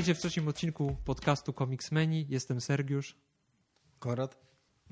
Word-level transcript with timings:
Witajcie 0.00 0.14
w 0.14 0.18
trzecim 0.18 0.48
odcinku 0.48 0.96
podcastu 1.04 1.52
Comics 1.52 1.92
Menu. 1.92 2.26
Jestem 2.28 2.60
Sergiusz 2.60 3.16
Konrad? 3.98 4.38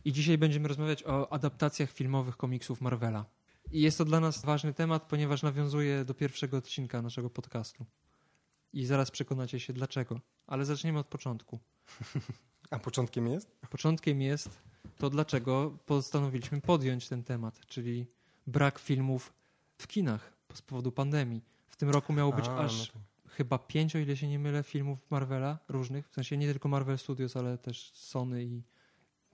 i 0.04 0.12
dzisiaj 0.12 0.38
będziemy 0.38 0.68
rozmawiać 0.68 1.04
o 1.06 1.32
adaptacjach 1.32 1.90
filmowych 1.90 2.36
komiksów 2.36 2.80
Marvela. 2.80 3.24
I 3.72 3.80
jest 3.80 3.98
to 3.98 4.04
dla 4.04 4.20
nas 4.20 4.44
ważny 4.44 4.74
temat, 4.74 5.02
ponieważ 5.02 5.42
nawiązuje 5.42 6.04
do 6.04 6.14
pierwszego 6.14 6.56
odcinka 6.56 7.02
naszego 7.02 7.30
podcastu. 7.30 7.86
I 8.72 8.86
zaraz 8.86 9.10
przekonacie 9.10 9.60
się 9.60 9.72
dlaczego. 9.72 10.20
Ale 10.46 10.64
zaczniemy 10.64 10.98
od 10.98 11.06
początku. 11.06 11.58
A 12.70 12.78
początkiem 12.78 13.26
jest? 13.26 13.60
Początkiem 13.70 14.22
jest 14.22 14.58
to, 14.98 15.10
dlaczego 15.10 15.78
postanowiliśmy 15.86 16.60
podjąć 16.60 17.08
ten 17.08 17.24
temat, 17.24 17.66
czyli 17.66 18.06
brak 18.46 18.78
filmów 18.78 19.32
w 19.78 19.86
kinach 19.86 20.32
z 20.54 20.62
powodu 20.62 20.92
pandemii. 20.92 21.44
W 21.66 21.76
tym 21.76 21.90
roku 21.90 22.12
miało 22.12 22.32
być 22.32 22.48
A, 22.48 22.58
aż 22.58 22.78
no 22.78 22.92
to- 22.92 23.08
chyba 23.38 23.58
pięć, 23.58 23.96
o 23.96 23.98
ile 23.98 24.16
się 24.16 24.28
nie 24.28 24.38
mylę, 24.38 24.62
filmów 24.62 25.10
Marvela 25.10 25.58
różnych. 25.68 26.08
W 26.08 26.14
sensie 26.14 26.36
nie 26.36 26.46
tylko 26.46 26.68
Marvel 26.68 26.98
Studios, 26.98 27.36
ale 27.36 27.58
też 27.58 27.90
Sony 27.94 28.44
i 28.44 28.62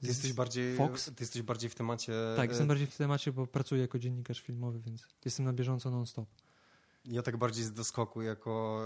Ty 0.01 0.07
jesteś 0.07 0.33
bardziej, 0.33 0.77
Fox. 0.77 1.05
Ty 1.05 1.23
jesteś 1.25 1.43
bardziej 1.43 1.71
w 1.71 1.75
temacie... 1.75 2.13
Tak, 2.37 2.47
e, 2.47 2.49
jestem 2.49 2.69
bardziej 2.69 2.87
w 2.87 2.97
temacie, 2.97 3.33
bo 3.33 3.47
pracuję 3.47 3.81
jako 3.81 3.99
dziennikarz 3.99 4.41
filmowy, 4.41 4.81
więc 4.81 5.09
jestem 5.25 5.47
na 5.47 5.53
bieżąco 5.53 5.91
non-stop. 5.91 6.29
Ja 7.05 7.23
tak 7.23 7.37
bardziej 7.37 7.65
z 7.65 7.73
doskoku 7.73 8.23
jako 8.23 8.83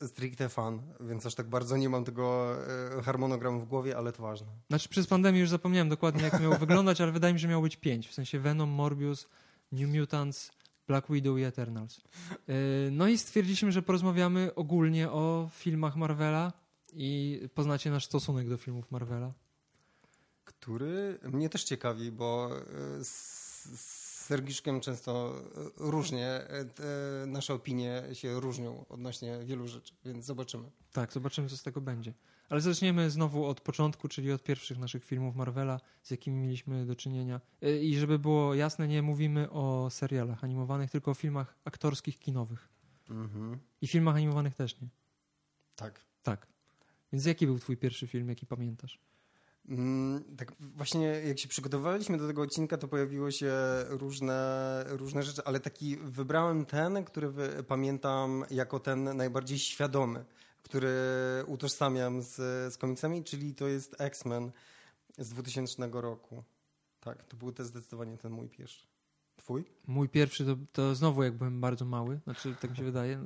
e, 0.00 0.08
stricte 0.08 0.48
fan, 0.48 0.82
więc 1.00 1.26
aż 1.26 1.34
tak 1.34 1.48
bardzo 1.48 1.76
nie 1.76 1.88
mam 1.88 2.04
tego 2.04 2.56
e, 2.98 3.02
harmonogramu 3.02 3.60
w 3.60 3.68
głowie, 3.68 3.96
ale 3.96 4.12
to 4.12 4.22
ważne. 4.22 4.46
Znaczy 4.68 4.88
przez 4.88 5.06
pandemię 5.06 5.40
już 5.40 5.50
zapomniałem 5.50 5.88
dokładnie 5.88 6.22
jak 6.22 6.40
miało 6.40 6.58
wyglądać, 6.58 7.00
ale 7.00 7.12
wydaje 7.12 7.34
mi 7.34 7.40
się, 7.40 7.42
że 7.42 7.48
miało 7.48 7.62
być 7.62 7.76
pięć. 7.76 8.08
W 8.08 8.14
sensie 8.14 8.38
Venom, 8.38 8.70
Morbius, 8.70 9.28
New 9.72 9.90
Mutants, 9.94 10.52
Black 10.92 11.10
Widow 11.10 11.38
i 11.38 11.42
Eternals. 11.42 12.00
Yy, 12.48 12.54
No 12.90 13.08
i 13.08 13.18
stwierdziliśmy, 13.18 13.72
że 13.72 13.82
porozmawiamy 13.82 14.54
ogólnie 14.54 15.10
o 15.10 15.50
filmach 15.52 15.96
Marvela 15.96 16.52
i 16.92 17.40
poznacie 17.54 17.90
nasz 17.90 18.04
stosunek 18.04 18.48
do 18.48 18.56
filmów 18.56 18.90
Marvela. 18.90 19.32
Który 20.44 21.18
mnie 21.22 21.48
też 21.48 21.64
ciekawi, 21.64 22.12
bo 22.12 22.50
e, 23.00 23.04
z 23.04 23.12
Sergiszkiem 24.26 24.80
często 24.80 25.34
e, 25.56 25.90
różnie, 25.90 26.28
e, 26.28 27.26
nasze 27.26 27.54
opinie 27.54 28.02
się 28.12 28.40
różnią 28.40 28.84
odnośnie 28.88 29.38
wielu 29.44 29.68
rzeczy, 29.68 29.94
więc 30.04 30.24
zobaczymy. 30.24 30.70
Tak, 30.92 31.12
zobaczymy, 31.12 31.48
co 31.48 31.56
z 31.56 31.62
tego 31.62 31.80
będzie. 31.80 32.12
Ale 32.52 32.60
zaczniemy 32.60 33.10
znowu 33.10 33.46
od 33.46 33.60
początku, 33.60 34.08
czyli 34.08 34.32
od 34.32 34.42
pierwszych 34.42 34.78
naszych 34.78 35.04
filmów 35.04 35.36
Marvela, 35.36 35.80
z 36.02 36.10
jakimi 36.10 36.36
mieliśmy 36.36 36.86
do 36.86 36.96
czynienia. 36.96 37.40
Yy, 37.60 37.78
I 37.82 37.96
żeby 37.98 38.18
było 38.18 38.54
jasne, 38.54 38.88
nie 38.88 39.02
mówimy 39.02 39.50
o 39.50 39.90
serialach 39.90 40.44
animowanych, 40.44 40.90
tylko 40.90 41.10
o 41.10 41.14
filmach 41.14 41.54
aktorskich, 41.64 42.18
kinowych. 42.18 42.68
Mhm. 43.10 43.58
I 43.80 43.86
filmach 43.86 44.16
animowanych 44.16 44.54
też 44.54 44.80
nie. 44.80 44.88
Tak. 45.76 46.00
Tak. 46.22 46.46
Więc 47.12 47.26
jaki 47.26 47.46
był 47.46 47.58
twój 47.58 47.76
pierwszy 47.76 48.06
film, 48.06 48.28
jaki 48.28 48.46
pamiętasz? 48.46 48.98
Mm, 49.68 50.24
Tak 50.36 50.52
właśnie 50.60 51.06
jak 51.06 51.38
się 51.38 51.48
przygotowywaliśmy 51.48 52.18
do 52.18 52.26
tego 52.26 52.42
odcinka, 52.42 52.78
to 52.78 52.88
pojawiły 52.88 53.32
się 53.32 53.52
różne, 53.88 54.84
różne 54.88 55.22
rzeczy, 55.22 55.44
ale 55.44 55.60
taki 55.60 55.96
wybrałem 55.96 56.66
ten, 56.66 57.04
który 57.04 57.32
pamiętam 57.68 58.44
jako 58.50 58.80
ten 58.80 59.16
najbardziej 59.16 59.58
świadomy, 59.58 60.24
który 60.62 60.90
utożsamiam 61.46 62.22
z, 62.22 62.34
z 62.74 62.76
komiksami, 62.76 63.24
czyli 63.24 63.54
to 63.54 63.68
jest 63.68 64.00
X-Men 64.00 64.52
z 65.18 65.28
2000 65.28 65.88
roku. 65.92 66.44
Tak, 67.00 67.24
to 67.24 67.36
był 67.36 67.52
to 67.52 67.64
zdecydowanie 67.64 68.18
ten 68.18 68.32
mój 68.32 68.48
pierwszy. 68.48 68.86
Twój? 69.36 69.64
Mój 69.86 70.08
pierwszy 70.08 70.44
to, 70.44 70.56
to 70.72 70.94
znowu 70.94 71.22
jak 71.22 71.36
byłem 71.36 71.60
bardzo 71.60 71.84
mały, 71.84 72.20
znaczy 72.24 72.56
tak 72.60 72.70
mi 72.70 72.76
się 72.76 72.84
wydaje, 72.84 73.24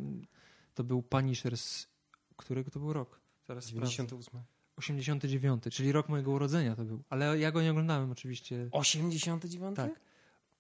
to 0.75 0.85
był 0.85 1.03
Punisher 1.03 1.57
z 1.57 1.89
którego 2.37 2.71
to 2.71 2.81
był 2.81 2.93
rok? 2.93 3.21
Zaraz 3.49 3.65
sprawdzę. 3.65 3.91
98. 3.91 4.41
89, 4.77 5.63
czyli 5.71 5.93
rok 5.93 6.09
mojego 6.09 6.31
urodzenia 6.31 6.77
to 6.77 6.85
był. 6.85 7.03
Ale 7.09 7.39
ja 7.39 7.53
go 7.53 7.63
nie 7.63 7.71
oglądałem 7.71 8.11
oczywiście. 8.11 8.69
89? 8.73 9.77
Tak. 9.77 10.01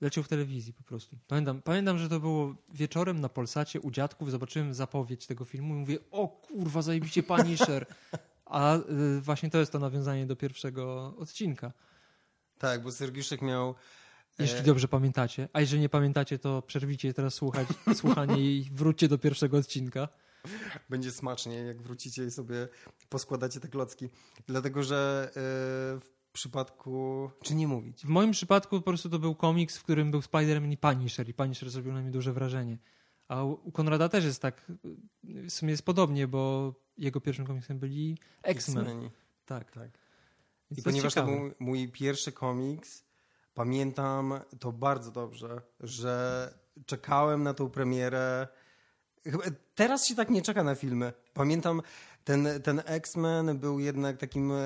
Leciał 0.00 0.24
w 0.24 0.28
telewizji 0.28 0.72
po 0.72 0.82
prostu. 0.82 1.18
Pamiętam, 1.26 1.62
pamiętam, 1.62 1.98
że 1.98 2.08
to 2.08 2.20
było 2.20 2.54
wieczorem 2.74 3.20
na 3.20 3.28
Polsacie 3.28 3.80
u 3.80 3.90
dziadków, 3.90 4.30
zobaczyłem 4.30 4.74
zapowiedź 4.74 5.26
tego 5.26 5.44
filmu 5.44 5.74
i 5.74 5.78
mówię, 5.78 5.98
o 6.10 6.28
kurwa, 6.28 6.82
zajebiście 6.82 7.22
Punisher. 7.22 7.86
A 8.44 8.76
y, 8.76 9.20
właśnie 9.20 9.50
to 9.50 9.58
jest 9.58 9.72
to 9.72 9.78
nawiązanie 9.78 10.26
do 10.26 10.36
pierwszego 10.36 11.14
odcinka. 11.18 11.72
Tak, 12.58 12.82
bo 12.82 12.92
Sergiuszek 12.92 13.42
miał 13.42 13.74
Jeśli 14.38 14.58
E, 14.58 14.62
dobrze 14.62 14.88
pamiętacie. 14.88 15.48
A 15.52 15.60
jeżeli 15.60 15.82
nie 15.82 15.88
pamiętacie, 15.88 16.38
to 16.38 16.62
przerwijcie 16.62 17.14
teraz 17.14 17.34
słuchać, 17.34 17.68
słuchanie 18.00 18.42
i 18.42 18.68
wróćcie 18.72 19.08
do 19.08 19.18
pierwszego 19.18 19.56
odcinka. 19.56 20.08
Będzie 20.88 21.12
smacznie, 21.12 21.54
jak 21.54 21.82
wrócicie 21.82 22.24
i 22.24 22.30
sobie 22.30 22.68
poskładacie 23.08 23.60
te 23.60 23.68
klocki. 23.68 24.08
Dlatego, 24.46 24.82
że 24.82 25.28
e, 25.28 25.32
w 26.00 26.15
przypadku... 26.36 27.30
Czy 27.42 27.54
nie 27.54 27.68
mówić? 27.68 28.02
W 28.04 28.08
moim 28.08 28.30
przypadku 28.30 28.76
po 28.76 28.82
prostu 28.82 29.10
to 29.10 29.18
był 29.18 29.34
komiks, 29.34 29.78
w 29.78 29.82
którym 29.82 30.10
był 30.10 30.20
Spider-Man 30.20 30.72
i 30.72 30.76
Punisher 30.76 31.28
i 31.28 31.34
Punisher 31.34 31.70
zrobił 31.70 31.92
na 31.92 32.00
mnie 32.00 32.10
duże 32.10 32.32
wrażenie. 32.32 32.78
A 33.28 33.44
u 33.44 33.72
Konrada 33.72 34.08
też 34.08 34.24
jest 34.24 34.42
tak, 34.42 34.72
w 35.24 35.50
sumie 35.50 35.70
jest 35.70 35.82
podobnie, 35.82 36.28
bo 36.28 36.74
jego 36.98 37.20
pierwszym 37.20 37.46
komiksem 37.46 37.78
byli 37.78 38.18
X-Men. 38.42 39.10
Tak. 39.46 39.72
Tak. 39.72 39.98
I 40.70 40.76
to 40.76 40.82
ponieważ 40.82 41.14
to 41.14 41.20
ciekawe. 41.20 41.40
był 41.40 41.54
mój 41.58 41.88
pierwszy 41.88 42.32
komiks, 42.32 43.04
pamiętam 43.54 44.40
to 44.60 44.72
bardzo 44.72 45.10
dobrze, 45.10 45.62
że 45.80 46.54
czekałem 46.86 47.42
na 47.42 47.54
tą 47.54 47.70
premierę. 47.70 48.48
Teraz 49.74 50.06
się 50.06 50.14
tak 50.14 50.30
nie 50.30 50.42
czeka 50.42 50.64
na 50.64 50.74
filmy. 50.74 51.12
Pamiętam, 51.34 51.82
ten, 52.26 52.48
ten 52.62 52.82
X-Men 52.86 53.58
był 53.58 53.78
jednak 53.80 54.16
takim, 54.16 54.52
e, 54.52 54.56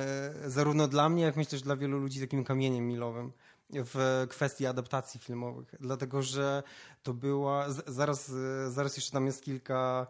zarówno 0.46 0.88
dla 0.88 1.08
mnie, 1.08 1.22
jak 1.22 1.36
myślę, 1.36 1.58
że 1.58 1.64
dla 1.64 1.76
wielu 1.76 1.98
ludzi, 1.98 2.20
takim 2.20 2.44
kamieniem 2.44 2.88
milowym 2.88 3.32
w 3.70 4.26
kwestii 4.30 4.66
adaptacji 4.66 5.20
filmowych. 5.20 5.74
Dlatego, 5.80 6.22
że 6.22 6.62
to 7.02 7.14
była. 7.14 7.66
Zaraz, 7.86 8.30
e, 8.30 8.70
zaraz 8.70 8.96
jeszcze 8.96 9.12
tam 9.12 9.26
jest 9.26 9.42
kilka. 9.44 10.06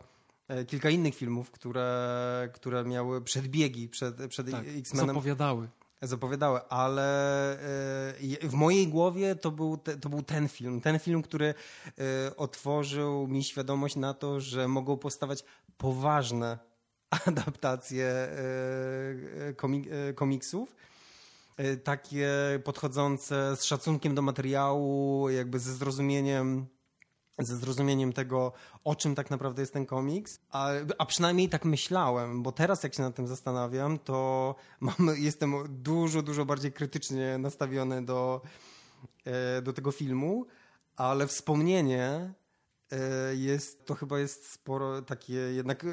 e, 0.48 0.64
Kilka 0.64 0.90
innych 0.90 1.14
filmów, 1.14 1.50
które, 1.50 2.48
które 2.54 2.84
miały 2.84 3.22
przedbiegi 3.22 3.88
przed, 3.88 4.16
przed 4.28 4.50
Tak, 4.50 4.64
X-Menem 4.76 5.06
zapowiadały. 5.08 5.68
zapowiadały, 6.02 6.60
ale 6.68 7.58
w 8.42 8.52
mojej 8.52 8.88
głowie 8.88 9.34
to 9.34 9.50
był, 9.50 9.76
te, 9.76 9.96
to 9.96 10.08
był 10.08 10.22
ten 10.22 10.48
film. 10.48 10.80
Ten 10.80 10.98
film, 10.98 11.22
który 11.22 11.54
otworzył 12.36 13.28
mi 13.28 13.44
świadomość 13.44 13.96
na 13.96 14.14
to, 14.14 14.40
że 14.40 14.68
mogą 14.68 14.96
powstawać 14.96 15.44
poważne 15.78 16.69
adaptacje 17.10 18.06
e, 18.06 18.38
e, 19.48 20.08
e, 20.08 20.14
komiksów. 20.14 20.76
Takie 21.84 22.28
podchodzące 22.64 23.56
z 23.56 23.64
szacunkiem 23.64 24.14
do 24.14 24.22
materiału, 24.22 25.28
jakby 25.30 25.58
ze 25.58 25.74
zrozumieniem 25.74 26.66
ze 27.38 27.56
zrozumieniem 27.56 28.12
tego, 28.12 28.52
o 28.84 28.94
czym 28.94 29.14
tak 29.14 29.30
naprawdę 29.30 29.62
jest 29.62 29.72
ten 29.72 29.86
komiks, 29.86 30.40
a, 30.50 30.68
a 30.98 31.06
przynajmniej 31.06 31.48
tak 31.48 31.64
myślałem, 31.64 32.42
bo 32.42 32.52
teraz 32.52 32.82
jak 32.82 32.94
się 32.94 33.02
nad 33.02 33.14
tym 33.14 33.26
zastanawiam, 33.26 33.98
to 33.98 34.54
mam, 34.80 34.94
jestem 35.16 35.54
dużo, 35.68 36.22
dużo 36.22 36.44
bardziej 36.44 36.72
krytycznie 36.72 37.38
nastawiony 37.38 38.04
do, 38.04 38.40
do 39.62 39.72
tego 39.72 39.92
filmu, 39.92 40.46
ale 40.96 41.26
wspomnienie 41.26 42.34
jest, 43.32 43.86
to 43.86 43.94
chyba 43.94 44.18
jest 44.18 44.52
sporo 44.52 45.02
takie 45.02 45.34
jednak 45.34 45.84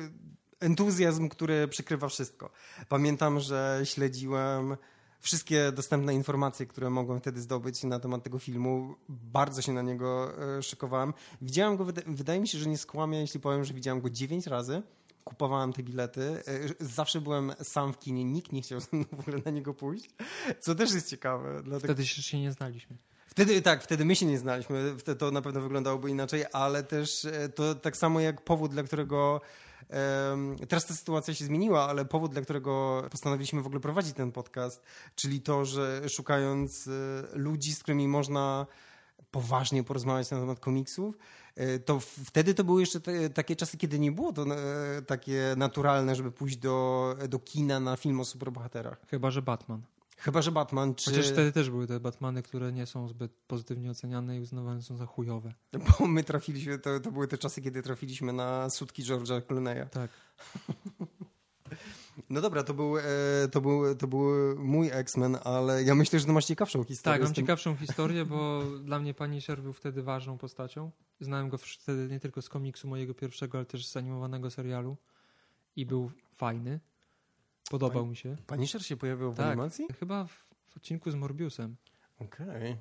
entuzjazm, 0.59 1.29
który 1.29 1.67
przykrywa 1.67 2.07
wszystko. 2.09 2.49
Pamiętam, 2.89 3.39
że 3.39 3.81
śledziłem 3.83 4.77
wszystkie 5.19 5.71
dostępne 5.71 6.13
informacje, 6.13 6.65
które 6.65 6.89
mogłem 6.89 7.19
wtedy 7.19 7.41
zdobyć 7.41 7.83
na 7.83 7.99
temat 7.99 8.23
tego 8.23 8.39
filmu. 8.39 8.95
Bardzo 9.09 9.61
się 9.61 9.73
na 9.73 9.81
niego 9.81 10.31
e, 10.57 10.63
szykowałem. 10.63 11.13
Widziałem 11.41 11.77
go, 11.77 11.85
wyda- 11.85 12.01
wydaje 12.07 12.39
mi 12.39 12.47
się, 12.47 12.57
że 12.57 12.69
nie 12.69 12.77
skłamię, 12.77 13.19
jeśli 13.21 13.39
powiem, 13.39 13.63
że 13.65 13.73
widziałem 13.73 14.01
go 14.01 14.09
dziewięć 14.09 14.47
razy. 14.47 14.81
Kupowałem 15.23 15.73
te 15.73 15.83
bilety. 15.83 16.21
E, 16.21 16.85
Zawsze 16.85 17.21
byłem 17.21 17.51
sam 17.63 17.93
w 17.93 17.99
kinie, 17.99 18.23
nikt 18.23 18.51
nie 18.51 18.61
chciał 18.61 18.79
w 19.17 19.19
ogóle 19.19 19.37
na 19.45 19.51
niego 19.51 19.73
pójść, 19.73 20.09
co 20.59 20.75
też 20.75 20.93
jest 20.93 21.09
ciekawe. 21.09 21.61
Dlatego... 21.63 21.93
Wtedy 21.93 22.07
się 22.07 22.21
się 22.23 22.39
nie 22.39 22.51
znaliśmy. 22.51 22.97
Wtedy 23.27 23.61
tak, 23.61 23.83
wtedy 23.83 24.05
my 24.05 24.15
się 24.15 24.25
nie 24.25 24.39
znaliśmy, 24.39 24.95
wtedy 24.97 25.19
to 25.19 25.31
na 25.31 25.41
pewno 25.41 25.61
wyglądałoby 25.61 26.09
inaczej, 26.09 26.45
ale 26.53 26.83
też 26.83 27.25
e, 27.25 27.49
to 27.49 27.75
tak 27.75 27.97
samo 27.97 28.19
jak 28.19 28.41
powód, 28.41 28.71
dla 28.71 28.83
którego 28.83 29.41
teraz 30.67 30.85
ta 30.85 30.93
sytuacja 30.93 31.33
się 31.33 31.45
zmieniła, 31.45 31.89
ale 31.89 32.05
powód, 32.05 32.31
dla 32.31 32.41
którego 32.41 33.03
postanowiliśmy 33.11 33.61
w 33.61 33.65
ogóle 33.65 33.81
prowadzić 33.81 34.13
ten 34.13 34.31
podcast, 34.31 34.83
czyli 35.15 35.41
to, 35.41 35.65
że 35.65 36.09
szukając 36.09 36.87
e, 36.87 36.91
ludzi, 37.37 37.73
z 37.73 37.83
którymi 37.83 38.07
można 38.07 38.65
poważnie 39.31 39.83
porozmawiać 39.83 40.31
na 40.31 40.39
temat 40.39 40.59
komiksów, 40.59 41.17
e, 41.55 41.79
to 41.79 41.99
wtedy 41.99 42.53
to 42.53 42.63
były 42.63 42.81
jeszcze 42.81 42.99
te, 42.99 43.29
takie 43.29 43.55
czasy, 43.55 43.77
kiedy 43.77 43.99
nie 43.99 44.11
było 44.11 44.33
to 44.33 44.43
e, 44.43 45.01
takie 45.01 45.53
naturalne, 45.57 46.15
żeby 46.15 46.31
pójść 46.31 46.57
do, 46.57 47.15
do 47.29 47.39
kina 47.39 47.79
na 47.79 47.95
film 47.95 48.19
o 48.19 48.25
superbohaterach. 48.25 49.01
Chyba, 49.09 49.31
że 49.31 49.41
Batman. 49.41 49.81
Chyba, 50.17 50.41
że 50.41 50.51
Batman 50.51 50.95
czy... 50.95 51.11
Chociaż 51.11 51.27
wtedy 51.27 51.51
też 51.51 51.69
były 51.69 51.87
te 51.87 51.99
Batmany, 51.99 52.43
które 52.43 52.71
nie 52.71 52.85
są 52.85 53.07
zbyt 53.07 53.31
pozytywnie 53.47 53.91
oceniane 53.91 54.37
i 54.37 54.39
uznawane 54.39 54.81
są 54.81 54.97
za 54.97 55.05
chujowe. 55.05 55.53
Bo 55.99 56.07
my 56.07 56.23
trafiliśmy, 56.23 56.79
to, 56.79 56.99
to 56.99 57.11
były 57.11 57.27
te 57.27 57.37
czasy, 57.37 57.61
kiedy 57.61 57.83
trafiliśmy 57.83 58.33
na 58.33 58.69
sutki 58.69 59.03
George'a 59.03 59.41
Clooney'a. 59.41 59.85
Tak. 59.89 60.11
No 62.29 62.41
dobra, 62.41 62.63
to 62.63 62.73
był, 62.73 62.97
e, 62.97 63.03
to, 63.51 63.61
był, 63.61 63.95
to 63.95 64.07
był 64.07 64.29
mój 64.57 64.89
X-Men, 64.91 65.37
ale 65.43 65.83
ja 65.83 65.95
myślę, 65.95 66.19
że 66.19 66.25
to 66.25 66.33
masz 66.33 66.45
ciekawszą 66.45 66.83
historię. 66.83 67.19
Tak, 67.19 67.27
mam 67.27 67.33
ciekawszą 67.33 67.75
historię, 67.85 68.25
bo 68.25 68.63
dla 68.83 68.99
mnie 68.99 69.13
Punisher 69.13 69.61
był 69.61 69.73
wtedy 69.73 70.03
ważną 70.03 70.37
postacią. 70.37 70.91
Znałem 71.19 71.49
go 71.49 71.57
wtedy 71.57 72.07
nie 72.11 72.19
tylko 72.19 72.41
z 72.41 72.49
komiksu 72.49 72.87
mojego 72.87 73.13
pierwszego, 73.13 73.57
ale 73.57 73.65
też 73.65 73.87
z 73.87 73.97
animowanego 73.97 74.49
serialu 74.49 74.97
i 75.75 75.85
był 75.85 76.11
fajny. 76.31 76.79
Podobał 77.69 78.05
mi 78.05 78.15
się. 78.15 78.35
Punisher 78.47 78.85
się 78.85 78.97
pojawił 78.97 79.31
w 79.31 79.35
Tak, 79.37 79.45
animacji? 79.47 79.85
chyba 79.99 80.25
w, 80.25 80.31
w 80.67 80.77
odcinku 80.77 81.11
z 81.11 81.15
Morbiusem. 81.15 81.75
Okej. 82.19 82.77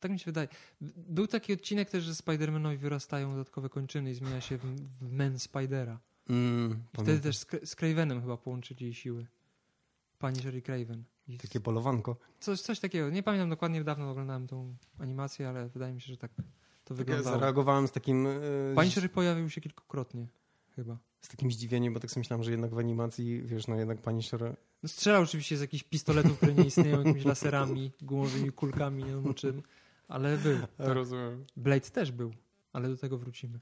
Tak 0.00 0.10
mi 0.10 0.18
się 0.18 0.24
wydaje. 0.24 0.48
Był 0.96 1.26
taki 1.26 1.52
odcinek 1.52 1.90
też, 1.90 2.04
że 2.04 2.12
Spider-Manowi 2.12 2.76
wyrastają 2.76 3.30
dodatkowe 3.30 3.68
kończyny 3.68 4.10
i 4.10 4.14
zmienia 4.14 4.40
się 4.40 4.56
w, 4.58 4.62
w 5.00 5.10
Men 5.12 5.38
Spidera. 5.38 6.00
Mm, 6.30 6.84
I 6.94 7.02
wtedy 7.02 7.20
też 7.20 7.36
z, 7.38 7.76
Cravenem 7.76 8.20
chyba 8.20 8.36
połączyli 8.36 8.94
siły. 8.94 9.26
Punisher 10.18 10.54
i 10.56 10.62
Craven. 10.62 11.04
I 11.28 11.38
Takie 11.38 11.60
polowanko. 11.60 12.16
coś, 12.40 12.60
coś 12.60 12.80
takiego. 12.80 13.10
Nie 13.10 13.22
pamiętam 13.22 13.50
dokładnie, 13.50 13.84
dawno 13.84 14.10
oglądałem 14.10 14.46
tą 14.46 14.76
animację, 14.98 15.48
ale 15.48 15.68
wydaje 15.68 15.92
mi 15.94 16.00
się, 16.00 16.06
że 16.12 16.16
tak 16.16 16.30
to 16.34 16.42
Tak, 16.42 16.90
ja 16.90 16.94
wyglądało. 16.94 17.38
zareagowałem 17.38 17.88
z 17.88 17.92
takim, 17.92 18.26
e, 18.26 18.30
Punisher 18.74 19.10
pojawił 19.12 19.50
się 19.50 19.60
kilkukrotnie 19.60 20.26
chyba. 20.76 20.98
z 21.20 21.28
takim 21.28 21.52
zdziwieniem, 21.52 21.94
bo 21.94 22.00
tak 22.00 22.10
sobie 22.10 22.20
myślałem, 22.20 22.44
że 22.44 22.50
jednak 22.50 22.74
w 22.74 22.78
animacji, 22.78 23.42
wiesz, 23.42 23.66
no 23.66 23.76
jednak 23.76 23.98
Punisher... 24.02 24.56
No, 24.82 24.88
strzelał 24.88 25.22
oczywiście 25.22 25.56
z 25.56 25.60
jakichś 25.60 25.84
pistoletów, 25.84 26.36
które 26.36 26.54
nie 26.54 26.64
istnieją, 26.64 26.98
jakimiś 26.98 27.24
laserami, 27.24 27.92
gumowymi 28.02 28.52
kulkami, 28.52 29.04
nie 29.04 29.10
wiem 29.10 29.34
czym, 29.34 29.62
ale 30.08 30.38
był. 30.38 30.58
Tak. 30.58 30.68
Rozumiem. 30.78 31.44
Blade 31.56 31.80
też 31.90 32.12
był, 32.12 32.32
ale 32.72 32.88
do 32.88 32.96
tego 32.96 33.18
wrócimy. 33.18 33.58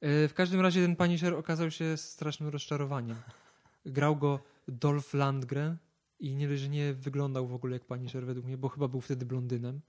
E, 0.00 0.28
W 0.28 0.34
każdym 0.34 0.60
razie 0.60 0.82
ten 0.82 0.96
Punisher 0.96 1.34
okazał 1.34 1.70
się 1.70 1.96
strasznym 1.96 2.48
rozczarowaniem. 2.48 3.16
Grał 3.86 4.16
go 4.16 4.40
Dolph 4.68 5.14
Lundgren 5.14 5.76
i 6.20 6.34
nie, 6.34 6.56
że 6.58 6.68
nie 6.68 6.94
wyglądał 6.94 7.46
w 7.46 7.54
ogóle 7.54 7.72
jak 7.72 7.84
Punisher 7.84 8.26
według 8.26 8.46
mnie, 8.46 8.56
bo 8.58 8.68
chyba 8.68 8.88
był 8.88 9.00
wtedy 9.00 9.26
blondynem. 9.26 9.80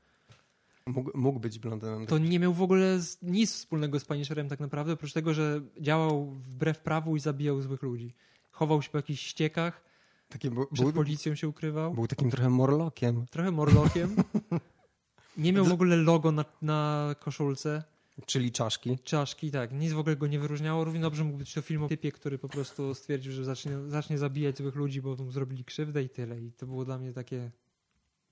Mógł, 0.86 1.12
mógł 1.18 1.40
być 1.40 1.60
blondynem. 1.60 2.08
To 2.08 2.18
nie 2.18 2.40
miał 2.40 2.54
w 2.54 2.62
ogóle 2.62 3.00
nic 3.22 3.52
wspólnego 3.54 4.00
z 4.00 4.06
Punisherem 4.06 4.50
tak 4.50 4.60
naprawdę, 4.60 4.94
oprócz 4.94 5.14
tego, 5.14 5.34
że 5.34 5.62
działał 5.82 6.26
wbrew 6.32 6.80
prawu 6.80 7.16
i 7.16 7.20
zabijał 7.20 7.62
złych 7.62 7.82
ludzi. 7.82 8.14
Chował 8.52 8.82
się 8.82 8.90
po 8.90 8.98
jakichś 8.98 9.22
ściekach, 9.22 9.84
Taki, 10.30 10.50
bu- 10.50 10.68
przed 10.74 10.92
policją 10.96 11.36
się 11.36 11.48
ukrywał. 11.48 11.94
był 11.94 12.08
takim 12.08 12.32
trochę 12.32 12.50
morlokiem. 12.50 13.26
Trochę 13.32 13.52
morlokiem. 13.52 14.16
Nie 15.38 15.54
miał 15.54 15.66
w 15.66 15.72
ogóle 15.72 15.96
logo 15.96 16.32
na, 16.32 16.46
na 16.62 17.16
koszulce. 17.20 17.84
Czyli 18.26 18.52
czaszki. 18.52 18.98
Czaszki, 19.04 19.52
tak. 19.52 19.72
Nic 19.74 19.94
w 19.94 20.00
ogóle 20.00 20.16
go 20.16 20.28
nie 20.28 20.40
wyróżniało. 20.40 20.84
Równie 20.84 21.00
dobrze 21.02 21.24
mógł 21.24 21.38
być 21.38 21.54
to 21.54 21.62
film 21.62 21.84
o 21.84 21.88
typie, 21.88 22.12
który 22.12 22.38
po 22.40 22.50
prostu 22.50 22.94
stwierdził, 22.96 23.32
że 23.32 23.46
zacznie, 23.46 23.72
zacznie 23.88 24.18
zabijać 24.18 24.58
złych 24.58 24.76
ludzi, 24.76 25.02
bo 25.02 25.16
mu 25.16 25.32
zrobili 25.32 25.66
krzywdę 25.66 26.04
i 26.04 26.10
tyle. 26.10 26.42
I 26.42 26.52
to 26.52 26.68
było 26.68 26.86
dla 26.86 26.98
mnie 26.98 27.14
takie... 27.14 27.52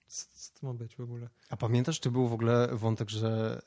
Co 0.10 0.26
co 0.34 0.60
to 0.60 0.68
ma 0.68 0.74
być 0.74 0.96
w 0.96 1.02
ogóle? 1.02 1.30
A 1.50 1.58
pamiętasz, 1.58 2.00
czy 2.00 2.12
był 2.12 2.28
w 2.28 2.34
ogóle 2.34 2.70
wątek, 2.74 3.10
że 3.10 3.62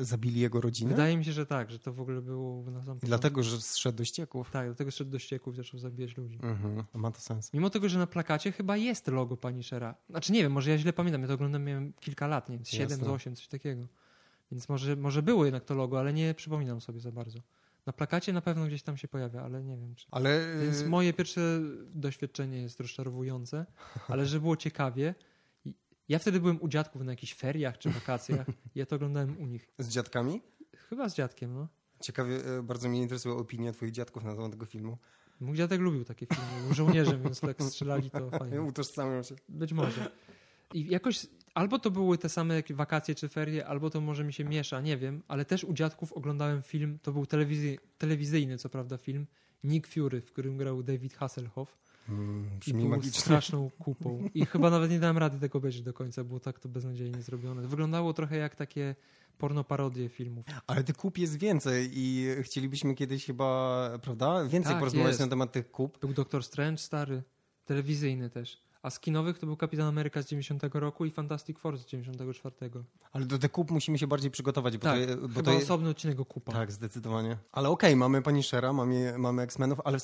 e, 0.00 0.04
zabili 0.04 0.40
jego 0.40 0.60
rodzinę? 0.60 0.90
Wydaje 0.90 1.16
mi 1.16 1.24
się, 1.24 1.32
że 1.32 1.46
tak, 1.46 1.70
że 1.70 1.78
to 1.78 1.92
w 1.92 2.00
ogóle 2.00 2.22
było 2.22 2.62
na 2.62 2.70
sam 2.70 2.80
początku. 2.80 3.06
dlatego, 3.06 3.42
że 3.42 3.60
zszedł 3.60 3.98
do 3.98 4.04
ścieków. 4.04 4.50
Tak, 4.50 4.66
dlatego 4.66 4.90
szedł 4.90 5.10
do 5.10 5.18
ścieków 5.18 5.54
i 5.54 5.56
zaczął 5.56 5.80
zabijać 5.80 6.16
ludzi. 6.16 6.38
Mhm, 6.42 6.84
ma 6.94 7.10
to 7.10 7.20
sens. 7.20 7.52
Mimo 7.54 7.70
tego, 7.70 7.88
że 7.88 7.98
na 7.98 8.06
plakacie 8.06 8.52
chyba 8.52 8.76
jest 8.76 9.08
logo 9.08 9.36
Punishera. 9.36 9.94
Znaczy 10.10 10.32
nie 10.32 10.42
wiem, 10.42 10.52
może 10.52 10.70
ja 10.70 10.78
źle 10.78 10.92
pamiętam, 10.92 11.22
ja 11.22 11.28
to 11.28 11.34
oglądam, 11.34 11.64
miałem 11.64 11.92
kilka 11.92 12.26
lat, 12.26 12.48
nie 12.48 12.56
wiem, 12.56 12.64
z 12.66 12.68
7, 12.68 12.90
Jasne. 12.90 13.04
z 13.04 13.08
8, 13.08 13.36
coś 13.36 13.48
takiego. 13.48 13.86
Więc 14.52 14.68
może, 14.68 14.96
może 14.96 15.22
było 15.22 15.44
jednak 15.44 15.64
to 15.64 15.74
logo, 15.74 15.98
ale 15.98 16.12
nie 16.12 16.34
przypominam 16.34 16.80
sobie 16.80 17.00
za 17.00 17.12
bardzo. 17.12 17.38
Na 17.86 17.92
plakacie 17.92 18.32
na 18.32 18.40
pewno 18.40 18.66
gdzieś 18.66 18.82
tam 18.82 18.96
się 18.96 19.08
pojawia, 19.08 19.42
ale 19.42 19.62
nie 19.62 19.76
wiem 19.76 19.94
czy... 19.94 20.06
Ale 20.10 20.54
e, 20.54 20.62
Więc 20.62 20.84
moje 20.84 21.12
pierwsze 21.12 21.60
doświadczenie 21.94 22.62
jest 22.62 22.80
rozczarowujące, 22.80 23.66
ale 24.08 24.26
że 24.26 24.40
było 24.40 24.56
ciekawie. 24.56 25.14
Ja 26.08 26.18
wtedy 26.18 26.40
byłem 26.40 26.62
u 26.62 26.68
dziadków 26.68 27.02
na 27.02 27.12
jakichś 27.12 27.34
feriach 27.34 27.78
czy 27.78 27.90
wakacjach. 27.90 28.46
Ja 28.74 28.86
to 28.86 28.96
oglądałem 28.96 29.38
u 29.38 29.46
nich. 29.46 29.68
z 29.78 29.88
dziadkami? 29.88 30.42
Chyba 30.88 31.08
z 31.08 31.14
dziadkiem, 31.14 31.54
no. 31.54 31.68
Ciekawie, 32.00 32.44
e, 32.44 32.62
bardzo 32.62 32.88
mnie 32.88 33.02
interesuje 33.02 33.34
opinia 33.34 33.72
twoich 33.72 33.92
dziadków 33.92 34.24
na 34.24 34.34
temat 34.34 34.50
tego 34.50 34.66
filmu. 34.66 34.98
Mój 35.40 35.56
dziadek 35.56 35.80
lubił 35.80 36.04
takie 36.04 36.26
filmy. 36.26 36.62
Był 36.64 36.74
żołnierzem, 36.74 37.22
więc 37.22 37.40
tak 37.40 37.62
strzelali 37.62 38.10
to 38.10 38.30
fajnie. 38.30 38.62
Utożsamiam 38.72 39.24
się. 39.24 39.34
Być 39.48 39.72
może. 39.72 40.10
I 40.74 40.86
jakoś 40.90 41.26
albo 41.54 41.78
to 41.78 41.90
były 41.90 42.18
te 42.18 42.28
same 42.28 42.62
wakacje 42.70 43.14
czy 43.14 43.28
ferie, 43.28 43.66
albo 43.66 43.90
to 43.90 44.00
może 44.00 44.24
mi 44.24 44.32
się 44.32 44.44
miesza, 44.44 44.80
nie 44.80 44.96
wiem, 44.96 45.22
ale 45.28 45.44
też 45.44 45.64
u 45.64 45.72
dziadków 45.72 46.12
oglądałem 46.12 46.62
film, 46.62 46.98
to 47.02 47.12
był 47.12 47.26
telewizy, 47.26 47.78
telewizyjny 47.98 48.58
co 48.58 48.68
prawda 48.68 48.96
film, 48.96 49.26
Nick 49.64 49.86
Fury, 49.86 50.20
w 50.20 50.32
którym 50.32 50.56
grał 50.56 50.82
David 50.82 51.14
Hasselhoff 51.14 51.78
Mm, 52.08 52.44
i 52.56 52.58
brzmi 52.58 52.80
był 52.80 52.88
magicznie. 52.90 53.20
straszną 53.20 53.70
kupą. 53.84 54.28
I 54.34 54.46
chyba 54.46 54.70
nawet 54.70 54.90
nie 54.90 54.98
dałem 54.98 55.18
rady 55.18 55.40
tego 55.40 55.58
obejrzeć 55.58 55.82
do 55.82 55.92
końca, 55.92 56.24
było 56.24 56.40
tak 56.40 56.60
to 56.60 56.68
beznadziejnie 56.68 57.22
zrobione. 57.22 57.66
Wyglądało 57.68 58.12
trochę 58.12 58.36
jak 58.36 58.56
takie 58.56 58.94
porno 59.38 59.64
parodie 59.64 60.08
filmów. 60.08 60.46
Ale 60.66 60.84
tych 60.84 60.96
kup 60.96 61.18
jest 61.18 61.38
więcej 61.38 61.90
i 61.92 62.26
chcielibyśmy 62.42 62.94
kiedyś 62.94 63.24
chyba, 63.26 63.90
prawda, 64.02 64.44
więcej 64.44 64.72
Tak, 64.72 64.78
porozmawiać 64.78 65.08
jest. 65.08 65.20
na 65.20 65.28
temat 65.28 65.52
tych 65.52 65.70
kup. 65.70 65.98
Był 65.98 66.12
Doctor 66.12 66.44
Strange 66.44 66.78
stary, 66.78 67.22
telewizyjny 67.64 68.30
też. 68.30 68.65
A 68.86 68.90
z 68.90 69.00
kinowych 69.00 69.38
to 69.38 69.46
był 69.46 69.56
Kapitan 69.56 69.86
Ameryka 69.86 70.22
z 70.22 70.26
90 70.26 70.62
roku 70.74 71.04
i 71.04 71.10
Fantastic 71.10 71.58
Four 71.58 71.78
z 71.78 71.86
94. 71.86 72.54
Ale 73.12 73.24
do 73.24 73.38
tych 73.38 73.52
kup 73.52 73.70
musimy 73.70 73.98
się 73.98 74.06
bardziej 74.06 74.30
przygotować, 74.30 74.78
bo 74.78 74.82
Tak, 74.82 74.98
to, 75.06 75.16
bo 75.16 75.28
chyba 75.28 75.42
to 75.42 75.52
jest... 75.52 75.64
osobny 75.64 75.88
odcinek 75.90 76.20
o 76.20 76.24
kupa. 76.24 76.52
Tak, 76.52 76.72
zdecydowanie. 76.72 77.36
Ale 77.52 77.68
okej, 77.68 77.96
mamy 77.96 78.22
Punishera, 78.22 78.72
mamy, 78.72 79.18
mamy 79.18 79.42
X-Menów, 79.42 79.80
ale 79.84 79.98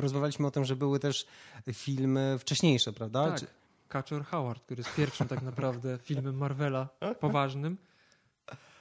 rozmawialiśmy 0.00 0.46
o 0.46 0.50
tym, 0.50 0.64
że 0.64 0.76
były 0.76 0.98
też 0.98 1.26
filmy 1.72 2.36
wcześniejsze, 2.38 2.92
prawda? 2.92 3.28
Tak. 3.28 3.40
Czy- 3.40 3.46
Kaczor 3.88 4.24
Howard, 4.24 4.62
który 4.62 4.80
jest 4.80 4.94
pierwszym 4.94 5.28
tak 5.28 5.42
naprawdę 5.42 5.98
filmem 6.08 6.36
Marvela 6.36 6.88
poważnym. 7.20 7.76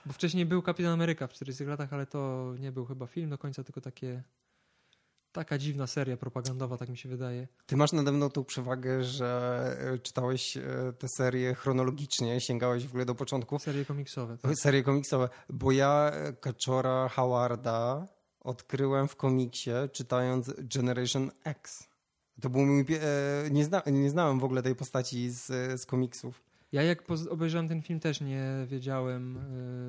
Bo 0.05 0.13
wcześniej 0.13 0.45
był 0.45 0.61
Kapitan 0.61 0.91
Ameryka 0.93 1.27
w 1.27 1.33
40 1.33 1.63
latach, 1.63 1.93
ale 1.93 2.05
to 2.05 2.53
nie 2.59 2.71
był 2.71 2.85
chyba 2.85 3.07
film 3.07 3.29
do 3.29 3.37
końca, 3.37 3.63
tylko 3.63 3.81
takie 3.81 4.23
taka 5.35 5.57
dziwna 5.57 5.87
seria 5.87 6.17
propagandowa, 6.17 6.77
tak 6.77 6.89
mi 6.89 6.97
się 6.97 7.09
wydaje. 7.09 7.47
Ty 7.65 7.77
masz 7.77 7.91
nade 7.91 8.11
mną 8.11 8.29
tą 8.29 8.43
przewagę, 8.43 9.03
że 9.03 9.77
e, 9.93 9.99
czytałeś 9.99 10.57
e, 10.57 10.63
te 10.99 11.07
serie 11.17 11.55
chronologicznie, 11.55 12.41
sięgałeś 12.41 12.85
w 12.85 12.89
ogóle 12.89 13.05
do 13.05 13.15
początku. 13.15 13.59
Serie 13.59 13.85
komiksowe. 13.85 14.37
Tak? 14.37 14.51
Serie 14.55 14.83
komiksowe, 14.83 15.29
bo 15.49 15.71
ja 15.71 16.11
Kaczora 16.41 17.09
Howarda 17.09 18.07
odkryłem 18.39 19.07
w 19.07 19.15
komiksie 19.15 19.71
czytając 19.91 20.51
Generation 20.75 21.31
X. 21.43 21.87
To 22.41 22.49
był 22.49 22.65
mój... 22.65 22.81
e, 22.81 23.49
Nie, 23.51 23.65
zna, 23.65 23.81
nie 23.85 24.09
znałem 24.09 24.39
w 24.39 24.43
ogóle 24.43 24.63
tej 24.63 24.75
postaci 24.75 25.29
z, 25.31 25.45
z 25.81 25.85
komiksów. 25.85 26.43
Ja 26.75 26.83
jak 26.83 27.03
obejrzałem 27.29 27.67
ten 27.67 27.81
film 27.81 27.99
też 27.99 28.21
nie 28.21 28.65
wiedziałem, 28.67 29.37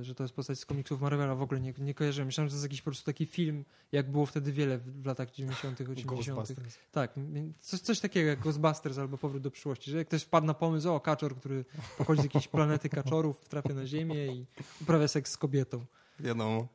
y, 0.01 0.05
że 0.05 0.15
to 0.15 0.25
jest 0.25 0.35
postać 0.35 0.59
z 0.59 0.67
komiksów 0.67 1.01
Marvela, 1.01 1.35
w 1.35 1.43
ogóle 1.43 1.61
nie, 1.61 1.75
nie 1.79 1.95
kojarzyłem. 1.95 2.27
Myślałem, 2.27 2.49
że 2.49 2.53
to 2.53 2.57
jest 2.57 2.65
jakiś 2.65 2.81
po 2.81 2.85
prostu 2.85 3.05
taki 3.05 3.27
film, 3.27 3.65
jak 3.93 4.11
było 4.11 4.27
wtedy 4.27 4.53
wiele 4.53 4.79
w, 4.79 5.03
w 5.03 5.07
latach 5.07 5.31
90., 5.31 5.81
80. 5.81 6.07
Ghostbusters. 6.07 6.79
Tak, 6.93 7.15
coś, 7.61 7.81
coś 7.81 8.01
takiego 8.01 8.29
jak 8.29 8.39
Ghostbusters 8.41 8.99
albo 8.99 9.19
Powrót 9.19 9.43
do 9.43 9.51
przyszłości, 9.51 9.91
że 9.91 9.99
jak 9.99 10.07
ktoś 10.09 10.23
wpadł 10.23 10.47
na 10.47 10.55
pomysł, 10.55 10.91
o, 10.91 11.01
kaczor, 11.01 11.37
który 11.37 11.65
pochodzi 11.99 12.21
z 12.21 12.25
jakiejś 12.25 12.49
planety 12.49 12.89
kaczorów, 12.89 13.49
trafia 13.49 13.75
na 13.75 13.87
Ziemię 13.87 14.27
i 14.27 14.47
uprawia 14.81 15.09
seks 15.09 15.33
z 15.33 15.37
kobietą. 15.37 15.85
Wiadomo. 16.21 16.69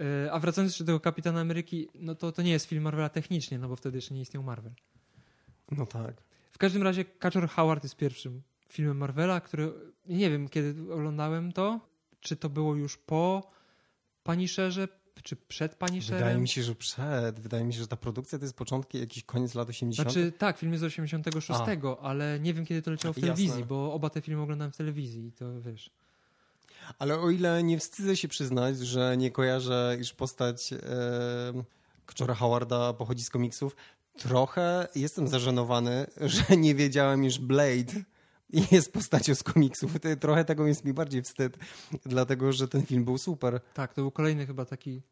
E, 0.00 0.32
A 0.32 0.38
wracając 0.38 0.72
jeszcze 0.72 0.84
do 0.84 0.88
tego 0.88 1.00
Kapitana 1.00 1.40
Ameryki, 1.40 1.88
no 1.94 2.14
to, 2.14 2.32
to 2.32 2.42
nie 2.42 2.50
jest 2.50 2.66
film 2.66 2.82
Marvela 2.82 3.08
technicznie, 3.08 3.58
no 3.58 3.68
bo 3.68 3.76
wtedy 3.76 3.98
jeszcze 3.98 4.14
nie 4.14 4.20
istniał 4.20 4.42
Marvel. 4.42 4.72
No 5.70 5.86
tak. 5.86 6.22
W 6.52 6.58
każdym 6.58 6.82
razie 6.82 7.04
Kaczor 7.04 7.48
Howard 7.48 7.82
jest 7.82 7.96
pierwszym 7.96 8.42
filmem 8.72 8.96
Marvela, 8.96 9.40
który 9.40 9.72
nie 10.06 10.30
wiem 10.30 10.48
kiedy 10.48 10.92
oglądałem 10.92 11.52
to, 11.52 11.80
czy 12.20 12.36
to 12.36 12.48
było 12.48 12.74
już 12.74 12.96
po 12.96 13.50
Punisherze, 14.22 14.88
czy 15.22 15.36
przed 15.36 15.74
Punisherem. 15.74 16.18
Wydaje 16.18 16.38
mi 16.38 16.48
się, 16.48 16.62
że 16.62 16.74
przed. 16.74 17.40
Wydaje 17.40 17.64
mi 17.64 17.74
się, 17.74 17.80
że 17.80 17.88
ta 17.88 17.96
produkcja 17.96 18.38
to 18.38 18.44
jest 18.44 18.56
początki, 18.56 18.98
jakiś 18.98 19.24
koniec 19.24 19.54
lat 19.54 19.68
80. 19.68 20.12
Znaczy 20.12 20.32
tak, 20.32 20.58
film 20.58 20.72
jest 20.72 20.80
z 20.80 20.84
86, 20.84 21.60
ale 22.02 22.40
nie 22.40 22.54
wiem 22.54 22.66
kiedy 22.66 22.82
to 22.82 22.90
leciało 22.90 23.12
w 23.14 23.16
Jasne. 23.16 23.34
telewizji, 23.34 23.64
bo 23.64 23.94
oba 23.94 24.10
te 24.10 24.20
filmy 24.20 24.42
oglądałem 24.42 24.72
w 24.72 24.76
telewizji 24.76 25.26
i 25.26 25.32
to 25.32 25.60
wiesz. 25.60 25.90
Ale 26.98 27.18
o 27.18 27.30
ile 27.30 27.62
nie 27.62 27.78
wstydzę 27.78 28.16
się 28.16 28.28
przyznać, 28.28 28.78
że 28.78 29.16
nie 29.16 29.30
kojarzę, 29.30 29.96
iż 30.00 30.14
postać 30.14 30.72
e, 30.72 30.78
Kaczora 32.06 32.34
Howarda 32.34 32.92
pochodzi 32.92 33.24
z 33.24 33.30
komiksów, 33.30 33.76
trochę 34.16 34.88
jestem 34.94 35.28
zażenowany, 35.28 36.06
że 36.20 36.56
nie 36.56 36.74
wiedziałem, 36.74 37.24
iż 37.24 37.38
Blade 37.38 37.92
jest 38.70 38.92
postacią 38.92 39.34
z 39.34 39.42
komiksów. 39.42 40.00
To- 40.00 40.16
Trochę 40.16 40.44
tego 40.44 40.66
jest 40.66 40.84
mi 40.84 40.92
bardziej 40.92 41.22
wstyd, 41.22 41.58
dlatego 42.06 42.52
że 42.52 42.68
ten 42.68 42.86
film 42.86 43.04
był 43.04 43.18
super. 43.18 43.60
Tak, 43.74 43.94
to 43.94 44.00
był 44.02 44.10
kolejny 44.10 44.46
chyba 44.46 44.64
taki 44.64 45.02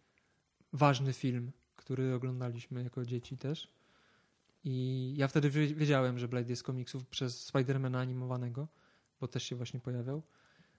ważny 0.72 1.12
film, 1.12 1.52
który 1.76 2.14
oglądaliśmy 2.14 2.82
jako 2.84 3.04
dzieci 3.06 3.38
też. 3.38 3.68
I 4.64 5.14
ja 5.16 5.28
wtedy 5.28 5.50
wie- 5.50 5.74
wiedziałem, 5.74 6.18
że 6.18 6.28
Blade 6.28 6.48
jest 6.50 6.60
z 6.60 6.62
komiksów 6.62 7.06
przez 7.06 7.46
Spidermana 7.46 8.00
animowanego, 8.00 8.68
bo 9.20 9.28
też 9.28 9.42
się 9.42 9.56
właśnie 9.56 9.80
pojawiał. 9.80 10.22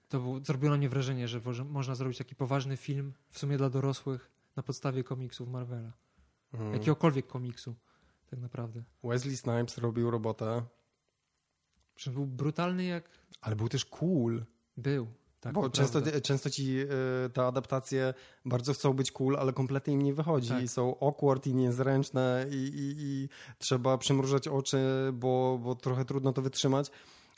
To 0.10 0.20
był, 0.20 0.46
zrobiło 0.46 0.72
na 0.72 0.78
mnie 0.78 0.90
wrażenie, 0.90 1.28
że 1.28 1.42
można 1.66 1.96
zrobić 1.96 2.18
taki 2.18 2.36
poważny 2.36 2.78
film 2.78 3.14
w 3.30 3.40
sumie 3.40 3.58
dla 3.58 3.70
dorosłych 3.70 4.32
na 4.56 4.64
podstawie 4.64 5.04
komiksów 5.04 5.50
Marvela. 5.50 5.92
Mm. 6.54 6.74
Jakiegokolwiek 6.74 7.28
komiksu. 7.28 7.76
tak 8.30 8.40
naprawdę. 8.40 8.84
Wesley 9.04 9.38
Snipes 9.38 9.78
robił 9.78 10.12
robotę, 10.12 10.64
Że 12.02 12.12
był 12.12 12.26
brutalny 12.26 12.84
jak 12.84 13.10
ale 13.42 13.56
był 13.56 13.70
też 13.70 13.86
cool. 13.86 14.46
był. 14.78 15.08
Tak, 15.40 15.54
Bo 15.54 15.62
to 15.62 15.70
często, 15.70 16.02
często 16.22 16.50
ci 16.50 16.80
y, 16.80 16.88
te 17.34 17.46
adaptacje 17.46 18.14
bardzo 18.46 18.74
chcą 18.74 18.94
być 18.94 19.12
cool, 19.12 19.36
ale 19.36 19.54
kompletnie 19.54 19.94
im 19.94 20.02
nie 20.02 20.14
wychodzi. 20.14 20.50
Tak. 20.50 20.64
I 20.64 20.68
są 20.68 21.00
awkward 21.00 21.48
i 21.48 21.54
niezręczne 21.54 22.46
i, 22.52 22.56
i, 22.56 22.96
i 22.98 23.30
trzeba 23.58 23.98
przymrużać 23.98 24.48
oczy, 24.48 24.78
bo, 25.14 25.60
bo 25.64 25.76
trochę 25.76 26.06
trudno 26.06 26.34
to 26.34 26.42
wytrzymać. 26.42 26.92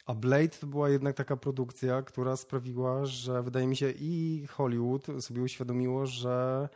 A 0.05 0.13
Blade 0.13 0.50
to 0.50 0.67
była 0.67 0.89
jednak 0.89 1.15
taka 1.15 1.38
produkcja, 1.38 2.01
która 2.01 2.36
sprawiła, 2.36 3.05
że 3.05 3.43
wydaje 3.43 3.67
mi 3.67 3.75
się 3.75 3.93
i 4.00 4.46
Hollywood 4.50 5.08
sobie 5.20 5.41
uświadomiło, 5.41 6.05
że, 6.05 6.70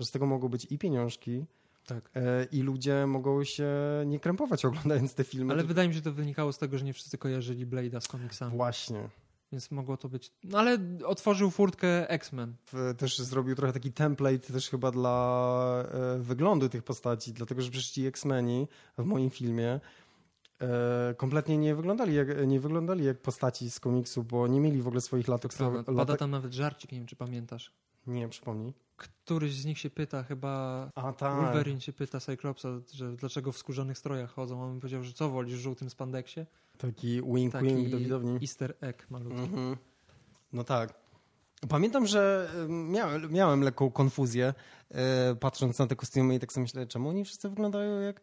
że 0.00 0.06
z 0.06 0.10
tego 0.10 0.26
mogą 0.26 0.48
być 0.48 0.66
i 0.70 0.78
pieniążki, 0.78 1.46
tak. 1.86 2.10
e, 2.14 2.44
i 2.52 2.62
ludzie 2.62 3.06
mogą 3.06 3.44
się 3.44 3.70
nie 4.06 4.20
krępować 4.20 4.64
oglądając 4.68 5.14
te 5.14 5.24
filmy. 5.24 5.52
Ale 5.52 5.64
wydaje 5.64 5.88
mi 5.88 5.94
się, 5.94 5.98
że 5.98 6.04
to 6.04 6.12
wynikało 6.12 6.52
z 6.52 6.58
tego, 6.58 6.78
że 6.78 6.84
nie 6.84 6.92
wszyscy 6.92 7.18
kojarzyli 7.18 7.66
Blade'a 7.66 8.00
z 8.00 8.08
komiksami. 8.08 8.56
Właśnie. 8.56 9.08
Więc 9.52 9.70
mogło 9.70 9.96
to 9.96 10.08
być. 10.08 10.32
No 10.44 10.58
ale 10.58 10.78
otworzył 11.04 11.50
furtkę 11.50 12.10
X-Men. 12.10 12.54
też 12.98 13.18
zrobił 13.18 13.54
trochę 13.54 13.72
taki 13.72 13.92
template 13.92 14.38
też 14.38 14.70
chyba 14.70 14.90
dla 14.90 15.84
e, 15.92 16.18
wyglądu 16.18 16.68
tych 16.68 16.82
postaci, 16.82 17.32
dlatego 17.32 17.62
że 17.62 17.70
przecież 17.70 17.90
ci 17.90 18.06
X-Meni 18.06 18.68
w 18.98 19.04
moim 19.04 19.30
filmie 19.30 19.80
e, 20.60 21.14
kompletnie 21.16 21.58
nie 21.58 21.74
wyglądali, 21.74 22.14
jak, 22.14 22.28
nie 22.46 22.60
wyglądali 22.60 23.04
jak 23.04 23.18
postaci 23.18 23.70
z 23.70 23.80
komiksu, 23.80 24.24
bo 24.24 24.46
nie 24.46 24.60
mieli 24.60 24.82
w 24.82 24.86
ogóle 24.86 25.00
swoich 25.00 25.28
latek. 25.28 25.52
Pada 25.96 26.16
tam 26.16 26.30
nawet 26.30 26.52
żarcik, 26.52 26.92
nie 26.92 26.98
wiem 26.98 27.06
czy 27.06 27.16
pamiętasz. 27.16 27.72
Nie, 28.06 28.28
przypomnij. 28.28 28.74
Któryś 29.08 29.54
z 29.54 29.64
nich 29.64 29.78
się 29.78 29.90
pyta, 29.90 30.22
chyba 30.22 30.88
A 30.94 31.12
tak. 31.12 31.36
Wolverine 31.36 31.80
się 31.80 31.92
pyta 31.92 32.20
Cyclopsa, 32.20 32.68
że 32.92 33.12
dlaczego 33.16 33.52
w 33.52 33.58
skórzanych 33.58 33.98
strojach 33.98 34.30
chodzą. 34.30 34.62
A 34.62 34.64
on 34.64 34.80
powiedział, 34.80 35.02
że 35.02 35.12
co 35.12 35.30
wolisz, 35.30 35.54
w 35.54 35.60
żółtym 35.60 35.90
spandeksie? 35.90 36.40
Taki 36.78 37.22
wink 37.22 37.52
Taki 37.52 37.66
wink 37.66 37.88
do 37.88 37.98
widowni. 37.98 38.38
easter 38.42 38.74
egg 38.80 39.06
malutki. 39.10 39.40
Mhm. 39.40 39.76
No 40.52 40.64
tak. 40.64 40.94
Pamiętam, 41.68 42.06
że 42.06 42.50
miałem, 42.68 43.32
miałem 43.32 43.60
lekką 43.62 43.90
konfuzję 43.90 44.54
e, 44.90 45.34
patrząc 45.40 45.78
na 45.78 45.86
te 45.86 45.96
kostiumy 45.96 46.34
i 46.34 46.38
tak 46.38 46.52
sobie 46.52 46.62
myślę, 46.62 46.86
czemu 46.86 47.08
oni 47.08 47.24
wszyscy 47.24 47.48
wyglądają 47.48 48.00
jak 48.00 48.20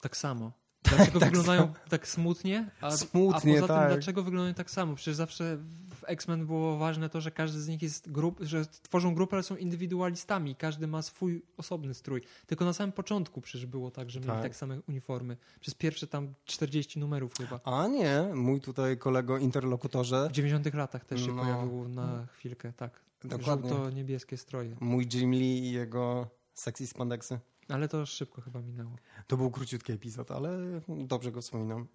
Tak 0.00 0.16
samo. 0.16 0.52
Dlaczego 0.90 1.20
tak 1.20 1.28
wyglądają 1.28 1.72
tak 1.88 2.08
smutnie? 2.08 2.70
A, 2.80 2.90
Smutnie, 2.90 3.58
a 3.58 3.60
poza 3.60 3.74
tak. 3.74 3.88
tym, 3.88 3.96
dlaczego 3.96 4.22
wyglądają 4.22 4.54
tak 4.54 4.70
samo? 4.70 4.94
Przecież 4.94 5.14
zawsze 5.14 5.58
X-Men 6.06 6.46
było 6.46 6.76
ważne 6.78 7.08
to, 7.08 7.20
że 7.20 7.30
każdy 7.30 7.60
z 7.60 7.68
nich 7.68 7.82
jest 7.82 8.10
grup, 8.10 8.38
że 8.40 8.66
tworzą 8.66 9.14
grupę, 9.14 9.36
ale 9.36 9.42
są 9.42 9.56
indywidualistami. 9.56 10.56
Każdy 10.56 10.86
ma 10.86 11.02
swój 11.02 11.42
osobny 11.56 11.94
strój. 11.94 12.20
Tylko 12.46 12.64
na 12.64 12.72
samym 12.72 12.92
początku 12.92 13.40
przecież 13.40 13.66
było 13.66 13.90
tak, 13.90 14.10
że 14.10 14.20
mieli 14.20 14.32
Tak. 14.32 14.42
tak 14.42 14.56
same 14.56 14.80
uniformy. 14.88 15.36
Przez 15.60 15.74
pierwsze 15.74 16.06
tam 16.06 16.34
40 16.44 16.98
numerów 16.98 17.32
chyba. 17.34 17.60
A 17.64 17.86
nie, 17.86 18.22
mój 18.34 18.60
tutaj 18.60 18.98
kolego 18.98 19.38
interlokutorze 19.38 20.28
W 20.28 20.32
90 20.32 20.74
latach 20.74 21.04
też 21.04 21.20
się 21.26 21.32
No. 21.32 21.42
pojawiło 21.42 21.88
na 21.88 22.26
chwilkę, 22.32 22.72
tak. 22.72 23.00
Dokładnie. 23.24 23.70
Żółto-niebieskie 23.70 24.36
stroje. 24.36 24.76
Mój 24.80 25.08
Jim 25.14 25.30
Lee 25.32 25.58
i 25.58 25.70
jego 25.72 26.28
sexy 26.54 26.86
spandexy. 26.86 27.38
Ale 27.68 27.88
to 27.88 28.06
szybko 28.06 28.40
chyba 28.40 28.60
minęło. 28.62 28.90
To 29.26 29.36
był 29.36 29.50
króciutki 29.50 29.92
epizod, 29.92 30.30
ale 30.30 30.80
dobrze 30.88 31.32
go 31.32 31.40
wspominam. 31.42 31.86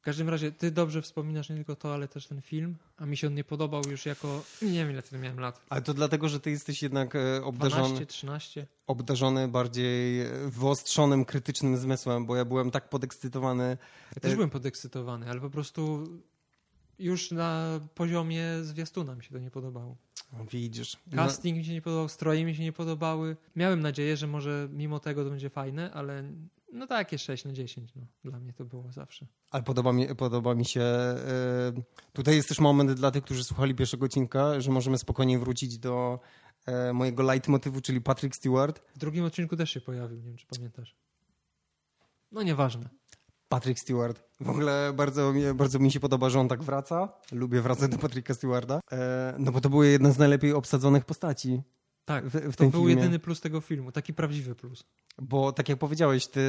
W 0.00 0.02
każdym 0.06 0.28
razie, 0.28 0.52
ty 0.52 0.70
dobrze 0.70 1.02
wspominasz 1.02 1.48
nie 1.48 1.56
tylko 1.56 1.76
to, 1.76 1.94
ale 1.94 2.08
też 2.08 2.26
ten 2.26 2.40
film, 2.40 2.76
a 2.96 3.06
mi 3.06 3.16
się 3.16 3.26
on 3.26 3.34
nie 3.34 3.44
podobał 3.44 3.82
już 3.90 4.06
jako, 4.06 4.42
nie 4.62 4.72
wiem 4.72 4.90
ile 4.90 5.02
wtedy 5.02 5.22
miałem 5.22 5.40
lat, 5.40 5.60
Ale 5.68 5.82
to 5.82 5.94
dlatego, 5.94 6.28
że 6.28 6.40
ty 6.40 6.50
jesteś 6.50 6.82
jednak 6.82 7.16
e, 7.16 7.44
obdarzony, 7.44 7.82
12, 7.82 8.06
13. 8.06 8.66
obdarzony 8.86 9.48
bardziej 9.48 10.20
e, 10.20 10.30
wyostrzonym, 10.50 11.24
krytycznym 11.24 11.76
zmysłem, 11.76 12.26
bo 12.26 12.36
ja 12.36 12.44
byłem 12.44 12.70
tak 12.70 12.88
podekscytowany. 12.88 13.78
Ja 14.14 14.20
też 14.20 14.32
E, 14.32 14.34
byłem 14.34 14.50
podekscytowany, 14.50 15.30
ale 15.30 15.40
po 15.40 15.50
prostu 15.50 16.04
już 16.98 17.30
na 17.30 17.80
poziomie 17.94 18.44
zwiastuna 18.62 19.14
mi 19.14 19.24
się 19.24 19.30
to 19.30 19.38
nie 19.38 19.50
podobało. 19.50 19.96
Widzisz. 20.50 20.96
No, 21.06 21.16
Casting 21.16 21.58
mi 21.58 21.64
się 21.64 21.72
nie 21.72 21.82
podobał, 21.82 22.08
stroje 22.08 22.44
mi 22.44 22.54
się 22.54 22.62
nie 22.62 22.72
podobały. 22.72 23.36
Miałem 23.56 23.80
nadzieję, 23.80 24.16
że 24.16 24.26
może 24.26 24.68
mimo 24.72 24.98
tego 25.00 25.24
to 25.24 25.30
będzie 25.30 25.50
fajne, 25.50 25.92
ale 25.92 26.32
no 26.72 26.86
takie 26.86 27.18
6 27.18 27.44
na 27.44 27.52
10, 27.52 27.94
no. 27.96 28.06
Dla 28.24 28.40
mnie 28.40 28.52
to 28.52 28.64
było 28.64 28.92
zawsze. 28.92 29.26
ale 29.50 29.62
podoba 29.62 29.92
mi, 29.92 30.14
podoba 30.16 30.54
mi 30.54 30.64
się. 30.64 30.80
e, 30.80 31.72
Tutaj 32.12 32.36
jest 32.36 32.48
też 32.48 32.58
moment 32.58 32.92
dla 32.92 33.10
tych, 33.10 33.24
którzy 33.24 33.44
słuchali 33.44 33.74
pierwszego 33.74 34.04
odcinka, 34.06 34.60
że 34.60 34.70
możemy 34.70 34.98
spokojnie 34.98 35.38
wrócić 35.38 35.78
do 35.78 36.20
e, 36.66 36.92
mojego 36.92 37.22
leitmotywu, 37.22 37.80
czyli 37.80 38.00
Patrick 38.00 38.34
Stewart. 38.36 38.80
W 38.94 38.98
drugim 38.98 39.24
odcinku 39.24 39.56
też 39.56 39.70
się 39.70 39.80
pojawił, 39.80 40.18
nie 40.18 40.24
wiem 40.24 40.36
czy 40.36 40.46
pamiętasz. 40.46 40.96
No 42.32 42.42
nieważne. 42.42 42.88
Patrick 43.48 43.80
Stewart. 43.80 44.22
W 44.40 44.50
ogóle 44.50 44.92
bardzo, 44.96 45.32
mi- 45.32 45.54
bardzo 45.54 45.78
mi 45.78 45.90
się 45.90 46.00
podoba, 46.00 46.30
że 46.30 46.40
on 46.40 46.48
tak 46.48 46.62
wraca. 46.62 47.08
Lubię 47.32 47.60
wracać 47.60 47.90
do 47.90 47.98
Patricka 47.98 48.34
Stewarda. 48.34 48.80
E, 48.92 49.34
no 49.38 49.52
bo 49.52 49.60
to 49.60 49.70
były 49.70 49.88
jedna 49.88 50.10
z 50.12 50.18
najlepiej 50.18 50.52
obsadzonych 50.52 51.04
postaci 51.04 51.62
Tak, 52.04 52.26
w, 52.26 52.52
w 52.52 52.56
to 52.56 52.64
był 52.64 52.80
filmie. 52.86 52.94
jedyny 53.02 53.18
plus 53.18 53.40
tego 53.40 53.60
filmu, 53.60 53.92
taki 53.92 54.14
prawdziwy 54.14 54.54
plus. 54.54 54.84
Bo 55.22 55.52
tak 55.52 55.68
jak 55.68 55.78
powiedziałeś, 55.78 56.26
ty, 56.26 56.40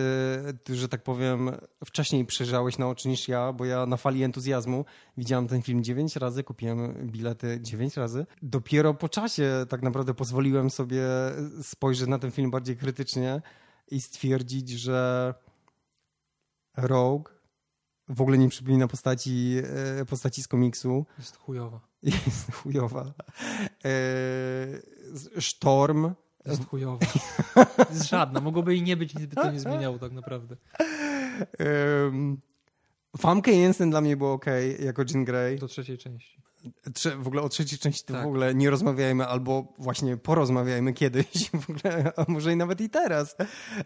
ty, 0.64 0.76
że 0.76 0.88
tak 0.90 1.04
powiem, 1.04 1.52
wcześniej 1.86 2.26
przejrzałeś 2.26 2.78
na 2.78 2.88
oczy 2.90 3.10
niż 3.10 3.28
ja, 3.28 3.54
bo 3.54 3.66
ja 3.66 3.86
na 3.86 3.98
fali 3.98 4.24
entuzjazmu 4.24 4.86
widziałem 5.18 5.48
ten 5.48 5.62
film 5.62 5.84
dziewięć 5.84 6.16
razy, 6.16 6.44
kupiłem 6.44 7.08
bilety 7.08 7.60
dziewięć 7.62 7.98
razy. 7.98 8.26
Dopiero 8.42 8.94
po 8.94 9.10
czasie 9.10 9.66
tak 9.70 9.82
naprawdę 9.82 10.14
pozwoliłem 10.14 10.70
sobie 10.70 11.04
spojrzeć 11.62 12.08
na 12.08 12.20
ten 12.20 12.32
film 12.32 12.52
bardziej 12.52 12.78
krytycznie 12.78 13.42
i 13.92 14.02
stwierdzić, 14.02 14.70
że 14.70 15.34
Rogue 16.78 17.30
w 18.10 18.22
ogóle 18.22 18.38
nie 18.38 18.50
przypomina 18.50 18.88
postaci, 18.88 19.56
e, 20.00 20.06
postaci 20.06 20.44
z 20.44 20.48
komiksu. 20.48 21.06
Jest 21.18 21.38
chujowa. 21.38 21.80
Jest 22.04 22.52
chujowa. 22.52 23.14
E, 23.86 25.42
Sztorm 25.42 26.14
Jest 26.46 26.66
chujowa. 26.66 27.06
Jest 27.90 28.10
żadna. 28.10 28.42
Mogłoby 28.42 28.76
i 28.76 28.82
nie 28.82 28.98
być, 28.98 29.16
nic 29.16 29.26
by 29.26 29.36
to 29.36 29.52
nie 29.52 29.60
zmieniało 29.60 30.00
tak 30.00 30.12
naprawdę. 30.12 30.58
Um, 31.60 32.42
Famke 33.18 33.52
Jensen 33.52 33.90
dla 33.90 34.02
mnie 34.02 34.18
było 34.18 34.34
ok, 34.34 34.46
jako 34.80 35.04
Jean 35.10 35.26
Grey. 35.26 35.60
Do 35.60 35.68
trzeciej 35.68 35.98
części. 35.98 36.42
W 37.20 37.28
ogóle 37.28 37.42
o 37.42 37.50
trzeciej 37.50 37.80
części 37.80 38.06
to 38.06 38.14
Tak. 38.14 38.24
w 38.24 38.28
ogóle 38.28 38.56
nie 38.56 38.70
rozmawiajmy, 38.70 39.28
albo 39.28 39.74
właśnie 39.78 40.18
porozmawiajmy 40.18 40.94
kiedyś, 40.94 41.50
w 41.68 41.70
ogóle, 41.70 42.12
a 42.18 42.26
może 42.28 42.54
i 42.54 42.56
nawet 42.56 42.82
i 42.82 42.90
teraz. 42.90 43.36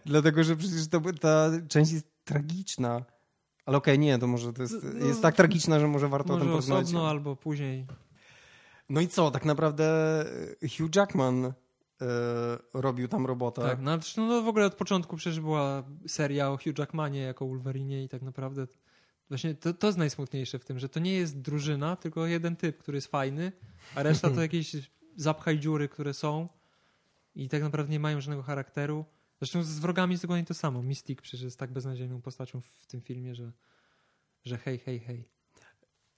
Dlatego, 0.06 0.44
że 0.44 0.56
przecież 0.56 0.88
to, 0.88 1.02
ta 1.22 1.50
część 1.68 1.92
jest 1.92 2.08
tragiczna. 2.24 3.06
Ale 3.66 3.78
okej, 3.78 4.00
nie, 4.00 4.20
to 4.20 4.28
może 4.28 4.54
to 4.54 4.62
jest, 4.62 4.76
No, 5.00 5.06
jest 5.06 5.22
tak 5.22 5.36
tragiczna, 5.36 5.80
że 5.80 5.88
może 5.88 6.08
warto 6.08 6.34
o 6.34 6.38
tym 6.38 6.48
Może 6.48 6.52
porozmawiać. 6.52 6.84
osobno 6.86 7.10
albo 7.10 7.36
później. 7.36 7.88
No 8.90 9.02
i 9.02 9.08
co, 9.08 9.32
tak 9.32 9.46
naprawdę 9.46 9.86
Hugh 10.78 10.96
Jackman 10.96 11.46
e, 11.46 11.54
robił 12.74 13.08
tam 13.08 13.26
robotę. 13.26 13.62
Tak, 13.62 13.82
no, 13.82 13.98
no 14.18 14.42
w 14.42 14.48
ogóle 14.48 14.66
od 14.66 14.76
początku 14.76 15.18
przecież 15.18 15.40
była 15.40 15.84
seria 16.08 16.50
o 16.52 16.58
Hugh 16.58 16.80
Jackmanie 16.80 17.22
jako 17.22 17.48
Wolverinie 17.48 18.04
i 18.04 18.10
tak 18.10 18.22
naprawdę 18.22 18.68
właśnie 19.32 19.56
to, 19.56 19.74
to 19.74 19.88
jest 19.88 20.00
najsmutniejsze 20.00 20.60
w 20.60 20.66
tym, 20.66 20.80
że 20.80 20.90
to 20.90 21.00
nie 21.00 21.14
jest 21.14 21.42
drużyna, 21.42 21.96
tylko 21.96 22.28
jeden 22.28 22.56
typ, 22.56 22.78
który 22.78 22.98
jest 22.98 23.08
fajny, 23.08 23.52
a 23.96 24.04
reszta 24.04 24.30
to 24.30 24.42
jakieś 24.48 24.76
zapchaj 25.16 25.60
dziury, 25.60 25.90
które 25.90 26.14
są 26.14 26.50
i 27.36 27.50
tak 27.50 27.62
naprawdę 27.62 27.92
nie 27.92 28.00
mają 28.00 28.22
żadnego 28.22 28.44
charakteru. 28.44 29.06
Zresztą 29.40 29.64
z 29.64 29.80
wrogami 29.80 30.12
jest 30.12 30.24
dokładnie 30.24 30.46
to 30.46 30.54
samo. 30.54 30.82
Mystic 30.82 31.22
przecież 31.22 31.42
jest 31.42 31.60
tak 31.60 31.72
beznadziejną 31.72 32.22
postacią 32.22 32.62
w 32.62 32.86
tym 32.88 33.02
filmie, 33.02 33.36
że, 33.36 33.52
że 34.44 34.58
hej, 34.58 34.80
hej, 34.80 35.00
hej. 35.00 35.30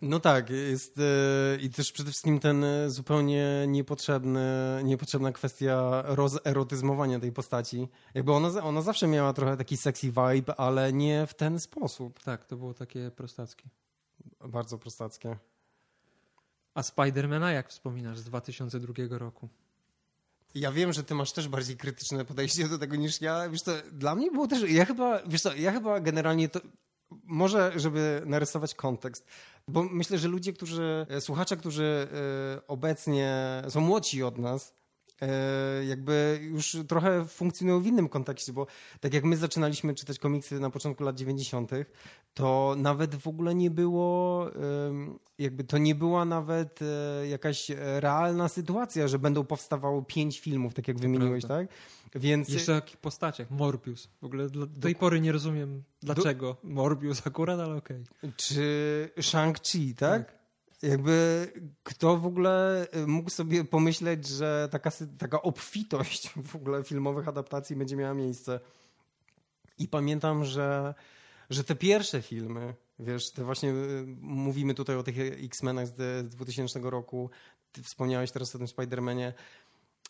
No 0.01 0.19
tak, 0.19 0.49
jest 0.49 0.99
e, 0.99 1.57
i 1.61 1.69
też 1.69 1.91
przede 1.91 2.09
wszystkim 2.09 2.39
ten 2.39 2.63
e, 2.63 2.89
zupełnie 2.89 3.65
niepotrzebny, 3.67 4.41
niepotrzebna 4.83 5.31
kwestia 5.31 6.03
rozerotyzmowania 6.05 7.19
tej 7.19 7.31
postaci. 7.31 7.87
Jakby 8.13 8.33
ona, 8.33 8.63
ona 8.63 8.81
zawsze 8.81 9.07
miała 9.07 9.33
trochę 9.33 9.57
taki 9.57 9.77
sexy 9.77 10.07
vibe, 10.07 10.55
ale 10.57 10.93
nie 10.93 11.27
w 11.27 11.33
ten 11.33 11.59
sposób. 11.59 12.23
Tak, 12.23 12.45
to 12.45 12.57
było 12.57 12.73
takie 12.73 13.11
prostackie. 13.11 13.63
Bardzo 14.39 14.77
prostackie. 14.77 15.37
A 16.73 16.83
Spidermana 16.83 17.51
jak 17.51 17.69
wspominasz 17.69 18.19
z 18.19 18.23
2002 18.23 19.17
roku? 19.17 19.49
Ja 20.55 20.71
wiem, 20.71 20.93
że 20.93 21.03
ty 21.03 21.15
masz 21.15 21.31
też 21.31 21.47
bardziej 21.47 21.77
krytyczne 21.77 22.25
podejście 22.25 22.67
do 22.67 22.77
tego 22.77 22.95
niż 22.95 23.21
ja. 23.21 23.49
Wiesz 23.49 23.61
co, 23.61 23.71
dla 23.91 24.15
mnie 24.15 24.31
było 24.31 24.47
też, 24.47 24.71
ja 24.71 24.85
chyba, 24.85 25.21
wiesz 25.27 25.41
co, 25.41 25.55
ja 25.55 25.71
chyba 25.71 25.99
generalnie 25.99 26.49
to, 26.49 26.59
może 27.23 27.71
żeby 27.75 28.21
narysować 28.25 28.75
kontekst, 28.75 29.27
bo 29.67 29.83
myślę, 29.83 30.17
że 30.17 30.27
ludzie, 30.27 30.53
którzy, 30.53 31.05
e, 31.09 31.21
słuchacze, 31.21 31.57
którzy 31.57 32.07
e, 32.55 32.67
obecnie 32.67 33.61
są 33.69 33.81
młodsi 33.81 34.23
od 34.23 34.37
nas, 34.37 34.75
jakby 35.87 36.39
już 36.41 36.77
trochę 36.87 37.25
funkcjonują 37.25 37.79
w 37.79 37.87
innym 37.87 38.09
kontekście, 38.09 38.53
bo 38.53 38.67
tak 38.99 39.13
jak 39.13 39.23
my 39.23 39.37
zaczynaliśmy 39.37 39.93
czytać 39.95 40.19
komiksy 40.19 40.59
na 40.59 40.69
początku 40.69 41.03
lat 41.03 41.15
90., 41.15 41.71
to 42.33 42.75
nawet 42.77 43.15
w 43.15 43.27
ogóle 43.27 43.55
nie 43.55 43.71
było, 43.71 44.47
jakby 45.37 45.63
to 45.63 45.77
nie 45.77 45.95
była 45.95 46.25
nawet 46.25 46.79
e, 46.81 47.27
jakaś 47.27 47.71
realna 47.75 48.47
sytuacja, 48.47 49.07
że 49.07 49.19
będą 49.19 49.43
powstawało 49.43 50.01
pięć 50.01 50.39
filmów, 50.39 50.73
tak 50.73 50.87
jak 50.87 50.99
wymieniłeś, 50.99 51.45
tak? 51.45 51.67
Więc 52.15 52.49
Jeszcze 52.49 52.71
o 52.71 52.75
jakich 52.75 52.97
postaciach? 52.97 53.51
Morbius. 53.51 54.09
W 54.21 54.25
ogóle 54.25 54.49
do, 54.49 54.67
do 54.67 54.81
tej 54.81 54.95
pory 54.95 55.21
nie 55.21 55.31
rozumiem 55.31 55.83
dlaczego. 56.01 56.57
Morbius 56.63 57.27
akurat, 57.27 57.59
ale 57.59 57.75
okej. 57.75 58.03
czy 58.37 59.09
Shang-Chi, 59.17 59.95
tak? 59.95 60.42
Jakby 60.83 61.47
kto 61.83 62.17
w 62.17 62.25
ogóle 62.25 62.87
y, 62.95 63.07
mógł 63.07 63.29
sobie 63.29 63.65
pomyśleć, 63.65 64.27
że 64.27 64.67
taka, 64.71 64.91
taka 65.17 65.41
obfitość 65.41 66.29
w 66.51 66.55
ogóle 66.55 66.83
filmowych 66.83 67.27
adaptacji 67.27 67.75
będzie 67.75 67.95
miała 67.95 68.13
miejsce. 68.13 68.59
I 69.77 69.87
pamiętam, 69.87 70.45
że, 70.45 70.93
że 71.49 71.63
te 71.63 71.75
pierwsze 71.75 72.21
filmy, 72.21 72.73
wiesz, 72.99 73.31
te 73.31 73.43
właśnie 73.43 73.69
y, 73.69 74.05
mówimy 74.21 74.73
tutaj 74.73 74.95
o 74.95 75.03
tych 75.03 75.15
X-Menach 75.19 75.87
z 75.87 76.29
2000 76.29 76.79
roku, 76.79 77.29
ty 77.71 77.83
wspomniałeś 77.83 78.31
teraz 78.31 78.55
o 78.55 78.57
tym 78.57 78.67
Spider-Manie. 78.67 79.33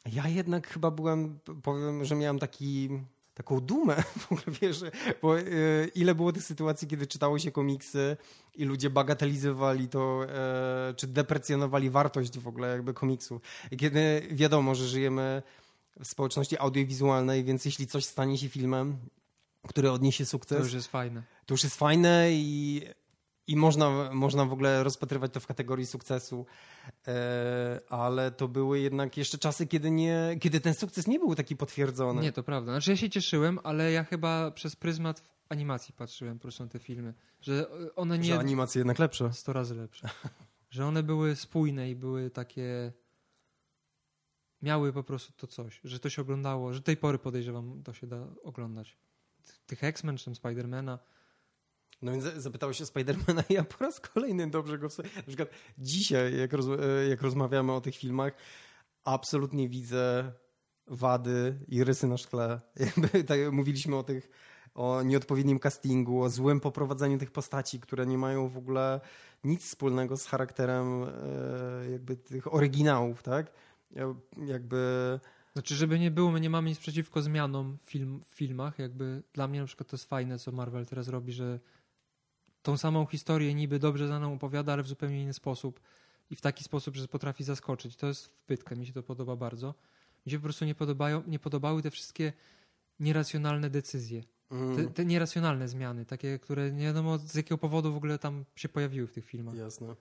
Ja 0.06 0.28
jednak 0.28 0.68
chyba 0.68 0.92
byłem, 0.92 1.40
powiem, 1.64 2.06
że 2.06 2.16
miałem 2.16 2.40
taki, 2.40 2.90
taką 3.34 3.60
dumę 3.60 4.04
w 4.20 4.32
ogóle, 4.32 4.44
wiesz, 4.62 4.82
bo 5.22 5.40
y, 5.40 5.92
ile 5.96 6.16
było 6.16 6.32
tych 6.34 6.44
sytuacji, 6.44 6.88
kiedy 6.88 7.08
czytało 7.08 7.40
się 7.40 7.52
komiksy 7.52 8.18
i 8.56 8.66
ludzie 8.66 8.90
bagatelizowali 8.90 9.88
to, 9.88 10.26
e, 10.30 10.94
czy 10.98 11.08
deprecjonowali 11.08 11.90
wartość 11.90 12.40
w 12.40 12.48
ogóle 12.48 12.68
jakby 12.68 12.94
komiksu. 12.94 13.42
Kiedy 13.80 14.28
wiadomo, 14.32 14.76
że 14.76 14.88
żyjemy 14.88 15.44
w 16.00 16.08
społeczności 16.08 16.58
audiowizualnej, 16.58 17.44
więc 17.44 17.66
jeśli 17.66 17.88
coś 17.88 18.06
stanie 18.06 18.38
się 18.38 18.50
filmem, 18.50 18.98
który 19.68 19.92
odniesie 19.92 20.24
To 20.24 20.30
sukces, 20.30 20.60
już 20.64 20.74
jest 20.74 20.88
fajne. 20.88 21.24
to 21.46 21.54
już 21.54 21.64
jest 21.64 21.76
fajne 21.76 22.28
i, 22.32 22.82
i 23.48 23.56
można, 23.56 24.14
można 24.14 24.46
w 24.46 24.54
ogóle 24.54 24.84
rozpatrywać 24.84 25.34
to 25.34 25.40
w 25.40 25.48
kategorii 25.48 25.86
sukcesu. 25.86 26.46
E, 27.08 27.82
ale 27.90 28.32
to 28.32 28.48
były 28.48 28.80
jednak 28.80 29.18
jeszcze 29.18 29.38
czasy, 29.38 29.68
kiedy, 29.68 29.92
nie, 29.92 30.38
kiedy 30.42 30.60
ten 30.60 30.74
sukces 30.74 31.08
nie 31.08 31.20
był 31.20 31.36
taki 31.36 31.56
potwierdzony. 31.56 32.22
Nie, 32.22 32.32
to 32.32 32.44
prawda. 32.44 32.72
Znaczy 32.72 32.92
ja 32.92 32.98
się 32.98 33.10
cieszyłem, 33.10 33.60
ale 33.64 33.92
ja 33.92 34.04
chyba 34.04 34.52
przez 34.52 34.76
pryzmat 34.76 35.34
animacji 35.50 35.94
patrzyłem 35.94 36.38
po 36.40 36.42
prostu 36.42 36.64
na 36.64 36.70
te 36.70 36.80
filmy. 36.80 37.14
Że 37.42 37.66
one 37.96 38.16
Że 38.16 38.22
nie... 38.22 38.40
animacje 38.40 38.80
jednak 38.80 39.00
lepsze. 39.00 39.34
100 39.34 39.54
razy 39.54 39.76
lepsze. 39.76 40.10
Że 40.70 40.86
one 40.86 41.04
były 41.04 41.36
spójne 41.36 41.90
i 41.90 41.96
były 41.96 42.30
takie... 42.30 42.94
Miały 44.62 44.94
po 44.94 45.04
prostu 45.04 45.34
to 45.38 45.48
coś, 45.48 45.82
że 45.84 46.00
to 46.00 46.10
się 46.10 46.22
oglądało, 46.22 46.74
że 46.74 46.80
do 46.80 46.86
tej 46.86 46.98
pory 46.98 47.20
podejrzewam, 47.20 47.84
to 47.84 47.94
się 47.94 48.08
da 48.08 48.28
oglądać. 48.44 48.98
Tych 49.68 49.84
X-Men 49.84 50.18
czy 50.18 50.26
tam 50.26 50.36
Spidermana. 50.36 51.00
No 52.04 52.12
więc 52.12 52.24
zapytałeś 52.24 52.82
o 52.82 52.86
Spidermana 52.86 53.44
i 53.50 53.54
ja 53.54 53.64
po 53.64 53.84
raz 53.84 54.00
kolejny 54.00 54.50
dobrze 54.50 54.78
go... 54.78 54.88
Na 55.16 55.24
przykład 55.24 55.50
dzisiaj, 55.78 56.38
jak, 56.38 56.54
roz, 56.54 56.66
e, 56.68 57.08
jak 57.10 57.22
rozmawiamy 57.22 57.72
o 57.72 57.82
tych 57.82 57.96
filmach, 57.96 58.34
absolutnie 59.04 59.70
widzę 59.70 60.32
wady 60.88 61.60
i 61.68 61.84
rysy 61.84 62.08
na 62.08 62.18
szkle. 62.18 62.62
Jakby, 62.86 63.24
tak, 63.24 63.40
mówiliśmy 63.52 63.96
o 63.96 64.04
tych 64.04 64.30
o 64.76 65.02
nieodpowiednim 65.04 65.60
castingu, 65.60 66.22
o 66.22 66.30
złym 66.30 66.60
poprowadzeniu 66.60 67.18
tych 67.18 67.32
postaci, 67.32 67.80
które 67.80 68.06
nie 68.06 68.18
mają 68.18 68.50
w 68.50 68.58
ogóle 68.58 69.02
nic 69.44 69.64
wspólnego 69.64 70.18
z 70.18 70.26
charakterem 70.26 71.04
e, 71.04 71.92
jakby 71.92 72.16
tych 72.16 72.54
oryginałów, 72.54 73.24
tak? 73.24 73.52
Ja- 73.92 74.16
Jakby 74.46 75.20
Znaczy, 75.54 75.76
żeby 75.76 76.00
nie 76.00 76.12
było, 76.12 76.32
my 76.32 76.40
nie 76.40 76.50
mamy 76.50 76.70
nic 76.70 76.80
przeciwko 76.80 77.22
zmianom 77.22 77.78
film, 77.84 78.22
w 78.24 78.36
filmach. 78.36 78.80
Jakby 78.80 79.24
dla 79.34 79.48
mnie 79.48 79.60
na 79.60 79.66
przykład 79.66 79.90
to 79.90 79.96
jest 79.96 80.10
fajne, 80.10 80.40
co 80.40 80.52
Marvel 80.52 80.86
teraz 80.86 81.08
robi, 81.08 81.34
że 81.34 81.60
tą 82.64 82.78
samą 82.78 83.06
historię 83.06 83.54
niby 83.54 83.80
dobrze 83.80 84.08
znaną 84.08 84.34
opowiada, 84.34 84.74
ale 84.74 84.84
w 84.84 84.88
zupełnie 84.88 85.22
inny 85.22 85.34
sposób 85.34 85.80
i 86.30 86.36
w 86.36 86.42
taki 86.42 86.64
sposób, 86.64 86.96
że 86.96 87.08
potrafi 87.08 87.44
zaskoczyć. 87.44 87.96
To 87.96 88.08
jest 88.08 88.26
wpytka, 88.26 88.76
mi 88.76 88.86
się 88.86 88.94
to 88.94 89.04
podoba 89.04 89.36
bardzo. 89.36 89.76
Mi 90.26 90.32
się 90.32 90.38
po 90.38 90.44
prostu 90.44 90.66
nie, 90.66 90.76
podobają, 90.76 91.24
nie 91.28 91.40
podobały 91.40 91.82
te 91.82 91.92
wszystkie 91.92 92.34
nieracjonalne 93.00 93.70
decyzje. 93.70 94.24
Mm, 94.54 94.76
Te, 94.76 94.86
te 94.94 95.06
nieracjonalne 95.06 95.68
zmiany, 95.68 96.06
takie, 96.06 96.40
które 96.40 96.72
nie 96.72 96.86
wiadomo 96.86 97.18
z 97.18 97.36
jakiego 97.36 97.58
powodu 97.58 97.94
w 97.94 97.98
ogóle 97.98 98.20
tam 98.20 98.46
się 98.56 98.70
pojawiły 98.70 99.08
w 99.08 99.12
tych 99.12 99.26
filmach. 99.26 99.56
Jasne. 99.56 99.96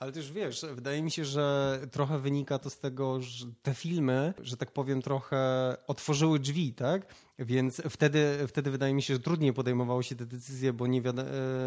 Ale 0.00 0.12
też 0.12 0.32
wiesz, 0.32 0.66
wydaje 0.74 1.02
mi 1.02 1.10
się, 1.10 1.24
że 1.24 1.78
trochę 1.90 2.18
wynika 2.18 2.58
to 2.58 2.70
z 2.70 2.78
tego, 2.78 3.20
że 3.22 3.46
te 3.62 3.74
filmy, 3.74 4.34
że 4.42 4.56
tak 4.56 4.72
powiem, 4.72 5.02
trochę 5.02 5.38
otworzyły 5.86 6.38
drzwi, 6.38 6.72
tak? 6.74 7.14
Więc 7.38 7.82
wtedy, 7.90 8.38
wtedy 8.48 8.70
wydaje 8.70 8.94
mi 8.94 9.02
się, 9.02 9.14
że 9.14 9.20
trudniej 9.20 9.52
podejmowało 9.52 10.02
się 10.02 10.16
te 10.16 10.26
decyzje, 10.26 10.72
bo 10.72 10.86
nie, 10.86 11.02
wiado- 11.02 11.24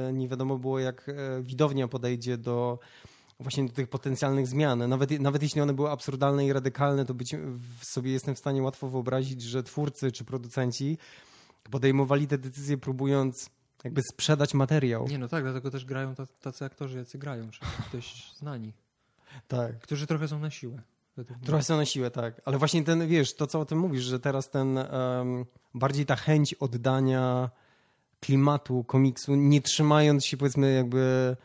e, 0.09 0.13
nie 0.13 0.27
wiadomo 0.27 0.57
było, 0.57 0.79
jak 0.79 1.09
e, 1.09 1.41
widownia 1.43 1.87
podejdzie 1.87 2.37
do 2.37 2.79
właśnie 3.39 3.65
do 3.65 3.73
tych 3.73 3.87
potencjalnych 3.87 4.47
zmian. 4.47 4.89
Nawet, 4.89 5.19
nawet 5.19 5.43
jeśli 5.43 5.61
one 5.61 5.73
były 5.73 5.89
absurdalne 5.89 6.45
i 6.45 6.53
radykalne, 6.53 7.05
to 7.05 7.13
być 7.13 7.35
sobie 7.81 8.11
jestem 8.11 8.35
w 8.35 8.39
stanie 8.39 8.61
łatwo 8.61 8.89
wyobrazić, 8.89 9.41
że 9.41 9.63
twórcy 9.63 10.11
czy 10.11 10.23
producenci 10.23 10.97
podejmowali 11.71 12.27
te 12.27 12.37
decyzje 12.37 12.77
próbując 12.77 13.49
jakby 13.83 14.01
sprzedać 14.13 14.53
materiał. 14.53 15.07
Nie 15.07 15.17
no 15.17 15.27
tak, 15.27 15.43
dlatego 15.43 15.71
też 15.71 15.85
grają 15.85 16.15
ta- 16.15 16.25
tacy 16.25 16.65
aktorzy, 16.65 16.97
jacy 16.97 17.17
grają, 17.17 17.51
czyli 17.51 17.71
dość 17.93 18.37
znani, 18.37 18.73
Tak. 19.47 19.79
którzy 19.79 20.07
trochę 20.07 20.27
są 20.27 20.39
na 20.39 20.49
siłę. 20.49 20.81
Trochę 21.45 21.63
są 21.63 21.77
na 21.77 21.85
siłę, 21.85 22.11
tak. 22.11 22.41
Ale 22.45 22.57
właśnie 22.57 22.83
ten, 22.83 23.07
wiesz, 23.07 23.35
to 23.35 23.47
co 23.47 23.59
o 23.59 23.65
tym 23.65 23.79
mówisz, 23.79 24.03
że 24.03 24.19
teraz 24.19 24.49
ten 24.49 24.77
em, 24.77 24.87
bardziej 25.73 26.05
ta 26.05 26.15
chęć 26.15 26.53
oddania 26.53 27.49
klimatu 28.19 28.83
komiksu, 28.83 29.35
nie 29.35 29.61
trzymając 29.61 30.25
się 30.25 30.37
powiedzmy 30.37 30.73
jakby 30.73 31.35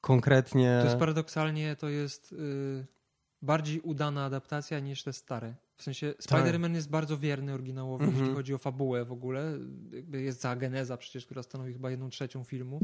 konkretnie. 0.00 0.78
To 0.80 0.86
jest 0.86 0.98
paradoksalnie, 0.98 1.76
to 1.76 1.88
jest 1.88 2.32
y, 2.32 2.86
bardziej 3.42 3.80
udana 3.80 4.24
adaptacja 4.24 4.80
niż 4.80 5.02
te 5.02 5.12
stare. 5.12 5.54
W 5.76 5.82
sensie 5.82 6.14
Spider-Man 6.22 6.74
jest 6.74 6.90
bardzo 6.90 7.18
wierny 7.18 7.54
oryginałowi, 7.54 8.04
Mhm. 8.04 8.22
jeśli 8.22 8.36
chodzi 8.36 8.54
o 8.54 8.58
fabułę 8.58 9.04
w 9.04 9.12
ogóle. 9.12 9.58
Jakby 9.92 10.22
jest 10.22 10.40
cała 10.40 10.56
geneza 10.56 10.96
przecież, 10.96 11.24
która 11.26 11.42
stanowi 11.42 11.72
chyba 11.72 11.90
jedną 11.90 12.10
trzecią 12.10 12.44
filmu 12.44 12.80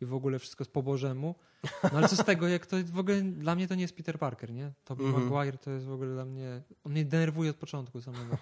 i 0.00 0.06
w 0.06 0.14
ogóle 0.14 0.38
wszystko 0.38 0.62
jest 0.62 0.72
po 0.72 0.82
bożemu. 0.82 1.34
No 1.82 1.90
ale 1.92 2.08
co 2.08 2.16
z 2.16 2.24
tego, 2.24 2.48
jak 2.48 2.66
to 2.66 2.76
w 2.84 2.98
ogóle 2.98 3.22
dla 3.22 3.54
mnie 3.54 3.68
to 3.68 3.74
nie 3.74 3.82
jest 3.82 3.96
Peter 3.96 4.18
Parker, 4.18 4.52
nie? 4.52 4.72
Tobey 4.84 5.06
Mhm. 5.06 5.24
Maguire 5.24 5.58
to 5.58 5.70
jest 5.70 5.86
w 5.86 5.92
ogóle 5.92 6.12
dla 6.14 6.24
mnie... 6.24 6.62
On 6.84 6.92
mnie 6.92 7.04
denerwuje 7.04 7.50
od 7.50 7.56
początku 7.56 8.00
samego. 8.00 8.36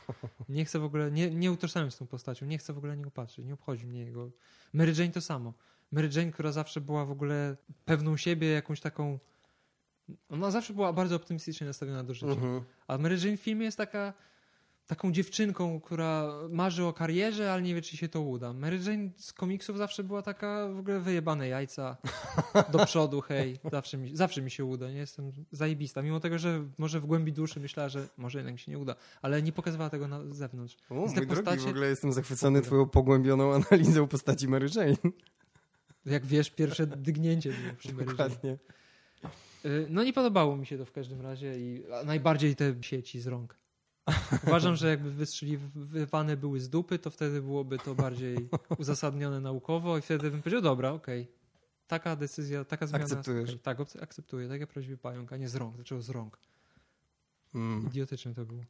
Nie 0.48 0.64
chcę 0.64 0.78
w 0.78 0.84
ogóle, 0.84 1.10
nie, 1.10 1.30
nie 1.34 1.52
utożsamiam 1.52 1.90
z 1.90 1.96
tą 1.96 2.06
postacią, 2.06 2.46
nie 2.46 2.58
chcę 2.58 2.72
w 2.72 2.78
ogóle 2.78 2.92
na 2.92 2.96
niego 2.96 3.10
patrzeć, 3.10 3.46
nie 3.46 3.54
obchodzi 3.54 3.86
mnie 3.86 4.00
jego... 4.00 4.30
Mary 4.72 4.92
Jane 4.98 5.10
to 5.12 5.20
samo. 5.20 5.54
Mary 5.92 6.10
Jane, 6.16 6.30
która 6.32 6.52
zawsze 6.52 6.80
była 6.80 7.04
w 7.04 7.10
ogóle 7.10 7.56
pewną 7.84 8.16
siebie, 8.16 8.48
jakąś 8.50 8.80
taką. 8.80 9.18
Ona 10.28 10.50
zawsze 10.50 10.74
była 10.74 10.92
bardzo 10.92 11.16
optymistycznie 11.16 11.66
nastawiona 11.66 12.04
do 12.04 12.14
życia. 12.14 12.26
Mhm. 12.26 12.60
A 12.88 12.98
Mary 12.98 13.16
Jane 13.24 13.36
w 13.36 13.40
filmie 13.40 13.64
jest 13.64 13.76
taka, 13.78 14.12
taką 14.86 15.12
dziewczynką, 15.12 15.80
która 15.80 16.28
marzy 16.50 16.84
o 16.84 16.92
karierze, 16.92 17.52
ale 17.52 17.62
nie 17.62 17.74
wie, 17.74 17.82
czy 17.82 17.96
się 17.96 18.08
to 18.08 18.20
uda. 18.20 18.52
Mary 18.52 18.78
Jane 18.86 19.10
z 19.16 19.32
komiksów 19.32 19.78
zawsze 19.78 20.04
była 20.04 20.22
taka 20.22 20.68
w 20.68 20.78
ogóle 20.78 21.00
wyjebane 21.00 21.48
jajca 21.48 21.96
do 22.72 22.86
przodu, 22.86 23.20
hej, 23.28 23.58
zawsze 23.72 23.96
mi, 23.98 24.16
zawsze 24.16 24.42
mi 24.42 24.50
się 24.50 24.64
uda, 24.64 24.90
nie 24.90 24.98
jestem 24.98 25.32
zajebista. 25.52 26.02
Mimo 26.02 26.20
tego, 26.20 26.38
że 26.38 26.64
może 26.78 27.00
w 27.00 27.06
głębi 27.06 27.32
duszy 27.32 27.60
myślała, 27.60 27.88
że 27.88 28.08
może 28.16 28.38
jednak 28.38 28.52
mi 28.54 28.58
się 28.58 28.70
nie 28.72 28.78
uda, 28.78 28.94
ale 29.22 29.42
nie 29.42 29.52
pokazywała 29.52 29.90
tego 29.90 30.08
na 30.08 30.20
zewnątrz. 30.34 30.76
O, 30.90 30.94
Więc 30.94 31.06
mój 31.06 31.14
te 31.14 31.26
drogi, 31.26 31.42
postacie- 31.42 31.66
w 31.66 31.70
ogóle 31.70 31.86
jestem 31.88 32.12
zachwycony 32.12 32.62
twoją 32.62 32.88
pogłębioną 32.88 33.54
analizą 33.54 34.08
postaci 34.08 34.48
Mary 34.48 34.66
Jane. 34.76 34.96
Jak 36.06 36.26
wiesz, 36.26 36.50
pierwsze 36.50 36.86
dygnięcie 36.86 37.52
było 37.52 37.74
przy 37.78 37.92
Mary 37.92 38.06
Jane. 38.06 38.12
Dokładnie. 38.28 38.58
Y, 39.64 39.86
No 39.90 40.04
nie 40.04 40.12
podobało 40.12 40.56
mi 40.56 40.66
się 40.66 40.78
to 40.78 40.84
w 40.84 40.92
każdym 40.92 41.20
razie 41.20 41.58
i 41.58 41.82
najbardziej 42.04 42.56
te 42.56 42.74
sieci 42.80 43.20
z 43.20 43.26
rąk. 43.26 43.60
Uważam, 44.46 44.76
że 44.76 44.88
jakby 44.88 45.10
wystrzeliwane 45.10 46.36
były 46.36 46.60
z 46.60 46.68
dupy, 46.68 46.98
to 46.98 47.10
wtedy 47.10 47.42
byłoby 47.42 47.78
to 47.78 47.94
bardziej 47.94 48.48
uzasadnione 48.78 49.40
naukowo 49.40 49.98
i 49.98 50.02
wtedy 50.02 50.30
bym 50.30 50.42
powiedział, 50.42 50.62
dobra, 50.62 50.90
okej. 50.90 51.28
Taka 51.86 52.16
decyzja, 52.16 52.64
taka 52.64 52.86
zmiana. 52.86 53.04
Akceptujesz. 53.04 53.58
tak, 53.62 53.78
akceptuję. 54.02 54.48
Tak 54.48 54.60
jak 54.60 54.68
prawdziwy 54.68 54.96
pająk, 54.96 55.32
a 55.32 55.36
nie 55.36 55.48
z 55.48 55.54
rąk. 55.54 55.76
Dlaczego 55.76 56.02
z 56.02 56.10
rąk? 56.10 56.38
Mm. 57.54 57.86
Idiotyczne 57.86 58.34
to 58.34 58.44
było. 58.44 58.62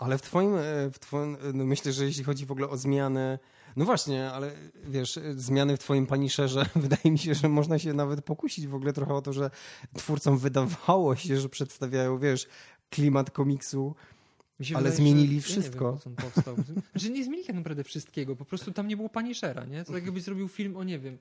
Ale 0.00 0.18
w 0.18 0.22
twoim, 0.22 0.54
e, 0.56 0.90
w 0.90 0.98
twoim 0.98 1.36
no 1.54 1.64
myślę, 1.64 1.92
że 1.92 2.04
jeśli 2.04 2.24
chodzi 2.24 2.46
w 2.46 2.52
ogóle 2.52 2.68
o 2.68 2.76
zmiany, 2.76 3.38
no 3.76 3.84
właśnie, 3.84 4.30
ale 4.30 4.52
wiesz, 4.84 5.16
e, 5.16 5.34
zmiany 5.34 5.76
w 5.76 5.78
twoim 5.78 6.06
paniszerze, 6.06 6.66
wydaje 6.76 7.10
mi 7.10 7.18
się, 7.18 7.34
że 7.34 7.48
można 7.48 7.78
się 7.78 7.92
nawet 7.92 8.24
pokusić 8.24 8.66
w 8.66 8.74
ogóle 8.74 8.92
trochę 8.92 9.14
o 9.14 9.22
to, 9.22 9.32
że 9.32 9.50
twórcom 9.94 10.38
wydawało 10.38 11.16
się, 11.16 11.40
że 11.40 11.48
przedstawiają, 11.48 12.18
wiesz, 12.18 12.48
klimat 12.90 13.30
komiksu, 13.30 13.94
Ale 14.58 14.66
wydaje, 14.68 14.96
zmienili 14.96 15.40
wszystko. 15.40 15.84
Ja 15.84 15.92
nie 15.92 15.98
wiem, 16.06 16.16
powstał. 16.16 16.56
Znaczy 16.92 17.10
nie 17.10 17.24
zmienili 17.24 17.46
tak 17.46 17.56
naprawdę 17.56 17.84
wszystkiego, 17.84 18.36
po 18.36 18.44
prostu 18.44 18.72
tam 18.72 18.88
nie 18.88 18.96
było 18.96 19.08
Punishera, 19.08 19.64
nie? 19.64 19.84
To 19.84 19.92
tak 19.92 20.04
jakbyś 20.04 20.22
zrobił 20.22 20.48
film 20.48 20.76
o, 20.76 20.84
nie 20.84 20.98
wiem, 20.98 21.18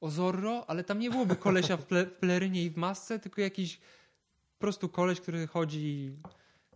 o 0.00 0.10
Zorro, 0.10 0.64
ale 0.70 0.84
tam 0.84 0.98
nie 0.98 1.10
byłoby 1.10 1.36
kolesia 1.36 1.76
w, 1.76 1.86
ple, 1.86 2.06
w 2.06 2.14
pelerynie 2.14 2.64
i 2.64 2.70
w 2.70 2.76
masce, 2.76 3.18
tylko 3.18 3.40
jakiś 3.40 3.76
po 4.58 4.60
prostu 4.60 4.88
koleś, 4.88 5.20
który 5.20 5.46
chodzi 5.46 6.12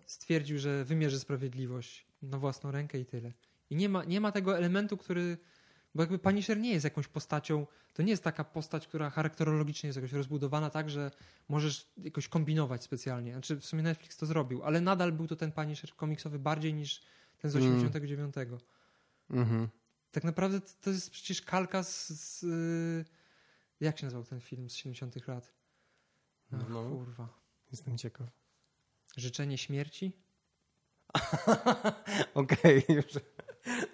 stwierdził, 0.09 0.59
że 0.59 0.85
wymierzy 0.85 1.18
sprawiedliwość 1.18 2.07
na 2.23 2.38
własną 2.38 2.71
rękę 2.71 2.99
i 2.99 3.07
tyle. 3.07 3.33
I 3.71 3.77
nie 3.77 3.88
ma, 3.88 4.05
nie 4.05 4.21
ma 4.21 4.33
tego 4.33 4.57
elementu, 4.59 4.97
który. 4.97 5.38
Bo 5.94 6.03
jakby 6.03 6.18
Punisher 6.18 6.59
nie 6.59 6.71
jest 6.73 6.85
jakąś 6.85 7.09
postacią, 7.09 7.66
to 7.94 8.03
nie 8.03 8.11
jest 8.11 8.25
taka 8.25 8.44
postać, 8.44 8.87
która 8.87 9.11
charakterologicznie 9.11 9.87
jest 9.88 9.97
jakoś 9.97 10.12
rozbudowana 10.12 10.71
tak, 10.71 10.90
że 10.90 11.11
możesz 11.49 11.87
jakoś 11.97 12.29
kombinować 12.29 12.83
specjalnie. 12.83 13.33
Znaczy 13.33 13.57
w 13.57 13.66
sumie 13.66 13.83
Netflix 13.83 14.16
to 14.16 14.27
zrobił, 14.27 14.62
ale 14.62 14.81
nadal 14.81 15.12
był 15.12 15.27
to 15.27 15.37
ten 15.37 15.53
Punisher 15.53 15.94
komiksowy 15.97 16.38
bardziej 16.38 16.75
niż 16.75 17.03
ten 17.38 17.51
z 17.51 17.57
Mm. 17.57 17.68
89. 17.68 18.35
Mhm. 19.31 19.68
Tak 20.12 20.25
naprawdę 20.25 20.61
to- 20.61 20.90
jest 20.90 21.11
przecież 21.11 21.42
kalka 21.42 21.83
z, 21.83 22.09
z 22.09 22.42
y, 22.42 23.05
jak 23.81 23.99
się 23.99 24.07
nazywał 24.07 24.25
ten 24.25 24.40
film 24.40 24.71
z 24.71 24.75
70 24.75 25.27
lat? 25.29 25.53
Ach, 26.53 26.68
No. 26.68 26.90
kurwa. 26.90 27.29
Jestem 27.71 27.99
ciekaw. 27.99 28.38
Życzenie 29.18 29.59
śmierci? 29.59 30.12
Okej, 32.35 32.83
już 32.88 33.04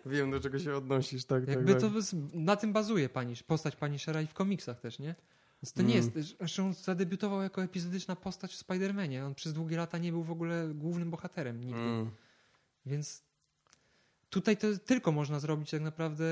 wiem 0.06 0.30
do 0.30 0.40
czego 0.40 0.58
się 0.58 0.74
odnosisz, 0.74 1.24
tak, 1.24 1.48
Jakby 1.48 1.72
tak, 1.72 1.80
to 1.80 1.90
tak. 1.90 2.00
na 2.32 2.56
tym 2.56 2.72
bazuje 2.72 3.08
Panisz, 3.08 3.42
postać 3.42 3.76
Punishera 3.76 4.22
i 4.22 4.26
w 4.26 4.34
komiksach 4.34 4.80
też, 4.80 4.98
nie? 4.98 5.14
Więc 5.62 5.72
to 5.72 5.82
nie 5.82 5.94
Mm. 5.98 6.12
jest, 6.16 6.38
zresztą 6.38 6.66
on 6.66 6.74
zadebiutował 6.74 7.42
jako 7.42 7.62
epizodyczna 7.62 8.16
postać 8.16 8.54
w 8.54 8.64
Spider-Manie. 8.64 9.26
On 9.26 9.34
przez 9.34 9.52
długie 9.52 9.76
lata 9.76 9.98
nie 9.98 10.12
był 10.12 10.22
w 10.22 10.30
ogóle 10.30 10.68
głównym 10.74 11.10
bohaterem 11.10 11.60
nigdy. 11.60 11.80
Mm. 11.80 12.10
Więc 12.86 13.22
tutaj 14.34 14.56
to 14.56 14.66
tylko 14.84 15.12
można 15.12 15.40
zrobić 15.40 15.70
tak 15.70 15.80
naprawdę 15.80 16.24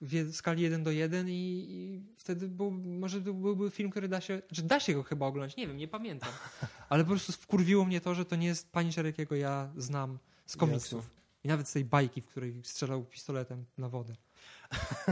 w 0.00 0.32
skali 0.32 0.62
1 0.62 0.82
do 0.82 0.90
1 0.90 1.28
i, 1.28 1.32
i 1.68 2.00
wtedy 2.16 2.48
był, 2.48 2.70
może 2.70 3.20
był- 3.20 3.34
byłby 3.34 3.70
film, 3.70 3.90
który 3.90 4.08
da 4.08 4.20
się, 4.20 4.42
znaczy 4.48 4.62
da 4.62 4.80
się 4.80 4.94
go 4.94 5.02
chyba 5.02 5.26
oglądać, 5.26 5.56
nie 5.56 5.66
wiem, 5.66 5.76
nie 5.76 5.88
pamiętam. 5.88 6.30
Ale 6.88 7.04
po 7.04 7.10
prostu 7.10 7.32
wkurwiło 7.32 7.84
mnie 7.84 8.00
to, 8.00 8.14
że 8.14 8.24
to 8.24 8.36
nie 8.36 8.46
jest 8.46 8.72
Punisher, 8.72 9.06
jakiego 9.06 9.34
ja 9.34 9.70
znam 9.76 10.18
z 10.46 10.56
komiksów. 10.56 11.10
I 11.44 11.48
nawet 11.48 11.68
z 11.68 11.72
tej 11.72 11.84
bajki, 11.84 12.20
w 12.20 12.26
której 12.26 12.60
strzelał 12.64 13.04
pistoletem 13.04 13.64
na 13.78 13.88
wodę. 13.88 14.14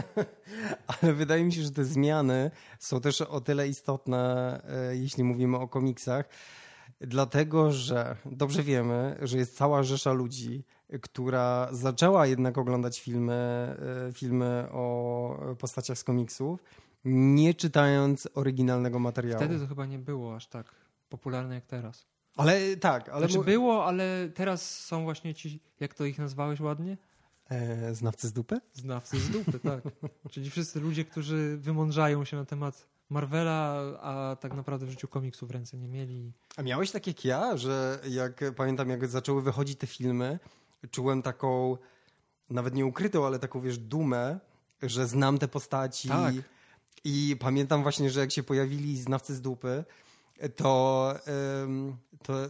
Ale 1.03 1.13
wydaje 1.13 1.45
mi 1.45 1.53
się, 1.53 1.63
że 1.63 1.71
te 1.71 1.85
zmiany 1.85 2.51
są 2.79 3.01
też 3.01 3.21
o 3.21 3.41
tyle 3.41 3.69
istotne, 3.69 4.61
e, 4.69 4.97
jeśli 4.97 5.25
mówimy 5.25 5.57
o 5.57 5.69
komiksach, 5.69 6.29
dlatego 7.01 7.73
że 7.73 8.17
dobrze 8.27 8.63
wiemy, 8.63 9.19
że 9.23 9.39
jest 9.39 9.57
cała 9.57 9.83
rzesza 9.83 10.13
ludzi, 10.13 10.65
która 11.03 11.69
zaczęła 11.73 12.27
jednak 12.27 12.59
oglądać 12.59 13.01
filmy, 13.01 13.33
e, 14.09 14.13
filmy 14.13 14.69
o 14.71 15.57
postaciach 15.59 15.99
z 15.99 16.05
komiksów, 16.05 16.63
nie 17.05 17.55
czytając 17.55 18.29
oryginalnego 18.35 18.99
materiału. 18.99 19.45
Wtedy 19.45 19.61
to 19.61 19.67
chyba 19.67 19.87
nie 19.87 19.99
było 19.99 20.37
aż 20.37 20.47
tak 20.47 20.75
popularne 21.09 21.55
jak 21.55 21.67
teraz. 21.67 22.07
Ale 22.37 22.77
tak, 22.77 23.09
ale 23.09 23.29
Znaczy 23.29 23.45
było, 23.45 23.87
ale 23.87 24.29
teraz 24.35 24.81
są 24.85 25.05
właśnie 25.05 25.35
ci, 25.35 25.61
jak 25.81 25.95
to 25.95 26.05
ich 26.05 26.19
nazwałeś 26.19 26.61
ładnie? 26.61 26.97
e, 27.51 27.95
znawcy 27.95 28.29
z 28.29 28.33
dupy? 28.33 28.61
Znawcy 28.73 29.21
z 29.21 29.31
dupy, 29.31 29.61
tak. 29.61 29.85
Czyli 30.33 30.51
wszyscy 30.51 30.81
ludzie, 30.81 31.05
którzy 31.05 31.57
wymądrzają 31.57 32.25
się 32.25 32.37
na 32.37 32.45
temat 32.45 32.89
Marvela, 33.11 33.83
a 34.01 34.37
tak 34.41 34.55
naprawdę 34.55 34.87
w 34.87 34.91
życiu 34.91 35.09
komiksów 35.09 35.49
w 35.49 35.53
ręce 35.53 35.77
nie 35.77 35.89
mieli. 35.89 36.33
A 36.57 36.63
miałeś 36.63 36.91
tak 36.91 37.07
jak 37.07 37.25
ja, 37.25 37.57
że 37.57 37.99
jak 38.09 38.45
pamiętam, 38.57 38.91
jak 38.91 39.07
zaczęły 39.07 39.43
wychodzić 39.43 39.79
te 39.79 39.87
filmy, 39.87 40.39
czułem 40.91 41.23
taką, 41.23 41.77
nawet 42.51 42.75
nie 42.75 42.87
ukrytą, 42.87 43.27
ale 43.27 43.39
taką, 43.39 43.61
wiesz, 43.61 43.79
dumę, 43.79 44.39
że 44.83 45.07
znam 45.07 45.39
te 45.39 45.49
postaci. 45.49 46.09
Tak. 46.09 46.35
I 47.05 47.37
pamiętam 47.41 47.83
właśnie, 47.83 48.11
że 48.11 48.21
jak 48.21 48.33
się 48.33 48.43
pojawili 48.43 48.99
znawcy 48.99 49.35
z 49.35 49.41
dupy, 49.41 49.85
to, 50.57 51.15
to 52.23 52.49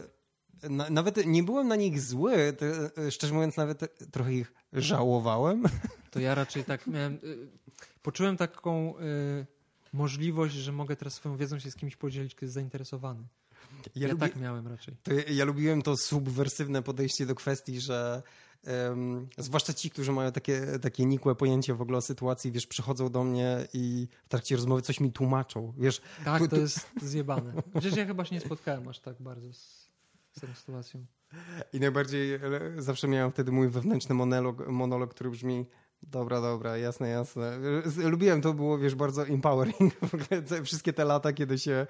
na, 0.63 0.89
nawet 0.89 1.25
nie 1.25 1.43
byłem 1.43 1.67
na 1.67 1.75
nich 1.75 2.01
zły. 2.01 2.53
To, 2.53 2.65
e, 3.01 3.11
szczerze 3.11 3.33
mówiąc, 3.33 3.57
nawet 3.57 4.11
trochę 4.11 4.33
ich 4.33 4.53
żałowałem. 4.73 5.63
To 6.11 6.19
ja 6.19 6.35
raczej 6.35 6.63
tak 6.63 6.87
miałem. 6.87 7.13
Y, 7.13 7.47
poczułem 8.01 8.37
taką 8.37 8.99
y, 8.99 9.45
możliwość, 9.93 10.55
że 10.55 10.71
mogę 10.71 10.95
teraz 10.95 11.13
swoją 11.13 11.37
wiedzą 11.37 11.59
się 11.59 11.71
z 11.71 11.75
kimś 11.75 11.95
podzielić, 11.95 12.35
kto 12.35 12.45
jest 12.45 12.53
zainteresowany. 12.53 13.23
Ja, 13.95 14.07
lubię- 14.07 14.19
tak 14.19 14.35
miałem 14.35 14.67
raczej. 14.67 14.95
To 15.03 15.13
ja, 15.13 15.21
ja 15.29 15.45
lubiłem 15.45 15.81
to 15.81 15.97
subwersywne 15.97 16.83
podejście 16.83 17.25
do 17.25 17.35
kwestii, 17.35 17.79
że 17.81 18.23
em, 18.63 19.27
zwłaszcza 19.37 19.73
ci, 19.73 19.89
którzy 19.89 20.11
mają 20.11 20.31
takie, 20.31 20.79
takie 20.81 21.05
nikłe 21.05 21.35
pojęcie 21.35 21.73
w 21.73 21.81
ogóle 21.81 21.97
o 21.97 22.01
sytuacji, 22.01 22.51
wiesz, 22.51 22.67
przychodzą 22.67 23.09
do 23.09 23.23
mnie 23.23 23.67
i 23.73 24.07
w 24.25 24.29
trakcie 24.29 24.55
rozmowy 24.55 24.81
coś 24.81 24.99
mi 24.99 25.11
tłumaczą. 25.11 25.73
Wiesz, 25.77 26.01
Tak, 26.25 26.41
Tu- 26.41 26.47
to 26.47 26.55
tu- 26.55 26.61
jest 26.61 26.89
zjebane. 27.01 27.53
Chociaż 27.73 27.95
ja 27.95 28.05
chyba 28.05 28.25
się 28.25 28.35
nie 28.35 28.41
spotkałem 28.41 28.87
aż 28.87 28.99
tak 28.99 29.21
bardzo 29.21 29.53
z, 29.53 29.89
z 30.31 30.41
tą 30.41 30.47
sytuacją. 30.55 31.05
i 31.73 31.79
najbardziej 31.79 32.33
e, 32.33 32.39
zawsze 32.77 33.07
miałem 33.07 33.31
wtedy 33.31 33.51
mój 33.51 33.69
wewnętrzny 33.69 34.15
monolog, 34.15 34.67
monolog 34.67 35.13
który 35.13 35.29
brzmi 35.29 35.65
Dobra, 36.03 36.41
dobra, 36.41 36.77
jasne, 36.77 37.09
jasne. 37.09 37.57
Lubiłem 38.03 38.41
to, 38.41 38.53
było, 38.53 38.77
wiesz, 38.77 38.95
bardzo 38.95 39.27
empowering. 39.27 39.93
W 40.09 40.13
ogóle 40.13 40.63
wszystkie 40.63 40.93
te 40.93 41.05
lata, 41.05 41.33
kiedy 41.33 41.59
się 41.59 41.87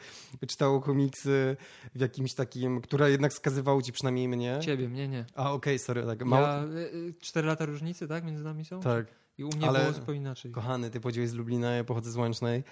czytało 0.48 0.82
komiksy 0.82 1.58
w 1.96 2.00
jakimś 2.00 2.34
takim, 2.34 2.82
które 2.82 3.12
jednak 3.12 3.34
skazywało 3.34 3.82
ci 3.82 3.92
przynajmniej 3.92 4.28
mnie. 4.28 4.60
Ciebie, 4.62 4.90
mnie 4.90 5.08
nie. 5.08 5.26
A, 5.36 5.52
okej, 5.52 5.80
sorry, 5.80 6.04
tak. 6.06 6.26
Mało... 6.26 6.48
Ja, 6.48 6.64
y, 6.64 6.96
y, 6.96 7.14
cztery 7.20 7.48
lata 7.48 7.66
różnicy, 7.66 8.08
tak? 8.08 8.24
Między 8.26 8.44
nami 8.44 8.66
są? 8.66 8.80
Tak. 8.80 9.06
I 9.38 9.44
u 9.44 9.48
mnie 9.48 9.68
Ale- 9.68 9.80
było 9.80 9.94
zupełnie 9.94 10.22
inaczej. 10.22 10.52
Kochany, 10.52 10.90
ty 10.90 11.00
pochodziłeś 11.00 11.30
z 11.30 11.34
Lublina, 11.34 11.72
ja 11.72 11.84
pochodzę 11.84 12.12
z 12.12 12.16
Łęcznej. 12.16 12.64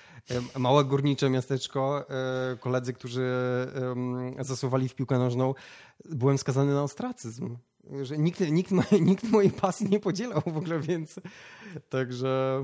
Małe 0.58 0.86
górnicze 0.86 1.30
miasteczko, 1.30 2.10
e, 2.10 2.58
koledzy, 2.58 2.94
którzy 2.94 3.32
zasuwali 4.40 4.90
w 4.90 4.96
piłkę 4.96 5.20
nożną. 5.20 5.54
Byłem 6.06 6.38
skazany 6.38 6.74
na 6.74 6.84
ostracyzm. 6.84 7.58
Że 8.02 8.18
nikt, 8.18 8.40
nikt, 8.40 8.72
nikt 9.02 9.24
mojej 9.24 9.52
pasji 9.52 9.90
nie 9.90 10.00
podzielał 10.00 10.42
w 10.42 10.58
ogóle, 10.58 10.80
więc 10.80 11.20
także... 11.90 12.64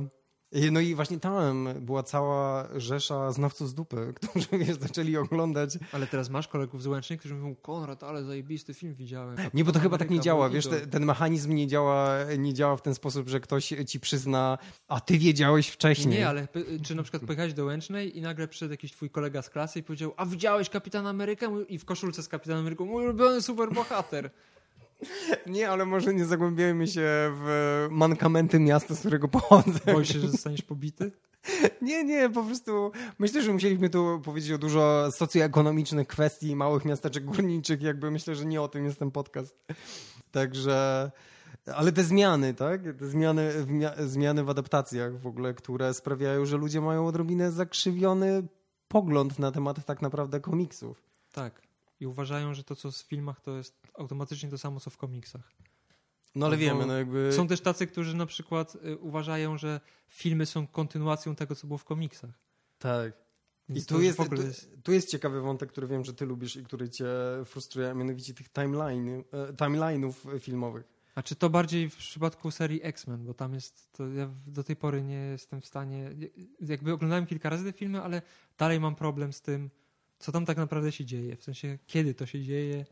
No 0.72 0.80
i 0.80 0.96
właśnie 0.96 1.20
tam 1.20 1.70
była 1.82 2.04
cała 2.04 2.68
rzesza 2.76 3.32
znawców 3.32 3.70
z 3.70 3.74
dupy, 3.74 4.14
którzy 4.16 4.48
wiesz, 4.52 4.78
zaczęli 4.78 5.18
oglądać. 5.18 5.78
Ale 5.92 6.08
teraz 6.08 6.30
masz 6.30 6.48
kolegów 6.48 6.84
z 6.84 6.88
Łęcznej, 6.88 7.20
którzy 7.20 7.36
mówią, 7.36 7.56
Konrad, 7.56 8.04
ale 8.04 8.24
zajebisty 8.24 8.74
film 8.74 8.94
widziałem. 8.96 9.38
Nie, 9.54 9.64
bo 9.64 9.72
to 9.72 9.80
chyba 9.80 9.98
tak 9.98 10.10
nie 10.10 10.16
Ameryka, 10.16 10.26
działa. 10.26 10.50
Wiesz, 10.50 10.66
idol. 10.66 10.80
te, 10.80 10.88
ten 10.88 11.06
mechanizm 11.06 11.54
nie 11.54 11.68
działa, 11.68 12.18
nie 12.38 12.54
działa 12.54 12.78
w 12.78 12.82
ten 12.82 12.96
sposób, 12.96 13.30
że 13.30 13.40
ktoś 13.40 13.74
ci 13.88 14.00
przyzna, 14.00 14.58
a 14.88 15.00
ty 15.00 15.18
wiedziałeś 15.18 15.68
wcześniej. 15.68 16.20
Nie, 16.20 16.28
ale 16.28 16.48
czy 16.84 16.96
na 16.96 17.04
przykład 17.04 17.24
pojechałeś 17.24 17.54
do 17.54 17.66
Łęcznej 17.66 18.18
i 18.18 18.22
nagle 18.22 18.48
przyszedł 18.48 18.72
jakiś 18.72 18.92
twój 18.92 19.10
kolega 19.10 19.42
z 19.42 19.50
klasy 19.50 19.80
i 19.80 19.84
powiedział, 19.84 20.14
a 20.18 20.26
widziałeś 20.26 20.70
Kapitan 20.70 21.08
Amerykę? 21.08 21.64
I 21.68 21.78
w 21.78 21.86
koszulce 21.86 22.24
z 22.24 22.28
Kapitanem 22.28 22.62
Ameryką, 22.62 22.86
mój 22.86 23.04
ulubiony 23.04 23.42
superbohater. 23.42 24.32
Nie, 25.46 25.70
ale 25.70 25.86
może 25.86 26.14
nie 26.14 26.26
zagłębiajmy 26.26 26.88
się 26.88 27.02
w 27.34 27.88
mankamenty 27.92 28.60
miasta, 28.60 28.96
z 28.96 29.00
którego 29.00 29.28
pochodzę. 29.28 29.80
Boisz 29.94 30.14
się, 30.14 30.20
że 30.20 30.30
zostaniesz 30.30 30.62
pobity? 30.62 31.12
Nie, 31.82 32.04
nie, 32.04 32.30
po 32.30 32.44
prostu 32.44 32.92
myślę, 33.20 33.42
że 33.42 33.54
musieliśmy 33.54 33.90
tu 33.90 34.22
powiedzieć 34.24 34.52
o 34.52 34.58
dużo 34.58 35.12
socjoekonomicznych 35.12 36.08
kwestii 36.08 36.56
małych 36.56 36.86
miasteczek 36.86 37.26
górniczych. 37.26 37.82
Jakby 37.82 38.12
myślę, 38.12 38.36
że 38.36 38.46
nie 38.46 38.62
o 38.62 38.68
tym 38.68 38.86
jest 38.86 39.00
ten 39.00 39.12
podcast. 39.12 39.56
Także... 40.32 41.12
Ale 41.76 41.92
te 41.92 42.04
zmiany, 42.04 42.54
tak? 42.54 42.82
Te 43.00 43.08
zmiany 43.08 43.52
zmiany 44.00 44.44
w 44.44 44.50
adaptacjach 44.50 45.20
w 45.20 45.28
ogóle, 45.28 45.54
które 45.54 45.94
sprawiają, 45.94 46.46
że 46.46 46.58
ludzie 46.58 46.82
mają 46.82 47.08
odrobinę 47.08 47.52
zakrzywiony 47.52 48.48
pogląd 48.88 49.40
na 49.40 49.52
temat 49.52 49.86
tak 49.86 50.02
naprawdę 50.02 50.40
komiksów. 50.40 51.02
Tak. 51.32 51.62
I 52.00 52.08
uważają, 52.08 52.54
że 52.54 52.64
to, 52.64 52.76
co 52.76 52.92
w 52.92 52.96
filmach, 52.96 53.42
to 53.42 53.58
jest 53.58 53.81
automatycznie 53.98 54.50
to 54.50 54.58
samo, 54.58 54.80
co 54.80 54.90
w 54.90 54.98
komiksach. 54.98 55.54
No 56.36 56.46
ale 56.46 56.56
Albo 56.56 56.66
wiemy, 56.66 56.86
no 56.86 56.98
jakby... 56.98 57.34
Są 57.34 57.48
też 57.48 57.62
tacy, 57.62 57.88
którzy 57.88 58.16
na 58.16 58.26
przykład 58.26 58.76
y, 58.76 58.98
uważają, 58.98 59.58
że 59.58 59.80
filmy 60.08 60.46
są 60.46 60.68
kontynuacją 60.68 61.36
tego, 61.36 61.56
co 61.56 61.68
było 61.68 61.78
w 61.78 61.84
komiksach. 61.84 62.32
Tak. 62.80 63.14
I 63.70 63.86
tu 63.86 64.02
jest, 64.02 64.18
tu, 64.18 64.26
tu 64.84 64.92
jest 64.92 65.10
ciekawy 65.10 65.42
wątek, 65.42 65.72
który 65.72 65.88
wiem, 65.88 66.06
że 66.06 66.14
ty 66.14 66.26
lubisz 66.26 66.56
i 66.56 66.64
który 66.64 66.90
cię 66.90 67.06
frustruje, 67.46 67.90
a 67.90 67.94
mianowicie 67.94 68.34
tych 68.34 68.50
timeline, 68.50 69.24
e, 69.32 69.54
timeline'ów 69.54 70.40
filmowych. 70.40 70.84
A 71.16 71.24
czy 71.24 71.36
to 71.36 71.50
bardziej 71.50 71.90
w 71.90 71.96
przypadku 71.96 72.52
serii 72.52 72.80
X-Men, 72.84 73.26
bo 73.26 73.34
tam 73.34 73.54
jest, 73.54 73.92
to 73.92 74.08
ja 74.08 74.30
do 74.48 74.64
tej 74.64 74.76
pory 74.76 75.04
nie 75.04 75.16
jestem 75.16 75.62
w 75.62 75.66
stanie, 75.66 76.10
jakby 76.62 76.94
oglądałem 76.94 77.26
kilka 77.26 77.50
razy 77.50 77.64
te 77.64 77.72
filmy, 77.72 78.02
ale 78.02 78.22
dalej 78.58 78.80
mam 78.80 78.96
problem 78.96 79.34
z 79.34 79.42
tym, 79.42 79.70
co 80.20 80.32
tam 80.32 80.46
tak 80.46 80.58
naprawdę 80.58 80.92
się 80.92 81.06
dzieje, 81.06 81.36
w 81.36 81.44
sensie 81.44 81.80
kiedy 81.88 82.14
to 82.14 82.26
się 82.26 82.42
dzieje 82.42 82.86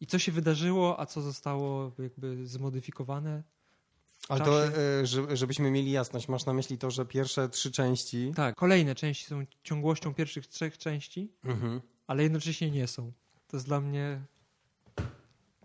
i 0.00 0.06
co 0.06 0.18
się 0.18 0.32
wydarzyło, 0.32 1.00
a 1.00 1.06
co 1.06 1.22
zostało 1.22 1.92
jakby 1.98 2.46
zmodyfikowane. 2.46 3.42
Ale 4.28 4.44
to, 4.44 4.66
e, 4.66 5.06
że- 5.06 5.36
żebyśmy 5.36 5.70
mieli 5.70 5.90
jasność, 5.90 6.28
masz 6.28 6.46
na 6.46 6.52
myśli 6.52 6.78
to, 6.78 6.90
że 6.90 7.06
pierwsze 7.06 7.48
trzy 7.48 7.70
części... 7.70 8.32
Tak, 8.36 8.54
kolejne 8.56 8.94
części 8.94 9.24
są 9.26 9.44
ciągłością 9.62 10.14
pierwszych 10.14 10.46
trzech 10.46 10.78
części, 10.78 11.32
Mhm. 11.44 11.80
ale 12.06 12.22
jednocześnie 12.22 12.70
nie 12.70 12.86
są. 12.86 13.12
To 13.48 13.56
jest 13.56 13.66
dla 13.66 13.80
mnie, 13.80 14.20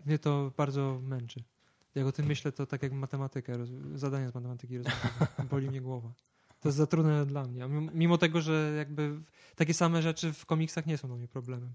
mnie 0.06 0.18
to 0.18 0.52
bardzo 0.56 1.00
męczy. 1.02 1.44
Jak 1.94 2.06
o 2.06 2.12
tym 2.12 2.26
myślę, 2.26 2.52
to 2.52 2.66
tak 2.66 2.82
jak 2.82 2.92
matematykę, 2.92 3.66
zadania 3.94 4.30
z 4.30 4.34
matematyki 4.34 4.78
rozwiązywałem. 4.78 5.48
boli 5.50 5.68
mnie 5.68 5.80
głowa. 5.80 6.12
To 6.60 6.68
jest 6.68 6.78
za 6.78 6.86
trudne 6.86 7.26
dla 7.26 7.44
mnie. 7.44 7.64
Mimo- 7.94 8.18
tego, 8.18 8.40
że 8.40 8.74
jakby 8.78 9.20
takie 9.56 9.74
same 9.74 10.02
rzeczy 10.02 10.32
w 10.32 10.46
komiksach 10.46 10.86
nie 10.86 10.98
są 10.98 11.08
dla 11.08 11.16
mnie 11.16 11.28
problemem. 11.28 11.72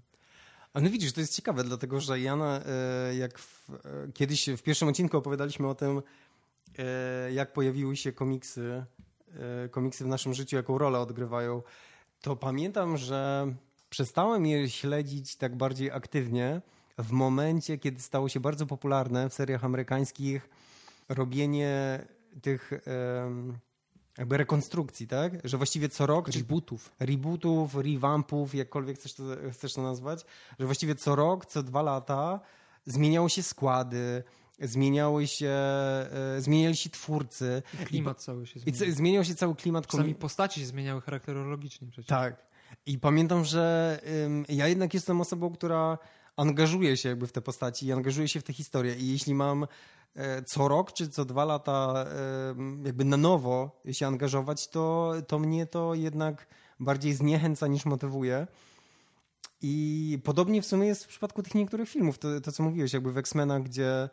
A 0.76 0.80
no 0.80 0.90
widzisz, 0.90 1.12
to 1.12 1.20
jest 1.20 1.36
ciekawe, 1.36 1.64
dlatego 1.64 2.00
że 2.00 2.20
Jana, 2.20 2.60
e, 2.60 3.16
jak 3.16 3.38
w, 3.38 3.70
e, 3.70 3.76
kiedyś 4.14 4.50
w 4.50 4.62
pierwszym 4.62 4.88
odcinku 4.88 5.16
opowiadaliśmy 5.16 5.68
o 5.68 5.74
tym, 5.74 6.02
e, 6.78 7.32
jak 7.32 7.52
pojawiły 7.52 7.96
się 7.96 8.12
komiksy, 8.12 8.84
komiksy 9.70 10.04
w 10.04 10.06
naszym 10.06 10.34
życiu, 10.34 10.56
jaką 10.56 10.78
rolę 10.78 10.98
odgrywają, 10.98 11.62
to 12.20 12.36
pamiętam, 12.36 12.96
że 12.96 13.46
przestałem 13.90 14.46
je 14.46 14.70
śledzić 14.70 15.36
tak 15.36 15.56
bardziej 15.56 15.90
aktywnie 15.90 16.60
w 16.98 17.10
momencie, 17.10 17.78
kiedy 17.78 18.00
stało 18.00 18.28
się 18.28 18.40
bardzo 18.40 18.66
popularne 18.66 19.28
w 19.28 19.34
seriach 19.34 19.64
amerykańskich 19.64 20.48
robienie 21.08 22.04
tych 22.42 22.72
jakby 24.18 24.36
rekonstrukcji, 24.36 25.06
tak? 25.06 25.32
Że 25.44 25.56
właściwie 25.56 25.88
co 25.88 26.06
rok... 26.06 26.28
Rebootów. 26.28 26.92
Rebootów, 27.00 27.74
revampów, 27.74 28.54
jakkolwiek 28.54 28.98
chcesz 28.98 29.14
to, 29.14 29.22
chcesz 29.52 29.74
to 29.74 29.82
nazwać. 29.82 30.24
Że 30.58 30.66
właściwie 30.66 30.94
co 30.94 31.16
rok, 31.16 31.46
co 31.46 31.62
dwa 31.62 31.82
lata 31.82 32.40
zmieniały 32.86 33.30
się 33.30 33.42
składy, 33.42 34.22
zmieniały 34.60 35.26
się, 35.26 35.50
e, 35.50 36.36
zmieniali 36.38 36.76
się 36.76 36.90
twórcy. 36.90 37.62
I 37.82 37.86
klimat 37.86 38.20
I, 38.20 38.24
cały 38.24 38.46
się 38.46 38.60
zmieniał. 38.60 38.88
I 38.88 38.92
zmieniał 38.92 39.24
się 39.24 39.34
cały 39.34 39.54
klimat. 39.54 39.92
Sami 39.92 40.14
postaci 40.14 40.60
się 40.60 40.66
zmieniały 40.66 41.00
charakterologicznie 41.00 41.88
przecież. 41.88 42.06
Tak. 42.06 42.46
I 42.86 42.98
pamiętam, 42.98 43.44
że 43.44 43.98
ym, 44.24 44.44
ja 44.48 44.68
jednak 44.68 44.94
jestem 44.94 45.20
osobą, 45.20 45.50
która 45.50 45.98
angażuje 46.36 46.96
się 46.96 47.08
jakby 47.08 47.26
w 47.26 47.32
te 47.32 47.40
postaci 47.40 47.86
i 47.86 47.92
angażuje 47.92 48.28
się 48.28 48.40
w 48.40 48.42
te 48.44 48.52
historie. 48.52 48.96
I 48.96 49.08
jeśli 49.08 49.34
mam 49.34 49.66
E, 50.16 50.42
co 50.42 50.68
rok 50.68 50.92
czy 50.92 51.08
co 51.08 51.24
dwa 51.24 51.44
lata 51.44 52.04
e, 52.08 52.84
jakby 52.84 53.04
na 53.04 53.16
nowo 53.16 53.82
się 53.92 54.06
angażować, 54.06 54.68
to, 54.68 55.12
to 55.26 55.38
mnie 55.38 55.66
to 55.66 55.94
jednak 55.94 56.46
bardziej 56.80 57.14
zniechęca 57.14 57.66
niż 57.66 57.84
motywuje. 57.84 58.46
I 59.62 60.18
podobnie 60.24 60.62
w 60.62 60.66
sumie 60.66 60.86
jest 60.86 61.04
w 61.04 61.08
przypadku 61.08 61.42
tych 61.42 61.54
niektórych 61.54 61.88
filmów. 61.88 62.18
To, 62.18 62.40
to 62.40 62.52
co 62.52 62.62
mówiłeś, 62.62 62.92
jakby 62.92 63.12
w 63.12 63.18
X-Menach, 63.18 63.62
gdzie, 63.62 64.08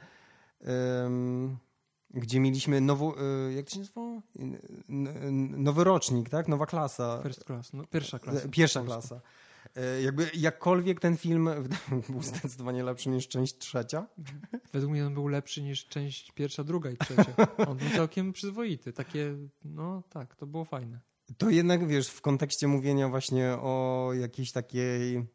um, 0.60 1.58
gdzie 2.10 2.40
mieliśmy 2.40 2.82
nową, 2.82 3.16
e, 3.16 3.54
jak 3.54 3.66
to 3.66 3.72
się 3.72 3.80
nazywa? 3.80 4.02
Nowy 5.58 5.84
rocznik, 5.84 6.30
tak? 6.30 6.48
Nowa 6.48 6.66
klasa. 6.66 7.20
First 7.24 7.44
class, 7.44 7.74
no, 7.74 7.84
pierwsza 7.88 8.20
klasa. 8.20 8.48
Pierwsza 8.52 8.82
klasa. 8.82 9.22
E, 9.76 10.02
jakby 10.02 10.32
jakkolwiek 10.34 11.00
ten 11.00 11.18
film 11.18 11.50
był 12.10 12.22
zdecydowanie 12.24 12.84
lepszy 12.84 13.10
niż 13.10 13.28
część 13.28 13.58
trzecia. 13.58 14.08
Według 14.74 14.92
mnie 14.92 15.06
on 15.06 15.14
był 15.14 15.28
lepszy 15.28 15.62
niż 15.62 15.88
część 15.88 16.32
pierwsza, 16.32 16.64
druga 16.64 16.90
i 16.90 16.98
trzecia. 16.98 17.34
On 17.68 17.78
był 17.78 17.90
całkiem 17.90 18.34
przyzwoity. 18.34 18.94
Takie, 18.94 19.36
no 19.66 20.04
tak, 20.10 20.36
to 20.36 20.48
było 20.48 20.66
fajne. 20.66 21.00
To 21.38 21.50
jednak, 21.50 21.88
wiesz, 21.88 22.08
w 22.10 22.22
kontekście 22.22 22.68
mówienia 22.68 23.10
właśnie 23.10 23.52
o 23.52 24.10
jakiejś 24.20 24.52
takiej 24.52 25.26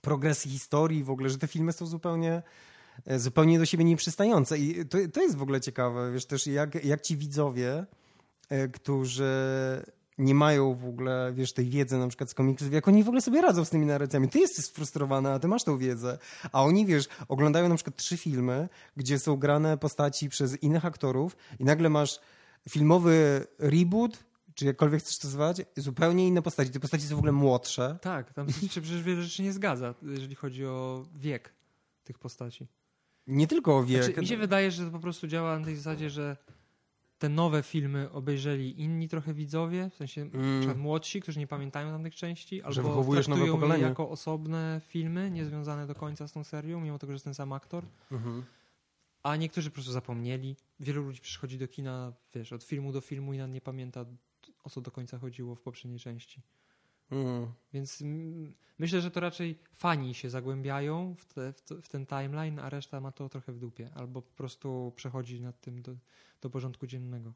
progresji 0.00 0.50
historii 0.50 1.04
w 1.04 1.10
ogóle, 1.10 1.30
że 1.30 1.38
te 1.38 1.48
filmy 1.48 1.72
są 1.72 1.86
zupełnie 1.86 2.42
e, 3.06 3.18
zupełnie 3.18 3.58
do 3.58 3.66
siebie 3.66 3.84
nieprzystające. 3.84 4.58
I 4.58 4.86
to, 4.86 4.98
to 5.12 5.22
jest 5.22 5.36
w 5.36 5.42
ogóle 5.42 5.60
ciekawe, 5.60 6.12
wiesz, 6.12 6.26
też 6.26 6.46
jak, 6.46 6.84
jak 6.84 7.00
ci 7.00 7.16
widzowie, 7.16 7.86
e, 8.48 8.68
którzy 8.68 9.32
nie 10.22 10.34
mają 10.34 10.74
w 10.74 10.84
ogóle, 10.84 11.32
wiesz, 11.34 11.52
tej 11.52 11.68
wiedzy 11.68 11.98
na 11.98 12.08
przykład 12.08 12.30
z 12.30 12.34
komiksów, 12.34 12.72
jak 12.72 12.88
oni 12.88 13.04
w 13.04 13.08
ogóle 13.08 13.22
sobie 13.22 13.40
radzą 13.40 13.64
z 13.64 13.70
tymi 13.70 13.86
narracjami. 13.86 14.28
Ty 14.28 14.38
jesteś 14.38 14.64
sfrustrowany, 14.64 15.30
a 15.30 15.38
ty 15.38 15.48
masz 15.48 15.64
tą 15.64 15.78
wiedzę. 15.78 16.18
A 16.52 16.62
oni, 16.62 16.86
wiesz, 16.86 17.08
oglądają 17.28 17.68
na 17.68 17.74
przykład 17.74 17.96
trzy 17.96 18.16
filmy, 18.16 18.68
gdzie 18.96 19.18
są 19.18 19.36
grane 19.36 19.78
postaci 19.78 20.28
przez 20.28 20.62
innych 20.62 20.84
aktorów 20.84 21.36
i 21.58 21.64
nagle 21.64 21.88
masz 21.88 22.20
filmowy 22.68 23.46
reboot, 23.58 24.24
czy 24.54 24.64
jakkolwiek 24.64 25.00
chcesz 25.00 25.18
to 25.18 25.28
zwać, 25.28 25.62
zupełnie 25.76 26.28
inne 26.28 26.42
postaci. 26.42 26.70
Te 26.70 26.80
postaci 26.80 27.06
są 27.06 27.14
w 27.14 27.18
ogóle 27.18 27.32
młodsze. 27.32 27.98
Tak, 28.02 28.32
tam 28.32 28.52
się 28.52 28.80
przecież 28.82 29.02
wiele 29.02 29.22
rzeczy 29.22 29.42
nie 29.42 29.52
zgadza, 29.52 29.94
jeżeli 30.02 30.34
chodzi 30.34 30.66
o 30.66 31.04
wiek 31.14 31.54
tych 32.04 32.18
postaci. 32.18 32.66
Nie 33.26 33.46
tylko 33.46 33.78
o 33.78 33.84
wiek. 33.84 34.04
Znaczy, 34.04 34.20
mi 34.20 34.26
się 34.26 34.36
wydaje, 34.36 34.70
że 34.70 34.84
to 34.84 34.90
po 34.90 34.98
prostu 34.98 35.26
działa 35.26 35.58
na 35.58 35.64
tej 35.64 35.76
zasadzie, 35.76 36.10
że 36.10 36.36
te 37.22 37.28
nowe 37.28 37.62
filmy 37.62 38.10
obejrzeli 38.10 38.80
inni 38.80 39.08
trochę 39.08 39.34
widzowie, 39.34 39.90
w 39.90 39.94
sensie 39.94 40.22
mm. 40.22 40.78
młodsi, 40.78 41.20
którzy 41.20 41.38
nie 41.38 41.46
pamiętają 41.46 41.90
tamtych 41.90 42.14
części, 42.14 42.62
albo 42.62 42.82
wychowujesz 42.82 43.28
nowe 43.28 43.46
pokolenie. 43.46 43.82
je 43.82 43.88
jako 43.88 44.10
osobne 44.10 44.80
filmy, 44.88 45.30
niezwiązane 45.30 45.86
do 45.86 45.94
końca 45.94 46.28
z 46.28 46.32
tą 46.32 46.44
serią, 46.44 46.80
mimo 46.80 46.98
tego, 46.98 47.12
że 47.12 47.14
jest 47.14 47.24
ten 47.24 47.34
sam 47.34 47.52
aktor. 47.52 47.84
Mm-hmm. 48.12 48.42
A 49.22 49.36
niektórzy 49.36 49.70
po 49.70 49.74
prostu 49.74 49.92
zapomnieli. 49.92 50.56
Wielu 50.80 51.02
ludzi 51.02 51.20
przychodzi 51.20 51.58
do 51.58 51.68
kina, 51.68 52.12
wiesz, 52.34 52.52
od 52.52 52.64
filmu 52.64 52.92
do 52.92 53.00
filmu 53.00 53.34
i 53.34 53.38
nie 53.38 53.60
pamięta, 53.60 54.04
o 54.64 54.70
co 54.70 54.80
do 54.80 54.90
końca 54.90 55.18
chodziło 55.18 55.54
w 55.54 55.62
poprzedniej 55.62 56.00
części. 56.00 56.42
Mm. 57.10 57.46
Więc 57.72 58.02
myślę, 58.78 59.00
że 59.00 59.10
to 59.10 59.20
raczej 59.20 59.58
fani 59.72 60.14
się 60.14 60.30
zagłębiają 60.30 61.14
w, 61.18 61.26
te, 61.26 61.52
w, 61.52 61.62
w, 61.82 61.88
ten 61.88 62.06
timeline, 62.06 62.58
a 62.58 62.70
reszta 62.70 63.00
ma 63.00 63.12
to 63.12 63.28
trochę 63.28 63.52
w 63.52 63.58
dupie. 63.58 63.90
Albo 63.94 64.22
po 64.22 64.32
prostu 64.36 64.92
przechodzi 64.96 65.40
nad 65.40 65.60
tym 65.60 65.82
do, 65.82 65.94
do 66.42 66.50
porządku 66.50 66.86
dziennego. 66.86 67.32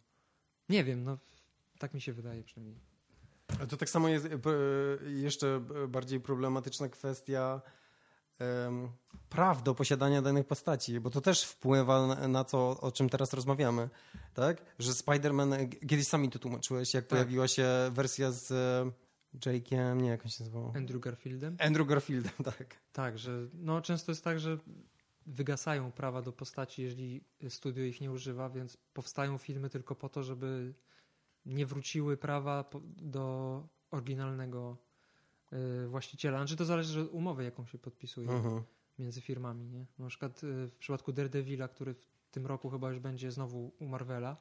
Nie 0.69 0.85
wiem, 0.85 1.05
no 1.05 1.19
tak 1.79 1.95
mi 1.95 2.01
się 2.01 2.13
wydaje 2.13 2.45
przynajmniej. 2.45 2.81
A 3.61 3.67
to 3.67 3.77
tak 3.77 3.91
samo 3.91 4.09
jest 4.09 4.27
e, 4.27 4.31
jeszcze 5.11 5.61
bardziej 5.89 6.21
problematyczna 6.21 6.89
kwestia 6.89 7.61
um, 8.41 8.89
praw 9.29 9.63
do 9.63 9.75
posiadania 9.75 10.23
danych 10.23 10.47
postaci, 10.47 11.01
bo 11.01 11.11
to 11.11 11.21
też 11.21 11.45
wpływa 11.45 12.07
na, 12.07 12.29
na 12.29 12.45
to, 12.45 12.81
o 12.81 12.93
czym 12.93 13.09
teraz 13.09 13.33
rozmawiamy, 13.33 13.89
tak? 14.35 14.63
Że 14.79 14.93
Spider-Man, 14.93 15.69
kiedyś 15.89 16.07
sami 16.07 16.31
to 16.31 16.39
tłumaczyłeś, 16.39 16.95
jak 16.95 17.05
tak. 17.05 17.11
pojawiła 17.11 17.49
się 17.49 17.69
wersja 17.93 18.31
z 18.31 18.53
Jake'iem, 19.35 19.97
nie, 19.97 20.09
jak 20.09 20.23
on 20.23 20.29
się 20.29 20.45
nazywał? 20.45 20.73
Andrew 20.77 21.01
Garfieldem? 21.01 21.57
Andrew 21.61 21.87
Garfieldem, 21.87 22.33
tak. 22.59 22.77
Tak, 22.93 23.19
że 23.19 23.49
no 23.55 23.81
często 23.81 24.13
jest 24.13 24.25
tak, 24.25 24.41
że 24.41 24.59
wygasają 25.27 25.93
prawa 25.93 26.23
do 26.23 26.33
postaci, 26.33 26.83
jeżeli 26.83 27.25
studio 27.49 27.85
ich 27.85 28.01
nie 28.01 28.11
używa, 28.11 28.51
więc 28.51 28.77
powstają 28.77 29.39
filmy 29.39 29.71
tylko 29.71 29.95
po 29.95 30.09
to, 30.09 30.23
żeby 30.23 30.75
nie 31.47 31.67
wróciły 31.67 32.17
prawa 32.17 32.65
do 32.97 33.69
oryginalnego 33.91 34.77
y, 35.53 35.89
właściciela. 35.89 36.39
Znaczy 36.39 36.57
to 36.57 36.65
zależy 36.65 37.01
od 37.01 37.11
umowy, 37.11 37.45
jaką 37.45 37.67
się 37.67 37.79
podpisuje 37.79 38.31
mhm. 38.31 38.63
między 38.99 39.21
firmami. 39.21 39.69
Nie? 39.69 39.87
Na 39.99 40.09
przykład 40.09 40.45
y, 40.45 40.69
w 40.69 40.79
przypadku 40.79 41.13
Daredevila, 41.13 41.69
który 41.69 41.95
w 41.95 42.07
tym 42.31 42.47
roku 42.47 42.71
chyba 42.71 42.91
już 42.91 42.99
będzie 42.99 43.31
znowu 43.31 43.73
u 43.79 43.87
Marvela, 43.87 44.37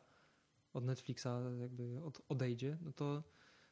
od 0.73 0.85
Netflixa 0.85 1.27
jakby 1.61 2.03
od, 2.03 2.21
odejdzie, 2.29 2.77
no 2.81 2.91
to 2.91 3.23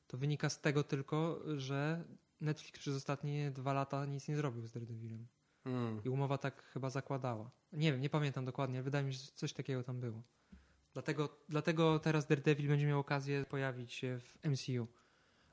to 0.07 0.17
wynika 0.17 0.49
z 0.49 0.61
tego 0.61 0.83
tylko, 0.83 1.39
że 1.57 2.05
Netflix 2.41 2.79
przez 2.79 2.95
ostatnie 2.95 3.51
dwa 3.51 3.73
lata 3.73 4.05
nic 4.05 4.27
nie 4.27 4.35
zrobił 4.35 4.67
z 4.67 4.71
Daredevilem. 4.71 5.27
Mm. 5.65 6.01
I 6.05 6.09
umowa 6.09 6.37
tak 6.37 6.63
chyba 6.63 6.89
zakładała. 6.89 7.51
Nie 7.73 7.91
wiem, 7.91 8.01
nie 8.01 8.09
pamiętam 8.09 8.45
dokładnie, 8.45 8.83
wydaje 8.83 9.05
mi 9.05 9.13
się, 9.13 9.19
że 9.19 9.31
coś 9.35 9.53
takiego 9.53 9.83
tam 9.83 9.99
było. 9.99 10.23
Dlatego, 10.93 11.29
dlatego 11.49 11.99
teraz 11.99 12.27
Daredevil 12.27 12.67
będzie 12.67 12.85
miał 12.85 12.99
okazję 12.99 13.45
pojawić 13.45 13.93
się 13.93 14.19
w 14.19 14.47
MCU. 14.47 14.87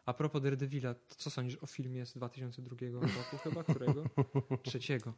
A 0.07 0.14
propos 0.14 0.42
Daredevila, 0.42 0.94
to 0.94 1.14
co 1.14 1.31
sądzisz 1.31 1.59
o 1.62 1.66
filmie 1.66 2.07
z 2.07 2.12
2002 2.12 2.77
roku 2.92 3.38
chyba? 3.42 3.64
Którego? 3.64 4.05
Trzeciego. 4.62 5.12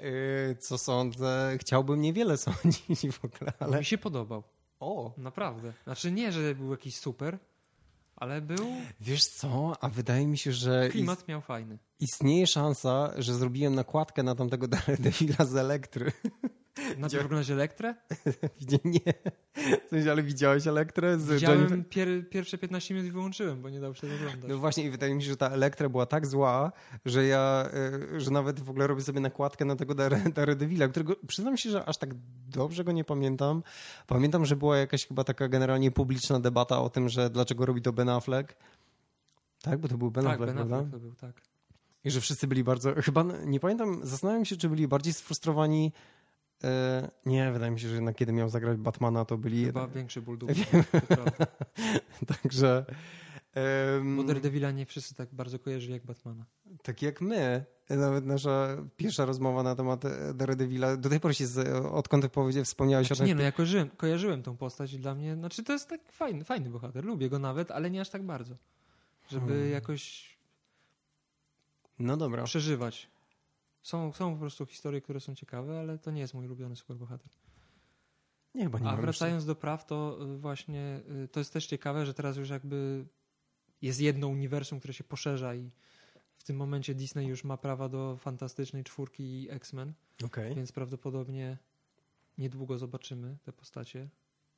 Yy, 0.00 0.56
co 0.56 0.78
sądzę? 0.78 1.56
Chciałbym 1.60 2.00
niewiele 2.00 2.36
sądzić 2.46 3.10
w 3.12 3.24
ogóle, 3.24 3.52
ale... 3.58 3.78
Mi 3.78 3.84
się 3.84 3.98
podobał. 3.98 4.42
O! 4.80 5.14
Naprawdę. 5.16 5.72
Znaczy 5.84 6.12
nie, 6.12 6.32
że 6.32 6.54
był 6.54 6.70
jakiś 6.70 6.96
super, 6.98 7.38
ale 8.16 8.40
był. 8.40 8.66
Wiesz 9.00 9.24
co? 9.24 9.76
A 9.80 9.88
wydaje 9.88 10.26
mi 10.26 10.38
się, 10.38 10.52
że. 10.52 10.88
Klimat 10.88 11.28
miał 11.28 11.40
fajny. 11.40 11.78
Istnieje 12.00 12.46
szansa, 12.46 13.12
że 13.18 13.34
zrobiłem 13.34 13.74
nakładkę 13.74 14.22
na 14.22 14.34
tamtego 14.34 14.68
Daredevila 14.74 15.44
z 15.44 15.56
Elektry. 15.56 16.12
Najpierw 16.98 17.24
oglądać 17.24 17.50
Elektrę? 17.50 17.94
nie. 18.84 19.14
W 19.86 19.88
sensie, 19.90 20.10
ale 20.10 20.22
widziałeś 20.22 20.66
Elektrę? 20.66 21.18
Z 21.18 21.30
Widziałem 21.30 21.84
pier 21.84 22.30
pierwsze 22.30 22.58
15 22.58 22.94
minut 22.94 23.08
i 23.08 23.12
wyłączyłem, 23.12 23.62
bo 23.62 23.70
nie 23.70 23.80
dało 23.80 23.94
się 23.94 24.06
oglądać. 24.06 24.50
No 24.50 24.58
właśnie 24.58 24.84
i 24.84 24.90
wydaje 24.90 25.14
mi 25.14 25.22
się, 25.22 25.30
że 25.30 25.36
ta 25.36 25.48
Elektra 25.48 25.88
była 25.88 26.06
tak 26.06 26.26
zła, 26.26 26.72
że 27.04 27.26
ja, 27.26 27.68
e, 28.14 28.20
że 28.20 28.30
nawet 28.30 28.60
w 28.60 28.70
ogóle 28.70 28.86
robię 28.86 29.02
sobie 29.02 29.20
nakładkę 29.20 29.64
na 29.64 29.76
tego 29.76 29.94
Daredevila, 30.34 30.88
którego 30.88 31.16
przyznam 31.26 31.56
się, 31.56 31.70
że 31.70 31.84
aż 31.84 31.96
tak 31.96 32.10
dobrze 32.48 32.84
go 32.84 32.92
nie 32.92 33.04
pamiętam. 33.04 33.62
Pamiętam, 34.06 34.46
że 34.46 34.56
była 34.56 34.76
jakaś 34.76 35.06
chyba 35.06 35.24
taka 35.24 35.48
generalnie 35.48 35.90
publiczna 35.90 36.40
debata 36.40 36.80
o 36.80 36.90
tym, 36.90 37.08
że 37.08 37.30
dlaczego 37.30 37.66
robi 37.66 37.82
to 37.82 37.92
Ben 37.92 38.08
Affleck. 38.08 38.54
Tak, 39.62 39.78
bo 39.78 39.88
to 39.88 39.98
był 39.98 40.10
Ben 40.10 40.24
tak, 40.24 40.34
Affleck, 40.34 40.54
ben 40.54 40.72
Affleck 40.72 40.90
to 40.90 40.98
był, 40.98 41.14
tak. 41.14 41.53
I 42.04 42.10
że 42.10 42.20
wszyscy 42.20 42.46
byli 42.46 42.64
bardzo, 42.64 42.94
chyba, 43.02 43.24
nie 43.44 43.60
pamiętam, 43.60 44.00
zastanawiam 44.02 44.44
się, 44.44 44.56
czy 44.56 44.68
byli 44.68 44.88
bardziej 44.88 45.12
sfrustrowani 45.12 45.92
E, 46.64 47.10
nie, 47.26 47.52
wydaje 47.52 47.72
mi 47.72 47.80
się, 47.80 47.88
że 47.88 47.94
jednak 47.94 48.16
kiedy 48.16 48.32
miał 48.32 48.48
zagrać 48.48 48.78
Batmana, 48.78 49.24
to 49.24 49.38
byli... 49.38 49.64
Chyba 49.64 49.88
większy 49.88 50.22
ból 50.22 50.38
dupy. 50.38 50.54
Także... 52.42 52.84
Um, 53.96 54.16
Bo 54.16 54.24
Daredevila 54.24 54.70
nie 54.70 54.86
wszyscy 54.86 55.14
tak 55.14 55.28
bardzo 55.34 55.58
kojarzyli 55.58 55.92
jak 55.92 56.06
Batmana. 56.06 56.44
Tak 56.82 57.02
jak 57.02 57.20
my. 57.20 57.64
Nawet 57.90 58.26
nasza 58.26 58.76
pierwsza 58.96 59.24
rozmowa 59.24 59.62
na 59.62 59.76
temat 59.76 60.02
Daredevila, 60.34 60.96
do 60.96 61.08
tej 61.08 61.20
pory 61.20 61.34
się, 61.34 61.46
z, 61.46 61.84
odkąd 61.86 62.28
powiedział, 62.28 62.64
wspomniałeś 62.64 63.06
znaczy, 63.06 63.22
o 63.22 63.26
tym... 63.26 63.28
Nie, 63.28 63.34
no 63.34 63.42
ja 63.42 63.52
kojarzyłem, 63.52 63.90
kojarzyłem 63.90 64.42
tą 64.42 64.56
postać 64.56 64.92
i 64.92 64.98
dla 64.98 65.14
mnie, 65.14 65.34
znaczy 65.34 65.64
to 65.64 65.72
jest 65.72 65.88
tak 65.88 66.00
fajny, 66.12 66.44
fajny 66.44 66.70
bohater, 66.70 67.04
lubię 67.04 67.28
go 67.28 67.38
nawet, 67.38 67.70
ale 67.70 67.90
nie 67.90 68.00
aż 68.00 68.08
tak 68.08 68.22
bardzo. 68.22 68.54
Żeby 69.30 69.52
hmm. 69.52 69.70
jakoś 69.70 70.33
No 71.98 72.16
dobra. 72.16 72.44
przeżywać. 72.44 73.10
Są, 73.82 74.12
są 74.12 74.34
po 74.34 74.40
prostu 74.40 74.66
historie, 74.66 75.00
które 75.00 75.20
są 75.20 75.34
ciekawe, 75.34 75.80
ale 75.80 75.98
to 75.98 76.10
nie 76.10 76.20
jest 76.20 76.34
mój 76.34 76.46
ulubiony 76.46 76.76
superbohater. 76.76 77.32
Nie, 78.54 78.62
chyba 78.62 78.78
nie 78.78 78.88
A 78.88 78.96
wracając 78.96 79.44
do 79.44 79.54
praw, 79.54 79.86
to 79.86 80.18
y, 80.34 80.38
właśnie 80.38 81.00
y, 81.24 81.28
to 81.28 81.40
jest 81.40 81.52
też 81.52 81.66
ciekawe, 81.66 82.06
że 82.06 82.14
teraz 82.14 82.36
już 82.36 82.50
jakby 82.50 83.06
jest 83.82 84.00
jedno 84.00 84.28
uniwersum, 84.28 84.78
które 84.78 84.94
się 84.94 85.04
poszerza 85.04 85.54
i 85.54 85.70
w 86.34 86.44
tym 86.44 86.56
momencie 86.56 86.94
Disney 86.94 87.26
już 87.26 87.44
ma 87.44 87.56
prawa 87.56 87.88
do 87.88 88.16
Fantastycznej 88.16 88.84
Czwórki 88.84 89.42
i 89.42 89.50
X-Men. 89.50 89.92
Okej. 90.24 90.54
więc 90.54 90.72
prawdopodobnie 90.72 91.58
niedługo 92.38 92.78
zobaczymy 92.78 93.36
te 93.42 93.52
postacie. 93.52 94.08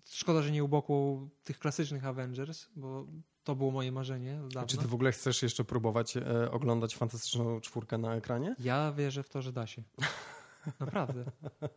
Szkoda, 0.04 0.42
że 0.42 0.50
nie 0.50 0.64
u 0.64 0.68
boku 0.68 1.28
tych 1.44 1.58
klasycznych 1.58 2.04
Avengers, 2.04 2.66
bo 2.76 3.06
to 3.46 3.56
było 3.56 3.70
moje 3.70 3.92
marzenie 3.92 4.38
dawna. 4.42 4.66
Czy 4.66 4.76
ty 4.76 4.88
w 4.88 4.94
ogóle 4.94 5.12
chcesz 5.12 5.42
jeszcze 5.42 5.64
próbować 5.64 6.16
e, 6.16 6.50
oglądać 6.50 6.96
Fantastyczną 6.96 7.60
Czwórkę 7.60 7.98
na 7.98 8.14
ekranie? 8.14 8.56
Ja 8.58 8.92
wierzę 8.92 9.22
w 9.22 9.28
to, 9.28 9.42
że 9.42 9.52
da 9.52 9.66
się. 9.66 9.82
Naprawdę. 10.80 11.24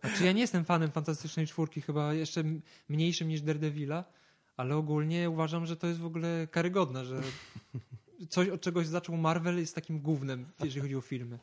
Znaczy 0.02 0.26
ja 0.26 0.32
nie 0.32 0.42
jestem 0.42 0.66
fanem 0.66 0.92
Fantastycznej 0.92 1.48
Czwórki, 1.48 1.82
chyba 1.82 2.14
jeszcze 2.14 2.44
mniejszym 2.90 3.28
niż 3.28 3.42
Daredevila, 3.42 4.04
ale 4.58 4.76
ogólnie 4.76 5.30
uważam, 5.30 5.66
że 5.66 5.78
to 5.78 5.88
jest 5.88 6.00
w 6.00 6.06
ogóle 6.06 6.48
karygodne, 6.52 7.06
że 7.06 7.22
coś 8.30 8.50
od 8.50 8.62
czegoś 8.62 8.88
zaczął 8.88 9.18
Marvel 9.18 9.60
jest 9.60 9.76
takim 9.76 10.00
gównem, 10.00 10.46
jeżeli 10.64 10.82
chodzi 10.82 10.96
o 10.96 11.02
filmy. 11.02 11.40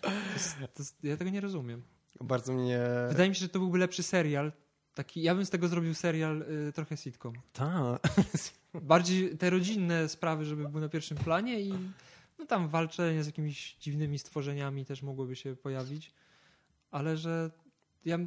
To 0.00 0.10
jest, 0.34 0.56
to 0.58 0.82
jest, 0.82 1.04
ja 1.04 1.16
tego 1.16 1.30
nie 1.30 1.40
rozumiem. 1.40 1.82
Bardzo 2.20 2.52
mnie... 2.52 2.80
Wydaje 3.08 3.28
mi 3.28 3.34
się, 3.34 3.40
że 3.40 3.48
to 3.48 3.58
byłby 3.58 3.78
lepszy 3.78 4.02
serial. 4.02 4.52
Taki, 4.94 5.22
ja 5.22 5.34
bym 5.34 5.44
z 5.44 5.50
tego 5.50 5.68
zrobił 5.68 5.94
serial 5.94 6.42
y, 6.42 6.72
trochę 6.72 6.96
sitcom. 6.96 7.32
Ta. 7.52 7.98
Bardziej 8.74 9.36
te 9.38 9.50
rodzinne 9.50 10.08
sprawy, 10.08 10.44
żeby 10.44 10.68
były 10.68 10.80
na 10.80 10.88
pierwszym 10.88 11.16
planie 11.16 11.60
i 11.60 11.72
no 12.38 12.46
tam 12.46 12.68
walczenie 12.68 13.24
z 13.24 13.26
jakimiś 13.26 13.76
dziwnymi 13.80 14.18
stworzeniami 14.18 14.84
też 14.84 15.02
mogłoby 15.02 15.36
się 15.36 15.56
pojawić, 15.56 16.12
ale 16.90 17.16
że 17.16 17.50
ja, 18.04 18.18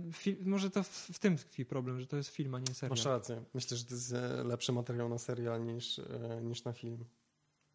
może 0.46 0.70
to 0.70 0.84
w, 0.84 0.88
w 0.90 1.20
tym 1.20 1.38
tkwi 1.38 1.66
problem, 1.66 2.00
że 2.00 2.08
to 2.08 2.18
jest 2.18 2.30
film, 2.30 2.56
a 2.56 2.60
nie 2.60 2.74
serial. 2.74 2.98
Masz 2.98 3.06
rację. 3.06 3.44
Myślę, 3.54 3.78
że 3.78 3.86
to 3.86 3.94
jest 3.94 4.14
e, 4.14 4.44
lepszy 4.44 4.74
materiał 4.74 5.10
na 5.10 5.18
serial 5.18 5.66
niż, 5.66 6.00
e, 6.00 6.42
niż 6.44 6.64
na 6.64 6.74
film. 6.74 7.06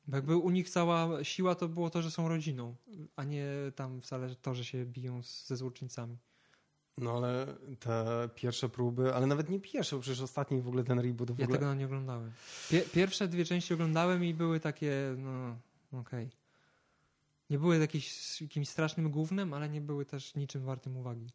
Bo 0.07 0.17
jakby 0.17 0.37
u 0.37 0.51
nich 0.51 0.71
cała 0.71 1.25
siła 1.25 1.55
to 1.55 1.69
było 1.69 1.91
to, 1.91 2.03
że 2.03 2.11
są 2.11 2.29
rodziną, 2.29 2.77
a 3.17 3.25
nie 3.25 3.47
tam 3.75 4.01
wcale 4.01 4.35
to, 4.35 4.55
że 4.55 4.65
się 4.65 4.87
biją 4.87 5.23
z, 5.23 5.47
ze 5.47 5.57
złoczyńcami. 5.57 6.19
No 6.99 7.17
ale 7.17 7.47
te 7.81 8.29
pierwsze 8.35 8.69
próby, 8.69 9.15
ale 9.15 9.27
nawet 9.27 9.49
nie 9.51 9.61
pierwsze, 9.61 9.97
bo 9.97 10.03
przecież 10.03 10.21
ostatni 10.21 10.61
w 10.63 10.69
ogóle 10.69 10.85
ten 10.85 10.99
reboot 10.99 11.33
w 11.33 11.39
Ja 11.39 11.45
ogóle... 11.45 11.59
tego 11.59 11.75
nie 11.75 11.85
oglądałem. 11.85 12.33
Pie, 12.71 12.81
pierwsze 12.81 13.29
dwie 13.29 13.45
części 13.45 13.75
oglądałem 13.75 14.25
i 14.25 14.35
były 14.35 14.61
takie, 14.61 15.15
no 15.19 15.57
okej. 16.01 16.31
Nie 17.51 17.59
były 17.59 17.79
jakieś, 17.79 18.41
jakimś 18.41 18.69
strasznym 18.69 19.11
głównym, 19.11 19.55
ale 19.55 19.69
nie 19.69 19.81
były 19.81 20.05
też 20.05 20.35
niczym 20.35 20.65
wartym 20.65 20.97
uwagi. 20.97 21.27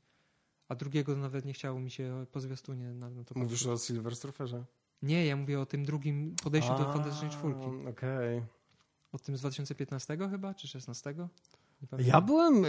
A 0.68 0.76
drugiego 0.76 1.16
nawet 1.16 1.46
nie 1.46 1.54
chciało 1.54 1.80
mi 1.80 1.92
się 1.92 2.26
po 2.32 2.40
zwiastunie 2.40 2.94
na, 2.94 3.10
na 3.10 3.24
to 3.24 3.40
Mówisz 3.40 3.64
patrzeć. 3.64 3.68
o 3.68 3.78
Silver 3.86 4.16
Surferze? 4.16 4.66
Nie, 5.02 5.26
ja 5.26 5.36
mówię 5.36 5.60
o 5.60 5.66
tym 5.66 5.86
drugim 5.86 6.36
podejściu 6.44 6.70
do 6.78 6.90
A, 6.90 6.94
Fantastycznej 6.94 7.32
Czwórki. 7.32 7.68
Okej. 7.90 8.42
O 9.12 9.20
tym 9.20 9.38
z 9.38 9.40
2015 9.40 10.18
chyba, 10.30 10.54
czy 10.54 10.68
16? 10.68 11.16
Ja 12.06 12.22
byłem, 12.22 12.64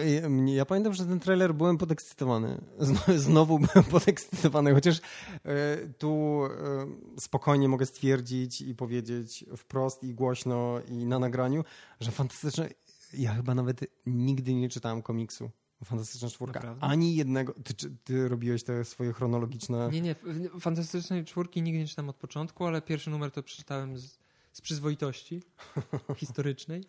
ja, 0.46 0.64
pamiętam, 0.66 0.94
że 0.94 1.06
ten 1.06 1.20
trailer 1.20 1.54
byłem 1.54 1.78
podekscytowany. 1.78 2.60
Zno- 2.78 3.18
Znowu 3.28 3.58
byłem 3.58 3.84
podekscytowany, 3.90 4.74
chociaż 4.74 5.00
e, 5.44 5.76
tu 5.98 6.40
e, 6.44 7.20
spokojnie 7.20 7.68
mogę 7.68 7.86
stwierdzić 7.86 8.60
i 8.60 8.74
powiedzieć 8.74 9.44
wprost 9.56 10.04
i 10.04 10.14
głośno 10.14 10.80
i 10.88 11.06
na 11.06 11.18
nagraniu, 11.18 11.64
że 12.00 12.10
fantastyczne. 12.10 12.68
Ja 13.14 13.34
chyba 13.34 13.54
nawet 13.54 13.80
nigdy 14.06 14.54
nie 14.54 14.68
czytałem 14.68 15.02
komiksu. 15.02 15.50
Fantastyczna 15.84 16.28
czwórka. 16.28 16.60
Naprawdę? 16.60 16.84
Ani 16.84 17.16
jednego. 17.16 17.54
Ty, 17.64 17.74
ty 18.04 18.28
robiłeś 18.28 18.64
te 18.64 18.84
swoje 18.84 19.12
chronologiczne. 19.12 19.88
Nie, 19.92 20.00
nie, 20.00 20.14
Fantastycznej 20.60 21.24
Czwórki 21.24 21.62
nigdy 21.62 21.78
nie 21.78 21.86
czytam 21.86 22.08
od 22.08 22.16
początku, 22.16 22.66
ale 22.66 22.82
pierwszy 22.82 23.10
numer 23.10 23.30
to 23.30 23.42
przeczytałem 23.42 23.98
z, 23.98 24.18
z 24.52 24.60
przyzwoitości 24.60 25.42
historycznej. 26.16 26.84